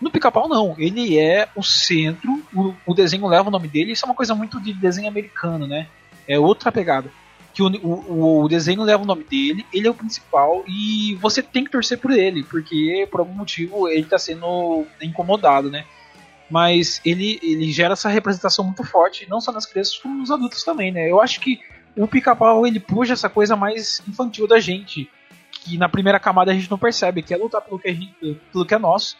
No 0.00 0.10
pica-pau, 0.10 0.48
não. 0.48 0.74
Ele 0.78 1.16
é 1.16 1.48
o 1.54 1.62
centro, 1.62 2.42
o, 2.52 2.74
o, 2.84 2.92
desenho 2.92 3.24
leva 3.28 3.48
o 3.48 3.52
nome 3.52 3.68
dele. 3.68 3.92
Isso 3.92 4.04
é 4.04 4.08
uma 4.08 4.16
coisa 4.16 4.34
muito 4.34 4.60
de 4.60 4.72
desenho 4.72 5.06
americano, 5.06 5.64
né? 5.64 5.86
É 6.26 6.38
outra 6.40 6.72
pegada. 6.72 7.08
Que 7.54 7.62
o, 7.62 7.68
o, 7.68 8.42
o 8.42 8.48
desenho 8.48 8.82
leva 8.82 9.04
o 9.04 9.06
nome 9.06 9.22
dele, 9.22 9.64
ele 9.72 9.86
é 9.86 9.90
o 9.90 9.94
principal 9.94 10.64
e 10.66 11.14
você 11.20 11.40
tem 11.40 11.62
que 11.62 11.70
torcer 11.70 11.98
por 11.98 12.10
ele, 12.10 12.42
porque 12.42 13.06
por 13.10 13.20
algum 13.20 13.34
motivo 13.34 13.86
ele 13.88 14.00
está 14.00 14.18
sendo 14.18 14.86
incomodado, 15.00 15.70
né? 15.70 15.84
Mas 16.50 17.00
ele, 17.04 17.38
ele 17.42 17.70
gera 17.70 17.92
essa 17.92 18.08
representação 18.08 18.64
muito 18.64 18.82
forte, 18.82 19.28
não 19.28 19.40
só 19.40 19.52
nas 19.52 19.66
crianças, 19.66 19.98
como 19.98 20.18
nos 20.18 20.30
adultos 20.30 20.64
também, 20.64 20.90
né? 20.90 21.08
Eu 21.08 21.20
acho 21.20 21.40
que 21.40 21.60
o 21.96 22.06
pica-pau 22.06 22.66
ele 22.66 22.80
puxa 22.80 23.12
essa 23.12 23.28
coisa 23.28 23.56
mais 23.56 24.02
infantil 24.08 24.46
da 24.46 24.58
gente, 24.58 25.08
que 25.50 25.76
na 25.76 25.88
primeira 25.88 26.18
camada 26.18 26.50
a 26.50 26.54
gente 26.54 26.70
não 26.70 26.78
percebe, 26.78 27.22
que 27.22 27.34
é 27.34 27.36
lutar 27.36 27.60
pelo 27.60 27.78
que, 27.78 27.88
a 27.88 27.92
gente, 27.92 28.40
pelo 28.52 28.64
que 28.64 28.74
é 28.74 28.78
nosso 28.78 29.16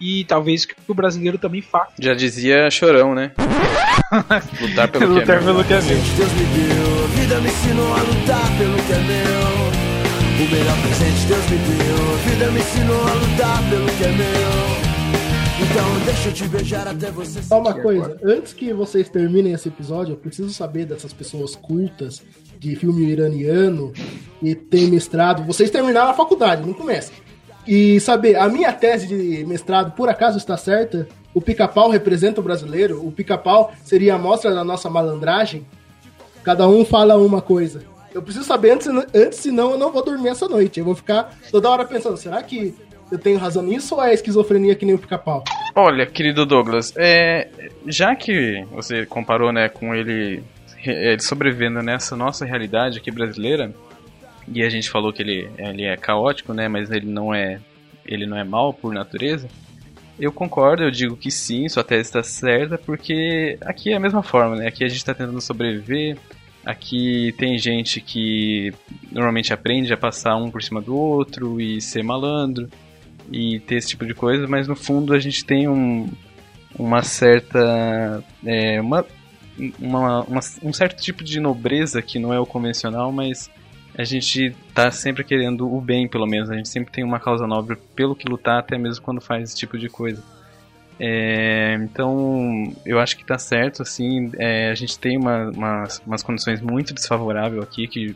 e 0.00 0.24
talvez 0.24 0.64
que 0.64 0.74
o 0.88 0.94
brasileiro 0.94 1.38
também 1.38 1.60
faça. 1.60 1.92
Já 1.98 2.14
dizia 2.14 2.70
Chorão, 2.70 3.14
né? 3.14 3.32
lutar 4.60 4.88
pelo 4.88 5.14
lutar 5.14 5.26
que 5.26 5.32
é 5.32 5.40
meu. 5.40 5.44
pelo 5.44 5.64
que 5.64 5.74
é 5.74 5.80
meu. 5.80 5.98
Deus 5.98 6.32
me 6.32 6.44
deu, 6.44 7.08
vida 7.08 7.40
me 7.40 7.48
ensinou 7.48 7.94
a 7.94 8.00
lutar 8.00 8.58
pelo 8.58 8.76
que 8.76 8.92
é 8.92 8.98
meu. 8.98 9.50
O 10.40 10.50
melhor 10.50 10.76
presente 10.80 11.26
Deus 11.26 11.50
me 11.50 11.58
deu, 11.58 12.16
vida 12.24 12.50
me 12.50 12.60
ensinou 12.60 13.06
a 13.06 13.12
lutar 13.12 13.70
pelo 13.70 13.86
que 13.86 14.04
é 14.04 14.12
meu. 14.12 14.89
Então 15.62 16.04
deixa 16.06 16.28
eu 16.30 16.32
te 16.32 16.48
beijar 16.48 16.88
até 16.88 17.10
você 17.10 17.42
Só 17.42 17.60
uma 17.60 17.74
coisa, 17.74 18.18
antes 18.24 18.54
que 18.54 18.72
vocês 18.72 19.10
terminem 19.10 19.52
esse 19.52 19.68
episódio, 19.68 20.12
eu 20.14 20.16
preciso 20.16 20.50
saber 20.50 20.86
dessas 20.86 21.12
pessoas 21.12 21.54
cultas 21.54 22.22
de 22.58 22.74
filme 22.76 23.04
iraniano 23.04 23.92
e 24.42 24.54
tem 24.54 24.86
mestrado. 24.86 25.44
Vocês 25.44 25.70
terminaram 25.70 26.10
a 26.10 26.14
faculdade, 26.14 26.66
não 26.66 26.72
começa. 26.72 27.12
E 27.66 28.00
saber, 28.00 28.36
a 28.36 28.48
minha 28.48 28.72
tese 28.72 29.06
de 29.06 29.44
mestrado 29.44 29.92
por 29.92 30.08
acaso 30.08 30.38
está 30.38 30.56
certa? 30.56 31.06
O 31.34 31.40
pica-pau 31.40 31.90
representa 31.90 32.40
o 32.40 32.44
brasileiro? 32.44 33.06
O 33.06 33.12
pica-pau 33.12 33.72
seria 33.84 34.14
a 34.14 34.16
amostra 34.16 34.54
da 34.54 34.64
nossa 34.64 34.88
malandragem? 34.88 35.66
Cada 36.42 36.66
um 36.66 36.84
fala 36.86 37.18
uma 37.18 37.42
coisa. 37.42 37.82
Eu 38.14 38.22
preciso 38.22 38.44
saber 38.44 38.72
antes, 38.72 38.88
antes, 38.88 39.38
senão 39.38 39.72
eu 39.72 39.78
não 39.78 39.92
vou 39.92 40.04
dormir 40.04 40.30
essa 40.30 40.48
noite. 40.48 40.80
Eu 40.80 40.86
vou 40.86 40.94
ficar 40.94 41.38
toda 41.50 41.68
hora 41.68 41.84
pensando, 41.84 42.16
será 42.16 42.42
que 42.42 42.74
eu 43.10 43.18
tenho 43.18 43.38
razão 43.38 43.62
nisso 43.62 43.94
ou 43.94 44.02
é 44.02 44.14
esquizofrenia 44.14 44.74
que 44.74 44.86
nem 44.86 44.94
o 44.94 44.98
pica-pau? 44.98 45.44
Olha, 45.74 46.06
querido 46.06 46.46
Douglas, 46.46 46.92
é, 46.96 47.48
já 47.86 48.14
que 48.14 48.64
você 48.70 49.06
comparou 49.06 49.52
né, 49.52 49.68
com 49.68 49.94
ele, 49.94 50.42
ele 50.84 51.20
sobrevivendo 51.20 51.82
nessa 51.82 52.16
nossa 52.16 52.44
realidade 52.44 52.98
aqui 52.98 53.10
brasileira, 53.10 53.72
e 54.52 54.62
a 54.62 54.68
gente 54.68 54.90
falou 54.90 55.12
que 55.12 55.22
ele, 55.22 55.48
ele 55.58 55.84
é 55.84 55.96
caótico, 55.96 56.52
né? 56.52 56.66
Mas 56.66 56.90
ele 56.90 57.06
não 57.06 57.32
é 57.32 57.60
ele 58.04 58.26
não 58.26 58.36
é 58.36 58.42
mal 58.42 58.74
por 58.74 58.92
natureza. 58.92 59.48
Eu 60.18 60.32
concordo, 60.32 60.82
eu 60.82 60.90
digo 60.90 61.16
que 61.16 61.30
sim, 61.30 61.68
sua 61.68 61.84
tese 61.84 62.08
está 62.08 62.22
certa, 62.22 62.76
porque 62.76 63.56
aqui 63.62 63.92
é 63.92 63.96
a 63.96 64.00
mesma 64.00 64.22
forma, 64.22 64.56
né? 64.56 64.66
Aqui 64.66 64.84
a 64.84 64.88
gente 64.88 64.98
está 64.98 65.14
tentando 65.14 65.40
sobreviver. 65.40 66.18
Aqui 66.64 67.32
tem 67.38 67.56
gente 67.56 68.00
que 68.00 68.72
normalmente 69.10 69.52
aprende 69.52 69.92
a 69.92 69.96
passar 69.96 70.36
um 70.36 70.50
por 70.50 70.62
cima 70.62 70.80
do 70.80 70.94
outro 70.94 71.60
e 71.60 71.80
ser 71.80 72.02
malandro 72.02 72.68
e 73.30 73.60
ter 73.60 73.76
esse 73.76 73.88
tipo 73.88 74.06
de 74.06 74.14
coisa, 74.14 74.46
mas 74.46 74.68
no 74.68 74.76
fundo 74.76 75.12
a 75.12 75.18
gente 75.18 75.44
tem 75.44 75.68
um, 75.68 76.08
uma 76.78 77.02
certa. 77.02 78.22
É, 78.44 78.80
uma, 78.80 79.04
uma, 79.78 80.22
uma, 80.24 80.40
um 80.62 80.72
certo 80.72 81.00
tipo 81.00 81.24
de 81.24 81.40
nobreza 81.40 82.00
que 82.00 82.18
não 82.18 82.32
é 82.32 82.38
o 82.38 82.46
convencional, 82.46 83.12
mas 83.12 83.50
a 83.96 84.04
gente 84.04 84.54
tá 84.74 84.90
sempre 84.90 85.24
querendo 85.24 85.72
o 85.72 85.80
bem, 85.80 86.08
pelo 86.08 86.26
menos. 86.26 86.50
A 86.50 86.56
gente 86.56 86.68
sempre 86.68 86.92
tem 86.92 87.04
uma 87.04 87.20
causa 87.20 87.46
nobre 87.46 87.76
pelo 87.94 88.14
que 88.14 88.28
lutar, 88.28 88.58
até 88.58 88.78
mesmo 88.78 89.04
quando 89.04 89.20
faz 89.20 89.50
esse 89.50 89.56
tipo 89.56 89.76
de 89.76 89.88
coisa. 89.88 90.22
É, 90.98 91.78
então, 91.82 92.74
eu 92.84 93.00
acho 93.00 93.16
que 93.16 93.24
tá 93.24 93.38
certo, 93.38 93.80
assim, 93.80 94.30
é, 94.38 94.70
a 94.70 94.74
gente 94.74 94.98
tem 94.98 95.16
uma, 95.16 95.50
umas, 95.50 96.02
umas 96.06 96.22
condições 96.22 96.60
muito 96.60 96.92
desfavoráveis 96.92 97.62
aqui, 97.62 97.86
que 97.86 98.14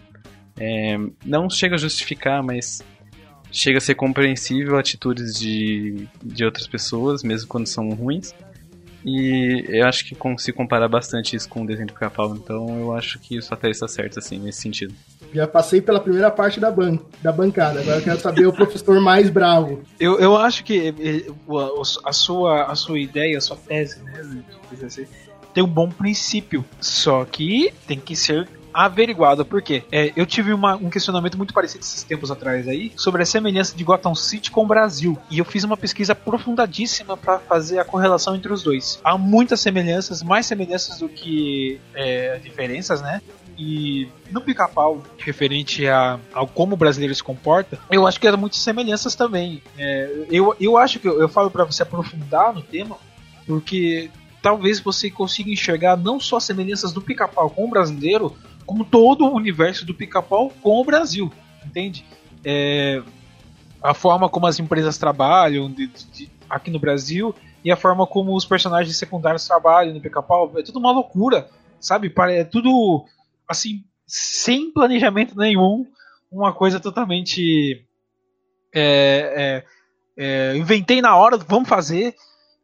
é, 0.58 0.98
não 1.24 1.48
chega 1.48 1.76
a 1.76 1.78
justificar, 1.78 2.42
mas 2.42 2.82
chega 3.54 3.78
a 3.78 3.80
ser 3.80 3.94
compreensível 3.94 4.76
atitudes 4.76 5.38
de, 5.38 6.08
de 6.22 6.44
outras 6.44 6.66
pessoas, 6.66 7.22
mesmo 7.22 7.48
quando 7.48 7.66
são 7.66 7.88
ruins. 7.90 8.34
E 9.06 9.64
eu 9.68 9.86
acho 9.86 10.04
que 10.06 10.16
se 10.38 10.52
comparar 10.52 10.88
bastante 10.88 11.36
isso 11.36 11.46
com 11.48 11.62
o 11.62 11.66
desenho 11.66 11.88
do 11.88 11.92
Capau, 11.92 12.34
então 12.34 12.66
eu 12.78 12.94
acho 12.94 13.18
que 13.18 13.36
isso 13.36 13.52
até 13.52 13.68
está 13.68 13.86
certo, 13.86 14.18
assim, 14.18 14.38
nesse 14.38 14.62
sentido. 14.62 14.94
Já 15.32 15.46
passei 15.46 15.82
pela 15.82 16.00
primeira 16.00 16.30
parte 16.30 16.58
da, 16.58 16.70
ban 16.70 16.98
da 17.22 17.30
bancada, 17.30 17.80
agora 17.80 17.98
eu 17.98 18.02
quero 18.02 18.18
saber 18.18 18.46
o 18.46 18.52
professor 18.52 18.98
mais 19.00 19.28
bravo. 19.28 19.82
Eu, 20.00 20.18
eu 20.18 20.36
acho 20.36 20.64
que 20.64 20.94
a 22.04 22.12
sua, 22.12 22.64
a 22.64 22.74
sua 22.74 22.98
ideia, 22.98 23.36
a 23.36 23.40
sua 23.42 23.56
tese, 23.56 24.02
né, 24.02 24.22
tem 25.52 25.62
um 25.62 25.68
bom 25.68 25.90
princípio, 25.90 26.64
só 26.80 27.26
que 27.26 27.74
tem 27.86 28.00
que 28.00 28.16
ser 28.16 28.48
averiguado. 28.74 29.44
Por 29.44 29.62
quê? 29.62 29.84
É, 29.92 30.12
eu 30.16 30.26
tive 30.26 30.52
uma, 30.52 30.74
um 30.74 30.90
questionamento 30.90 31.38
muito 31.38 31.54
parecido 31.54 31.84
esses 31.84 32.02
tempos 32.02 32.30
atrás 32.30 32.66
aí 32.66 32.92
sobre 32.96 33.22
a 33.22 33.26
semelhança 33.26 33.76
de 33.76 33.84
Gotham 33.84 34.14
City 34.16 34.50
com 34.50 34.64
o 34.64 34.66
Brasil. 34.66 35.16
E 35.30 35.38
eu 35.38 35.44
fiz 35.44 35.62
uma 35.62 35.76
pesquisa 35.76 36.12
aprofundadíssima 36.12 37.16
para 37.16 37.38
fazer 37.38 37.78
a 37.78 37.84
correlação 37.84 38.34
entre 38.34 38.52
os 38.52 38.64
dois. 38.64 39.00
Há 39.04 39.16
muitas 39.16 39.60
semelhanças, 39.60 40.22
mais 40.22 40.46
semelhanças 40.46 40.98
do 40.98 41.08
que 41.08 41.80
é, 41.94 42.38
diferenças, 42.38 43.00
né? 43.00 43.22
E 43.56 44.08
no 44.32 44.40
pica-pau, 44.40 45.00
referente 45.18 45.86
a, 45.86 46.18
ao 46.32 46.46
como 46.46 46.74
o 46.74 46.76
brasileiro 46.76 47.14
se 47.14 47.22
comporta, 47.22 47.78
eu 47.88 48.04
acho 48.04 48.18
que 48.18 48.26
há 48.26 48.36
muitas 48.36 48.58
semelhanças 48.58 49.14
também. 49.14 49.62
É, 49.78 50.26
eu, 50.28 50.56
eu 50.60 50.76
acho 50.76 50.98
que 50.98 51.06
eu, 51.06 51.20
eu 51.20 51.28
falo 51.28 51.50
para 51.50 51.64
você 51.64 51.84
aprofundar 51.84 52.52
no 52.52 52.62
tema, 52.62 52.96
porque 53.46 54.10
talvez 54.42 54.80
você 54.80 55.10
consiga 55.10 55.50
enxergar 55.50 55.96
não 55.96 56.18
só 56.18 56.40
semelhanças 56.40 56.92
do 56.92 57.00
pica-pau 57.00 57.48
com 57.48 57.64
o 57.64 57.70
brasileiro, 57.70 58.36
como 58.66 58.84
todo 58.84 59.24
o 59.26 59.34
universo 59.34 59.84
do 59.84 59.94
pica-pau 59.94 60.50
com 60.62 60.80
o 60.80 60.84
Brasil, 60.84 61.32
entende? 61.64 62.04
É, 62.44 63.02
a 63.82 63.94
forma 63.94 64.28
como 64.28 64.46
as 64.46 64.58
empresas 64.58 64.96
trabalham 64.98 65.70
de- 65.70 65.86
de- 65.86 66.30
aqui 66.48 66.70
no 66.70 66.78
Brasil 66.78 67.34
e 67.64 67.70
a 67.70 67.76
forma 67.76 68.06
como 68.06 68.34
os 68.36 68.44
personagens 68.44 68.96
secundários 68.96 69.46
trabalham 69.46 69.94
no 69.94 70.00
Pica-Pau. 70.00 70.52
É 70.56 70.62
tudo 70.62 70.78
uma 70.78 70.92
loucura, 70.92 71.48
sabe? 71.80 72.12
É 72.30 72.44
tudo, 72.44 73.04
assim, 73.48 73.84
sem 74.06 74.70
planejamento 74.72 75.36
nenhum. 75.36 75.86
Uma 76.30 76.52
coisa 76.52 76.78
totalmente. 76.80 77.86
é, 78.74 79.62
é, 80.16 80.52
é, 80.52 80.56
inventei 80.56 81.00
na 81.00 81.16
hora, 81.16 81.36
vamos 81.36 81.68
fazer. 81.68 82.14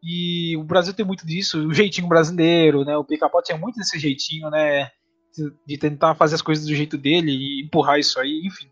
E 0.02 0.56
o 0.56 0.64
Brasil 0.64 0.94
tem 0.94 1.04
muito 1.04 1.26
disso, 1.26 1.68
o 1.68 1.74
jeitinho 1.74 2.08
brasileiro, 2.08 2.84
né? 2.84 2.96
O 2.96 3.04
Pica-Pau 3.04 3.42
tinha 3.42 3.58
muito 3.58 3.76
desse 3.76 3.98
jeitinho, 3.98 4.48
né? 4.50 4.90
De- 5.66 5.78
tentar 5.78 6.14
fazer 6.14 6.34
as 6.34 6.42
coisas 6.42 6.66
do 6.66 6.74
jeito 6.74 6.98
dele 6.98 7.30
e 7.32 7.62
empurrar 7.64 7.98
isso 7.98 8.18
aí, 8.18 8.42
enfim. 8.44 8.68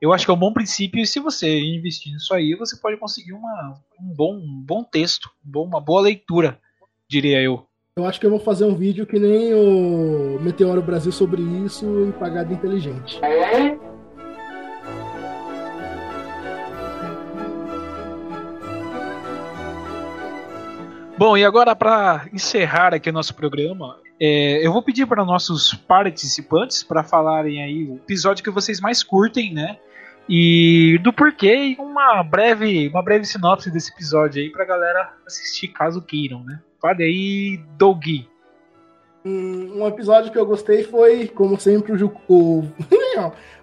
Eu 0.00 0.12
acho 0.12 0.24
que 0.24 0.30
é 0.30 0.34
um 0.34 0.38
bom 0.38 0.52
princípio 0.52 1.00
e 1.00 1.06
se 1.06 1.18
você 1.18 1.58
investir 1.58 2.12
nisso 2.12 2.32
aí, 2.34 2.54
você 2.54 2.76
pode 2.76 2.98
conseguir 2.98 3.32
uma, 3.32 3.74
um, 4.00 4.14
bom, 4.14 4.34
um 4.36 4.62
bom 4.64 4.84
texto, 4.84 5.30
um 5.44 5.62
uma 5.62 5.80
boa 5.80 6.02
leitura, 6.02 6.60
diria 7.08 7.40
eu. 7.40 7.66
Eu 7.98 8.04
acho 8.04 8.20
que 8.20 8.26
eu 8.26 8.30
vou 8.30 8.38
fazer 8.38 8.66
um 8.66 8.74
vídeo 8.74 9.06
que 9.06 9.18
nem 9.18 9.54
o 9.54 10.38
Meteoro 10.40 10.82
Brasil 10.82 11.10
sobre 11.10 11.40
isso 11.64 12.08
e 12.10 12.12
pagar 12.12 12.44
de 12.44 12.52
inteligente. 12.52 13.18
Bom, 21.18 21.34
e 21.34 21.44
agora 21.46 21.74
para 21.74 22.28
encerrar 22.30 22.92
aqui 22.92 23.08
o 23.08 23.12
nosso 23.12 23.34
programa, 23.34 23.98
é, 24.20 24.66
eu 24.66 24.70
vou 24.70 24.82
pedir 24.82 25.06
para 25.06 25.24
nossos 25.24 25.72
participantes 25.72 26.82
para 26.82 27.02
falarem 27.02 27.62
aí 27.62 27.84
o 27.84 27.94
episódio 27.94 28.44
que 28.44 28.50
vocês 28.50 28.80
mais 28.80 29.02
curtem, 29.02 29.54
né? 29.54 29.78
E 30.28 30.98
do 31.02 31.14
porquê 31.14 31.54
e 31.68 31.76
uma 31.78 32.22
breve, 32.22 32.88
uma 32.88 33.02
breve 33.02 33.24
sinopse 33.24 33.70
desse 33.70 33.92
episódio 33.92 34.42
aí 34.42 34.50
pra 34.50 34.66
galera 34.66 35.14
assistir 35.26 35.68
caso 35.68 36.02
queiram, 36.02 36.44
né? 36.44 36.60
Fale 36.82 37.02
aí, 37.02 37.60
Dogi. 37.78 38.28
Um 39.24 39.80
um 39.80 39.86
episódio 39.86 40.30
que 40.30 40.38
eu 40.38 40.44
gostei 40.44 40.84
foi, 40.84 41.28
como 41.28 41.58
sempre, 41.58 41.92
o, 42.02 42.12
o... 42.28 42.64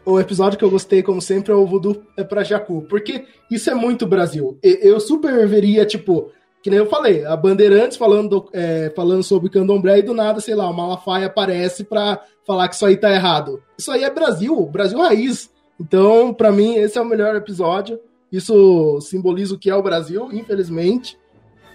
O 0.06 0.20
episódio 0.20 0.60
que 0.60 0.66
eu 0.66 0.70
gostei, 0.70 1.02
como 1.02 1.22
sempre, 1.22 1.54
é 1.54 1.56
o 1.56 1.66
Voodoo 1.66 2.04
é 2.18 2.26
pra 2.26 2.44
Jacu. 2.44 2.86
Porque 2.90 3.26
isso 3.50 3.70
é 3.70 3.74
muito 3.74 4.06
Brasil. 4.06 4.60
Eu 4.62 5.00
super 5.00 5.48
veria, 5.48 5.86
tipo, 5.86 6.30
que 6.64 6.70
nem 6.70 6.80
eu 6.80 6.88
falei, 6.88 7.24
a 7.26 7.36
Bandeirantes 7.36 7.98
falando, 7.98 8.50
é, 8.54 8.92
falando 8.96 9.22
sobre 9.22 9.50
candomblé 9.50 10.00
e 10.00 10.02
do 10.02 10.14
nada, 10.14 10.40
sei 10.40 10.56
lá, 10.56 10.68
o 10.70 10.74
Malafaia 10.74 11.28
aparece 11.28 11.84
pra 11.84 12.20
falar 12.48 12.68
que 12.70 12.76
isso 12.76 12.86
aí 12.86 12.98
tá 12.98 13.12
errado. 13.14 13.62
Isso 13.78 13.92
aí 13.92 14.04
é 14.04 14.10
Brasil, 14.10 14.66
Brasil 14.68 14.98
raiz. 15.00 15.52
Então, 15.80 16.34
pra 16.34 16.52
mim, 16.52 16.76
esse 16.78 16.98
é 16.98 17.02
o 17.02 17.06
melhor 17.06 17.36
episódio. 17.36 18.00
Isso 18.32 19.00
simboliza 19.02 19.54
o 19.54 19.60
que 19.60 19.70
é 19.70 19.76
o 19.76 19.84
Brasil, 19.84 20.30
infelizmente 20.32 21.20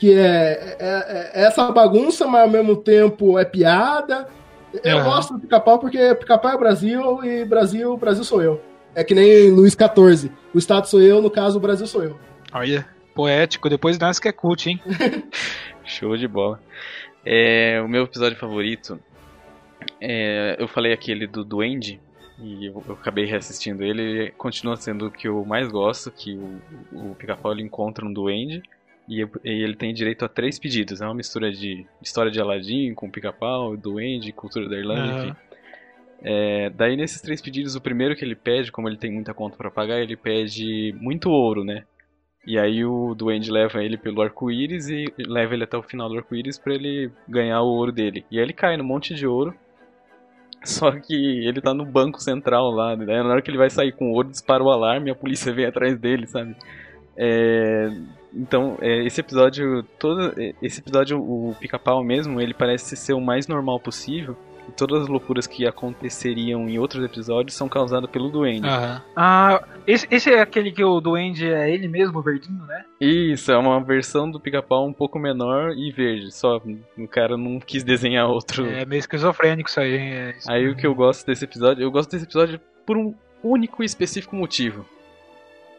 que 0.01 0.13
é, 0.15 0.77
é- 0.79 1.31
é 1.35 1.45
essa 1.45 1.73
bagunça, 1.73 2.25
mas 2.29 2.43
ao 2.43 2.49
mesmo 2.49 2.77
tempo 2.77 3.37
é 3.37 3.45
piada. 3.45 4.29
Eu 4.85 4.99
Aham. 4.99 5.05
gosto 5.11 5.35
do 5.35 5.41
pica-pau 5.41 5.81
porque 5.81 6.15
pica-pau 6.15 6.53
é 6.53 6.57
Brasil 6.57 7.25
e 7.25 7.45
Brasil, 7.45 7.97
Brasil 7.97 8.23
sou 8.23 8.41
eu. 8.41 8.61
É 8.95 9.03
que 9.03 9.13
nem 9.13 9.51
Luiz 9.51 9.75
XIV. 9.75 10.31
O 10.55 10.59
Estado 10.59 10.87
sou 10.87 11.01
eu, 11.01 11.21
no 11.21 11.29
caso, 11.29 11.59
o 11.59 11.61
Brasil 11.61 11.85
sou 11.87 12.05
eu. 12.05 12.17
Olha, 12.55 12.87
poético, 13.19 13.69
depois 13.69 13.99
nós 13.99 14.21
que 14.21 14.29
é 14.29 14.33
cult, 14.33 14.71
hein? 14.71 14.81
Show 15.85 16.17
de 16.17 16.29
bola. 16.29 16.63
É, 17.27 17.83
o 17.83 17.89
meu 17.89 18.05
episódio 18.05 18.39
favorito, 18.39 19.01
é, 20.01 20.55
eu 20.57 20.69
falei 20.69 20.93
aquele 20.93 21.27
do 21.27 21.45
Duende, 21.45 22.01
e 22.39 22.67
eu, 22.67 22.81
eu 22.87 22.95
acabei 22.95 23.25
reassistindo 23.25 23.83
ele, 23.83 24.03
ele 24.03 24.31
continua 24.39 24.77
sendo 24.77 25.09
o 25.09 25.11
que 25.11 25.27
eu 25.27 25.45
mais 25.45 25.67
gosto, 25.67 26.13
que 26.13 26.37
o, 26.37 27.11
o 27.11 27.15
Pica-Pau 27.17 27.51
ele 27.51 27.65
encontra 27.65 28.07
um 28.07 28.13
Duende, 28.13 28.63
e, 29.09 29.21
e 29.45 29.65
ele 29.65 29.75
tem 29.75 29.93
direito 29.93 30.25
a 30.25 30.29
três 30.29 30.57
pedidos. 30.57 31.01
É 31.01 31.05
uma 31.05 31.15
mistura 31.15 31.51
de 31.51 31.85
história 32.01 32.31
de 32.31 32.41
Aladdin 32.41 32.95
com 32.95 33.11
Pica-Pau, 33.11 33.77
Duende, 33.77 34.31
cultura 34.31 34.69
da 34.69 34.77
Irlanda, 34.77 35.03
Aham. 35.03 35.25
enfim. 35.25 35.37
É, 36.23 36.71
daí 36.71 36.97
nesses 36.97 37.21
três 37.21 37.43
pedidos, 37.43 37.75
o 37.75 37.81
primeiro 37.81 38.15
que 38.15 38.25
ele 38.25 38.37
pede, 38.37 38.71
como 38.71 38.89
ele 38.89 38.97
tem 38.97 39.11
muita 39.11 39.35
conta 39.35 39.57
pra 39.57 39.73
pagar, 39.73 40.01
ele 40.01 40.17
pede 40.17 40.95
muito 41.01 41.31
ouro, 41.31 41.65
né? 41.65 41.83
E 42.49 42.59
aí 42.59 42.83
o 42.83 43.15
Duende 43.15 43.51
leva 43.51 43.85
ele 43.85 43.99
pelo 43.99 44.23
arco-íris 44.23 44.89
e 44.89 45.05
leva 45.19 45.53
ele 45.53 45.65
até 45.65 45.77
o 45.77 45.83
final 45.83 46.09
do 46.09 46.17
arco-íris 46.17 46.59
pra 46.59 46.73
ele 46.73 47.11
ganhar 47.29 47.61
o 47.61 47.69
ouro 47.69 47.93
dele. 47.93 48.25
E 48.31 48.39
aí 48.39 48.43
ele 48.43 48.55
cai 48.55 48.75
num 48.75 48.85
monte 48.85 49.15
de 49.15 49.27
ouro. 49.27 49.55
Só 50.65 50.91
que 50.93 51.15
ele 51.47 51.61
tá 51.61 51.75
no 51.75 51.85
banco 51.85 52.23
central 52.23 52.71
lá, 52.71 52.97
né? 52.97 53.23
Na 53.23 53.29
hora 53.29 53.43
que 53.43 53.51
ele 53.51 53.59
vai 53.59 53.69
sair 53.69 53.93
com 53.93 54.11
o 54.11 54.15
ouro, 54.15 54.31
dispara 54.31 54.65
o 54.65 54.71
alarme 54.71 55.11
e 55.11 55.13
a 55.13 55.15
polícia 55.15 55.53
vem 55.53 55.67
atrás 55.67 55.99
dele, 55.99 56.27
sabe? 56.27 56.57
É, 57.19 57.91
Então, 58.33 58.79
é, 58.81 59.05
esse 59.05 59.21
episódio, 59.21 59.83
todo 59.99 60.33
esse 60.63 60.81
episódio, 60.81 61.21
o 61.21 61.55
Pica-Pau 61.61 62.03
mesmo, 62.03 62.41
ele 62.41 62.55
parece 62.55 62.97
ser 62.97 63.13
o 63.13 63.21
mais 63.21 63.47
normal 63.47 63.79
possível. 63.79 64.35
E 64.69 64.73
todas 64.73 65.03
as 65.03 65.09
loucuras 65.09 65.47
que 65.47 65.67
aconteceriam 65.67 66.69
em 66.69 66.79
outros 66.79 67.03
episódios 67.05 67.57
são 67.57 67.69
causadas 67.69 68.11
pelo 68.11 68.29
Duende. 68.31 68.67
Aham. 68.69 69.03
Ah, 69.17 69.65
esse, 69.87 70.07
esse 70.11 70.31
é 70.31 70.41
aquele 70.41 70.71
que 70.71 70.85
o 70.85 71.01
Duende 71.01 71.51
é 71.51 71.71
ele 71.73 71.89
mesmo, 71.89 72.19
o 72.19 72.23
verdinho, 72.23 72.63
né? 72.67 72.85
Isso, 73.01 73.51
é 73.51 73.57
uma 73.57 73.81
versão 73.83 74.31
do 74.31 74.39
pica-pau 74.39 74.87
um 74.87 74.93
pouco 74.93 75.19
menor 75.19 75.73
e 75.77 75.91
verde. 75.91 76.31
Só 76.33 76.61
o 76.99 77.09
cara 77.09 77.37
não 77.37 77.59
quis 77.59 77.83
desenhar 77.83 78.29
outro. 78.29 78.67
É 78.67 78.85
meio 78.85 79.01
esquizofrênico 79.01 79.69
isso 79.71 79.81
aí. 79.81 79.97
hein? 79.97 80.13
É 80.13 80.31
isso. 80.37 80.51
Aí 80.51 80.69
o 80.69 80.77
que 80.77 80.87
eu 80.87 80.95
gosto 80.95 81.27
desse 81.27 81.45
episódio, 81.45 81.83
eu 81.83 81.91
gosto 81.91 82.11
desse 82.11 82.25
episódio 82.25 82.61
por 82.85 82.97
um 82.97 83.15
único 83.43 83.83
e 83.83 83.87
específico 83.87 84.37
motivo. 84.37 84.85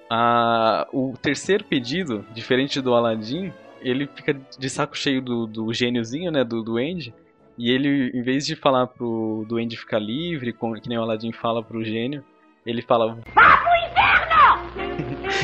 Ah, 0.09 0.87
o 0.91 1.13
terceiro 1.21 1.63
pedido, 1.63 2.25
diferente 2.33 2.81
do 2.81 2.95
Aladdin, 2.95 3.53
ele 3.81 4.07
fica 4.15 4.33
de 4.57 4.69
saco 4.69 4.97
cheio 4.97 5.21
do, 5.21 5.45
do 5.45 5.71
gêniozinho, 5.73 6.31
né, 6.31 6.43
do 6.43 6.63
duende. 6.63 7.13
E 7.59 7.69
ele, 7.71 8.09
em 8.13 8.21
vez 8.21 8.45
de 8.45 8.55
falar 8.55 8.87
pro 8.87 9.45
duende 9.47 9.75
ficar 9.75 9.99
livre, 9.99 10.53
com- 10.53 10.73
que 10.75 10.87
nem 10.87 10.97
o 10.97 11.01
Aladdin 11.01 11.33
fala 11.33 11.61
pro 11.61 11.83
gênio, 11.83 12.23
ele 12.65 12.81
fala 12.81 13.17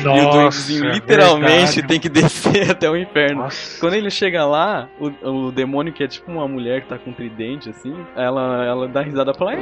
o 0.00 0.04
Nossa, 0.04 0.30
duendezinho 0.30 0.90
literalmente 0.92 1.50
verdade. 1.74 1.82
tem 1.86 2.00
que 2.00 2.08
descer 2.08 2.70
até 2.72 2.88
o 2.90 2.96
inferno. 2.96 3.46
Quando 3.80 3.94
ele 3.94 4.10
chega 4.10 4.46
lá, 4.46 4.88
o, 4.98 5.08
o 5.48 5.52
demônio, 5.52 5.92
que 5.92 6.02
é 6.04 6.08
tipo 6.08 6.30
uma 6.32 6.48
mulher 6.48 6.82
que 6.82 6.88
tá 6.88 6.98
com 6.98 7.10
um 7.10 7.14
tridente, 7.14 7.68
assim, 7.68 7.94
ela, 8.16 8.64
ela 8.64 8.88
dá 8.88 9.02
risada 9.02 9.32
pra 9.32 9.46
lá. 9.46 9.52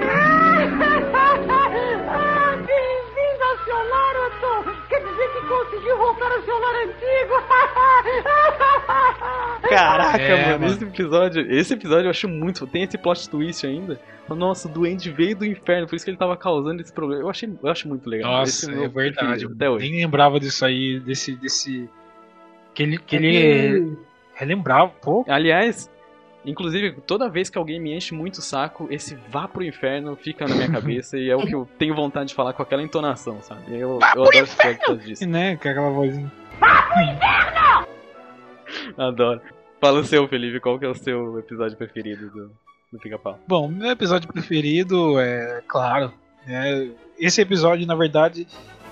Caraca, 9.74 10.22
É, 10.22 10.46
mano, 10.46 10.60
mano. 10.60 10.74
esse 10.74 10.84
episódio, 10.84 11.52
esse 11.52 11.74
episódio 11.74 12.06
eu 12.06 12.10
acho 12.10 12.28
muito. 12.28 12.66
Tem 12.66 12.82
esse 12.82 12.96
plot 12.98 13.28
twist 13.28 13.66
ainda. 13.66 14.00
Nossa, 14.28 14.68
o 14.68 14.70
duende 14.70 15.10
veio 15.10 15.36
do 15.36 15.44
inferno, 15.44 15.86
por 15.86 15.96
isso 15.96 16.04
que 16.04 16.10
ele 16.10 16.16
tava 16.18 16.36
causando 16.36 16.80
esse 16.80 16.92
problema. 16.92 17.22
Eu 17.22 17.28
achei, 17.30 17.48
eu 17.62 17.70
acho 17.70 17.86
muito 17.88 18.08
legal. 18.08 18.42
Esse 18.42 18.66
Nossa, 18.66 18.76
meu 18.78 18.86
é 18.86 18.88
verdade. 18.88 19.46
Até 19.46 19.68
hoje. 19.68 19.90
Nem 19.90 20.00
lembrava 20.00 20.40
disso 20.40 20.64
aí, 20.64 20.98
desse. 21.00 21.36
desse... 21.36 21.88
Que 22.74 22.82
ele, 22.82 22.98
que 22.98 23.16
É 23.16 23.18
ele 23.20 23.96
relembrava, 24.34 24.90
pô. 25.00 25.24
Aliás, 25.28 25.88
inclusive, 26.44 26.92
toda 27.06 27.28
vez 27.28 27.48
que 27.48 27.56
alguém 27.58 27.78
me 27.80 27.94
enche 27.94 28.12
muito 28.14 28.38
o 28.38 28.42
saco, 28.42 28.88
esse 28.90 29.16
vá 29.28 29.46
pro 29.46 29.62
inferno 29.62 30.16
fica 30.16 30.46
na 30.48 30.54
minha 30.54 30.70
cabeça 30.72 31.16
e 31.18 31.30
é 31.30 31.36
o 31.36 31.46
que 31.46 31.54
eu 31.54 31.68
tenho 31.78 31.94
vontade 31.94 32.30
de 32.30 32.34
falar 32.34 32.52
com 32.52 32.62
aquela 32.62 32.82
entonação, 32.82 33.40
sabe? 33.42 33.62
Eu, 33.72 33.78
eu 33.78 33.98
adoro 34.02 34.30
esse 34.32 34.54
episódio 34.54 34.78
por 34.78 34.86
causa 34.86 35.00
disso. 35.02 35.28
Né? 35.28 35.56
Com 35.56 35.68
aquela 35.68 35.90
vozinha. 35.90 36.32
Adoro. 38.98 39.40
Fala 39.84 40.00
o 40.00 40.04
seu, 40.06 40.26
Felipe, 40.26 40.60
qual 40.60 40.78
que 40.78 40.86
é 40.86 40.88
o 40.88 40.94
seu 40.94 41.38
episódio 41.38 41.76
preferido 41.76 42.30
do, 42.30 42.50
do 42.90 42.98
Pica-Pau? 42.98 43.38
Bom, 43.46 43.68
meu 43.68 43.90
episódio 43.90 44.26
preferido 44.32 45.20
é, 45.20 45.62
claro, 45.68 46.10
né, 46.46 46.90
esse 47.18 47.42
episódio, 47.42 47.86
na 47.86 47.94
verdade, 47.94 48.46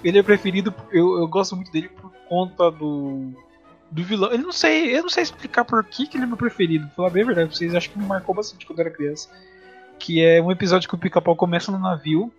ele 0.05 0.19
é 0.19 0.23
preferido, 0.23 0.75
eu, 0.93 1.17
eu 1.19 1.27
gosto 1.27 1.57
muito 1.57 1.73
dele 1.73 1.89
por 1.89 2.13
conta 2.29 2.71
do 2.71 3.33
do 3.91 4.05
vilão. 4.05 4.31
Eu 4.33 4.39
não 4.41 4.53
sei, 4.53 4.95
eu 4.95 5.01
não 5.01 5.09
sei 5.09 5.23
explicar 5.23 5.65
por 5.65 5.83
que, 5.83 6.07
que 6.07 6.19
ele 6.19 6.25
é 6.25 6.27
meu 6.27 6.37
preferido. 6.37 6.85
Pra 6.89 6.95
falar 6.97 7.11
bem 7.11 7.23
a 7.23 7.27
verdade, 7.27 7.49
pra 7.49 7.57
vocês 7.57 7.75
acho 7.75 7.89
que 7.89 7.99
me 7.99 8.05
marcou 8.05 8.35
bastante 8.35 8.67
quando 8.67 8.81
eu 8.81 8.85
era 8.87 8.95
criança. 8.95 9.31
Que 9.99 10.23
é 10.23 10.43
um 10.43 10.53
episódio 10.53 10.87
que 10.91 10.95
o 10.95 10.99
Pica-Pau 10.99 11.35
começa 11.35 11.73
no 11.73 11.79
navio, 11.79 12.31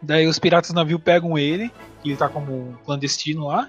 daí 0.00 0.28
os 0.28 0.38
piratas 0.38 0.70
do 0.70 0.76
navio 0.76 1.00
pegam 1.00 1.36
ele, 1.36 1.68
que 2.00 2.10
ele 2.10 2.16
tá 2.16 2.28
como 2.28 2.78
clandestino 2.84 3.48
lá, 3.48 3.68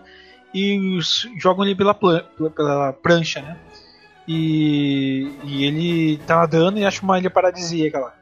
e 0.53 0.99
jogam 1.39 1.65
ele 1.65 1.73
pela- 1.73 1.95
pela 1.95 2.93
prancha, 2.93 3.41
né? 3.41 3.57
E, 4.27 5.29
e 5.43 5.65
ele 5.65 6.17
tá 6.25 6.37
nadando 6.37 6.79
e 6.79 6.85
acha 6.85 7.01
uma 7.01 7.19
ilha 7.19 7.29
paradisíaca 7.29 7.99
lá. 7.99 8.13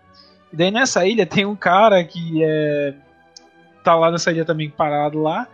E 0.52 0.56
daí 0.56 0.72
nessa 0.72 1.06
ilha 1.06 1.26
tem 1.26 1.46
um 1.46 1.56
cara 1.56 2.04
que 2.04 2.44
é. 2.44 2.94
tá 3.84 3.96
lá 3.96 4.12
nessa 4.12 4.32
ilha 4.32 4.46
também 4.46 4.70
parado 4.70 5.22
lá. 5.22 5.48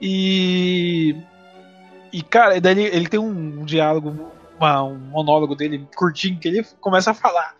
E. 0.00 1.16
E 2.12 2.22
cara, 2.22 2.60
daí 2.60 2.72
ele, 2.72 2.96
ele 2.96 3.08
tem 3.08 3.18
um, 3.18 3.64
diálogo, 3.64 4.30
uma- 4.58 4.82
um 4.84 4.98
monólogo 4.98 5.54
dele 5.54 5.86
curtinho 5.96 6.38
que 6.38 6.48
ele 6.48 6.66
começa 6.80 7.10
a 7.10 7.14
falar: 7.14 7.54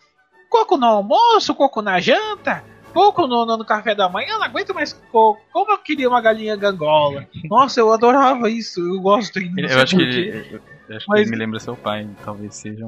Coco 0.49 0.77
no 0.77 0.87
almoço, 0.87 1.55
coco 1.55 1.83
na 1.83 1.99
janta. 1.99 2.63
coco 2.93 3.27
no, 3.27 3.47
no, 3.47 3.65
café 3.65 3.95
da 3.95 4.09
manhã, 4.09 4.33
eu 4.33 4.39
não 4.39 4.45
aguento 4.45 4.75
mais 4.75 4.93
coco. 5.11 5.41
Como 5.51 5.73
eu 5.73 5.79
queria 5.79 6.09
uma 6.09 6.21
galinha 6.21 6.55
gangola. 6.55 7.27
Nossa, 7.51 7.81
eu 7.81 7.93
adorava 7.93 8.51
isso, 8.51 8.81
eu 8.81 9.01
gosto. 9.01 9.33
sei 9.33 9.51
Eu 9.57 9.81
acho 9.81 9.97
que 9.97 10.03
ele, 10.03 10.61
eu 10.93 10.97
acho 10.99 11.07
que 11.07 11.11
Mas- 11.13 11.21
ele 11.23 11.31
me 11.31 11.37
lembra 11.37 11.61
seu 11.61 11.77
pai, 11.77 12.09
talvez 12.25 12.55
seja 12.55 12.85
um. 12.85 12.87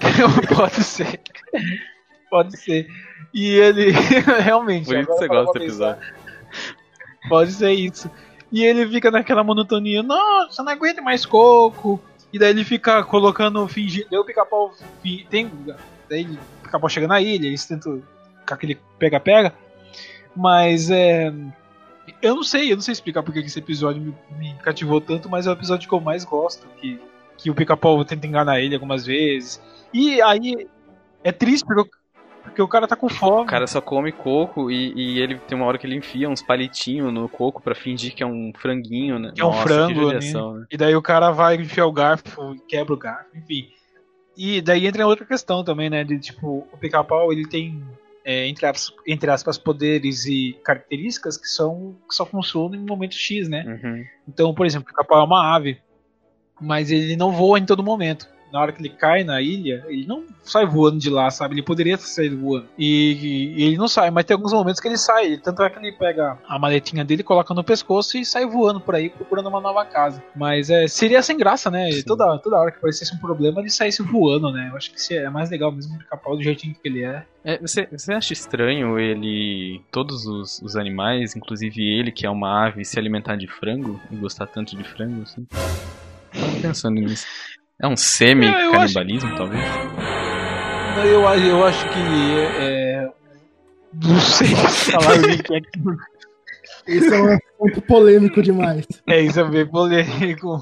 Pode 0.54 0.82
ser. 0.84 1.20
Pode 2.30 2.56
ser. 2.56 2.86
E 3.34 3.48
ele 3.50 3.90
realmente. 4.42 4.86
Por 4.86 4.96
isso 4.98 5.08
que 5.08 5.14
você 5.14 5.28
gosta 5.28 5.58
do 5.58 5.64
episódio. 5.64 6.02
Pode 7.28 7.52
ser 7.52 7.72
isso. 7.72 8.10
E 8.52 8.64
ele 8.64 8.86
fica 8.88 9.10
naquela 9.10 9.44
monotonia, 9.44 10.02
nossa, 10.02 10.62
não 10.62 10.72
aguento 10.72 11.02
mais 11.02 11.24
coco. 11.24 12.00
E 12.32 12.38
daí 12.38 12.50
ele 12.50 12.64
fica 12.64 13.02
colocando, 13.02 13.66
fingindo. 13.68 14.06
Daí 14.10 14.18
o 14.18 14.24
pica-pau 14.24 14.72
tem. 15.28 15.50
Daí 16.08 16.24
o 16.26 16.62
pica-pau 16.62 16.88
chega 16.88 17.06
na 17.08 17.20
ilha, 17.20 17.46
eles 17.46 17.64
tentam 17.66 18.02
com 18.46 18.54
aquele 18.54 18.78
pega-pega. 18.98 19.52
Mas 20.36 20.90
é. 20.90 21.32
Eu 22.22 22.34
não 22.34 22.42
sei, 22.42 22.72
eu 22.72 22.76
não 22.76 22.82
sei 22.82 22.92
explicar 22.92 23.22
porque 23.22 23.40
que 23.40 23.46
esse 23.46 23.58
episódio 23.58 24.02
me, 24.02 24.14
me 24.36 24.54
cativou 24.62 25.00
tanto, 25.00 25.28
mas 25.28 25.46
é 25.46 25.50
o 25.50 25.52
episódio 25.52 25.88
que 25.88 25.94
eu 25.94 26.00
mais 26.00 26.24
gosto. 26.24 26.66
Que, 26.80 27.00
que 27.42 27.50
o 27.50 27.54
pica-pau 27.54 28.04
tenta 28.04 28.26
enganar 28.26 28.60
ele 28.60 28.74
algumas 28.74 29.06
vezes. 29.06 29.60
E 29.92 30.20
aí 30.22 30.68
é 31.24 31.32
triste 31.32 31.64
porque, 31.64 31.80
o- 31.82 31.90
porque 32.44 32.62
o 32.62 32.68
cara 32.68 32.86
tá 32.86 32.96
com 32.96 33.08
fome. 33.08 33.42
O 33.42 33.46
cara 33.46 33.66
só 33.66 33.80
come 33.80 34.12
coco 34.12 34.70
e, 34.70 34.92
e 34.94 35.18
ele 35.18 35.38
tem 35.38 35.56
uma 35.56 35.66
hora 35.66 35.78
que 35.78 35.86
ele 35.86 35.96
enfia 35.96 36.28
uns 36.28 36.42
palitinhos 36.42 37.12
no 37.12 37.28
coco 37.28 37.62
pra 37.62 37.74
fingir 37.74 38.14
que 38.14 38.22
é 38.22 38.26
um 38.26 38.52
franguinho, 38.56 39.18
né? 39.18 39.32
que 39.34 39.40
é 39.40 39.44
um 39.44 39.48
Nossa, 39.48 39.62
frango, 39.62 40.00
judiação, 40.02 40.54
né? 40.54 40.66
E 40.70 40.76
daí 40.76 40.94
o 40.94 41.02
cara 41.02 41.30
vai 41.30 41.56
enfiar 41.56 41.86
o 41.86 41.92
garfo 41.92 42.54
e 42.54 42.60
quebra 42.60 42.94
o 42.94 42.98
garfo, 42.98 43.36
enfim. 43.36 43.68
E 44.36 44.60
daí 44.60 44.86
entra 44.86 45.06
outra 45.06 45.26
questão 45.26 45.62
também, 45.64 45.90
né? 45.90 46.04
De 46.04 46.18
tipo, 46.18 46.66
o 46.72 46.76
pica-pau 46.78 47.32
ele 47.32 47.46
tem, 47.46 47.82
é, 48.24 48.46
entre, 48.46 48.64
aspas, 48.64 48.96
entre 49.06 49.30
aspas, 49.30 49.58
poderes 49.58 50.24
e 50.24 50.58
características 50.64 51.36
que, 51.36 51.46
são, 51.48 51.96
que 52.08 52.14
só 52.14 52.24
funcionam 52.24 52.74
em 52.74 52.86
momento 52.86 53.14
X, 53.14 53.48
né? 53.48 53.64
Uhum. 53.66 54.04
Então, 54.28 54.54
por 54.54 54.64
exemplo, 54.64 54.84
o 54.86 54.90
pica-pau 54.90 55.20
é 55.20 55.24
uma 55.24 55.54
ave, 55.54 55.78
mas 56.60 56.90
ele 56.90 57.16
não 57.16 57.32
voa 57.32 57.58
em 57.58 57.64
todo 57.64 57.82
momento. 57.82 58.28
Na 58.52 58.60
hora 58.60 58.72
que 58.72 58.82
ele 58.82 58.88
cai 58.88 59.22
na 59.22 59.40
ilha, 59.40 59.84
ele 59.88 60.06
não 60.06 60.24
sai 60.42 60.66
voando 60.66 60.98
de 60.98 61.08
lá, 61.08 61.30
sabe? 61.30 61.54
Ele 61.54 61.62
poderia 61.62 61.96
sair 61.96 62.30
voando. 62.30 62.66
E, 62.76 63.54
e 63.56 63.64
ele 63.64 63.76
não 63.76 63.86
sai, 63.86 64.10
mas 64.10 64.24
tem 64.24 64.34
alguns 64.34 64.52
momentos 64.52 64.80
que 64.80 64.88
ele 64.88 64.96
sai. 64.96 65.36
Tanto 65.36 65.62
é 65.62 65.70
que 65.70 65.78
ele 65.78 65.92
pega 65.92 66.36
a 66.48 66.58
maletinha 66.58 67.04
dele, 67.04 67.22
coloca 67.22 67.54
no 67.54 67.62
pescoço 67.62 68.18
e 68.18 68.24
sai 68.24 68.44
voando 68.46 68.80
por 68.80 68.94
aí, 68.94 69.08
procurando 69.08 69.48
uma 69.48 69.60
nova 69.60 69.84
casa. 69.84 70.22
Mas 70.34 70.68
é, 70.68 70.88
seria 70.88 71.22
sem 71.22 71.36
graça, 71.36 71.70
né? 71.70 71.90
Toda, 72.04 72.38
toda 72.38 72.58
hora 72.58 72.72
que 72.72 72.78
aparecesse 72.78 73.14
um 73.14 73.18
problema, 73.18 73.60
ele 73.60 73.70
saísse 73.70 74.02
voando, 74.02 74.50
né? 74.50 74.68
Eu 74.72 74.76
acho 74.76 74.90
que 74.92 75.14
é 75.14 75.30
mais 75.30 75.48
legal 75.50 75.70
mesmo 75.70 75.94
o 75.94 75.98
pica-pau 75.98 76.36
do 76.36 76.42
jeitinho 76.42 76.74
que 76.74 76.88
ele 76.88 77.04
é. 77.04 77.24
É, 77.44 77.58
você, 77.58 77.86
você 77.90 78.12
acha 78.12 78.32
estranho 78.32 78.98
ele. 78.98 79.80
Todos 79.92 80.26
os, 80.26 80.60
os 80.60 80.76
animais, 80.76 81.36
inclusive 81.36 81.82
ele, 81.82 82.10
que 82.10 82.26
é 82.26 82.30
uma 82.30 82.66
ave, 82.66 82.84
se 82.84 82.98
alimentar 82.98 83.36
de 83.36 83.46
frango 83.46 84.00
e 84.10 84.16
gostar 84.16 84.46
tanto 84.46 84.76
de 84.76 84.82
frango, 84.82 85.22
assim? 85.22 85.46
Tava 86.40 86.60
pensando 86.60 86.94
nisso. 87.00 87.26
É 87.82 87.86
um 87.88 87.96
semi-canibalismo, 87.96 89.34
talvez? 89.36 89.64
Eu, 91.06 91.26
acho- 91.26 91.44
eu 91.46 91.64
acho 91.64 91.88
que 91.88 91.98
é. 91.98 92.44
é, 92.58 93.08
Não 94.04 94.20
sei 94.20 94.48
falar 94.48 95.16
o 95.18 95.42
que 95.42 95.54
é 95.54 95.60
que. 95.60 95.80
Esse 96.86 97.14
é 97.14 97.20
um 97.22 97.26
assunto 97.34 97.82
polêmico 97.82 98.42
demais. 98.42 98.86
É, 99.06 99.20
isso 99.20 99.40
é 99.40 99.44
bem 99.44 99.66
polêmico. 99.66 100.60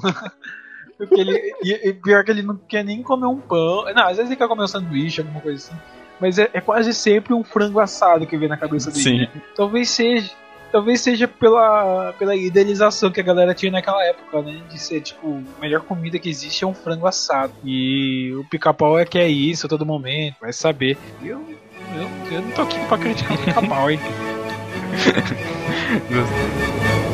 Porque 0.97 1.19
ele. 1.19 1.53
E, 1.63 1.89
e 1.89 1.93
pior 1.93 2.23
que 2.23 2.31
ele 2.31 2.41
não 2.41 2.55
quer 2.57 2.83
nem 2.83 3.01
comer 3.03 3.25
um 3.27 3.39
pão. 3.39 3.85
Não, 3.93 4.03
às 4.03 4.17
vezes 4.17 4.25
ele 4.31 4.35
quer 4.35 4.47
comer 4.47 4.63
um 4.63 4.67
sanduíche, 4.67 5.21
alguma 5.21 5.41
coisa 5.41 5.57
assim. 5.71 5.81
Mas 6.21 6.37
é, 6.37 6.49
é 6.53 6.61
quase 6.61 6.93
sempre 6.93 7.33
um 7.33 7.43
frango 7.43 7.79
assado 7.79 8.25
que 8.27 8.37
vem 8.37 8.49
na 8.49 8.57
cabeça 8.57 8.91
dele. 8.91 9.03
Sim. 9.33 9.41
Talvez 9.55 9.89
seja. 9.89 10.31
Talvez 10.71 11.01
seja 11.01 11.27
pela, 11.27 12.13
pela 12.13 12.35
idealização 12.35 13.11
que 13.11 13.19
a 13.19 13.23
galera 13.23 13.55
tinha 13.55 13.71
naquela 13.71 14.03
época, 14.05 14.41
né? 14.41 14.61
De 14.69 14.79
ser, 14.79 15.01
tipo, 15.01 15.43
a 15.57 15.61
melhor 15.61 15.81
comida 15.81 16.19
que 16.19 16.29
existe 16.29 16.63
é 16.63 16.67
um 16.67 16.73
frango 16.73 17.07
assado. 17.07 17.53
E 17.63 18.33
o 18.35 18.43
pica-pau 18.45 18.99
é 18.99 19.05
que 19.05 19.17
é 19.17 19.27
isso 19.27 19.65
a 19.65 19.69
todo 19.69 19.85
momento, 19.85 20.35
vai 20.39 20.53
saber. 20.53 20.97
Eu, 21.23 21.43
eu, 21.95 22.07
eu 22.31 22.41
não 22.41 22.51
tô 22.51 22.61
aqui 22.61 22.79
pra 22.87 22.97
criticar 22.97 23.33
o 23.33 23.43
pica-pau, 23.43 23.89
hein? 23.89 23.99
Gostei. 26.09 27.08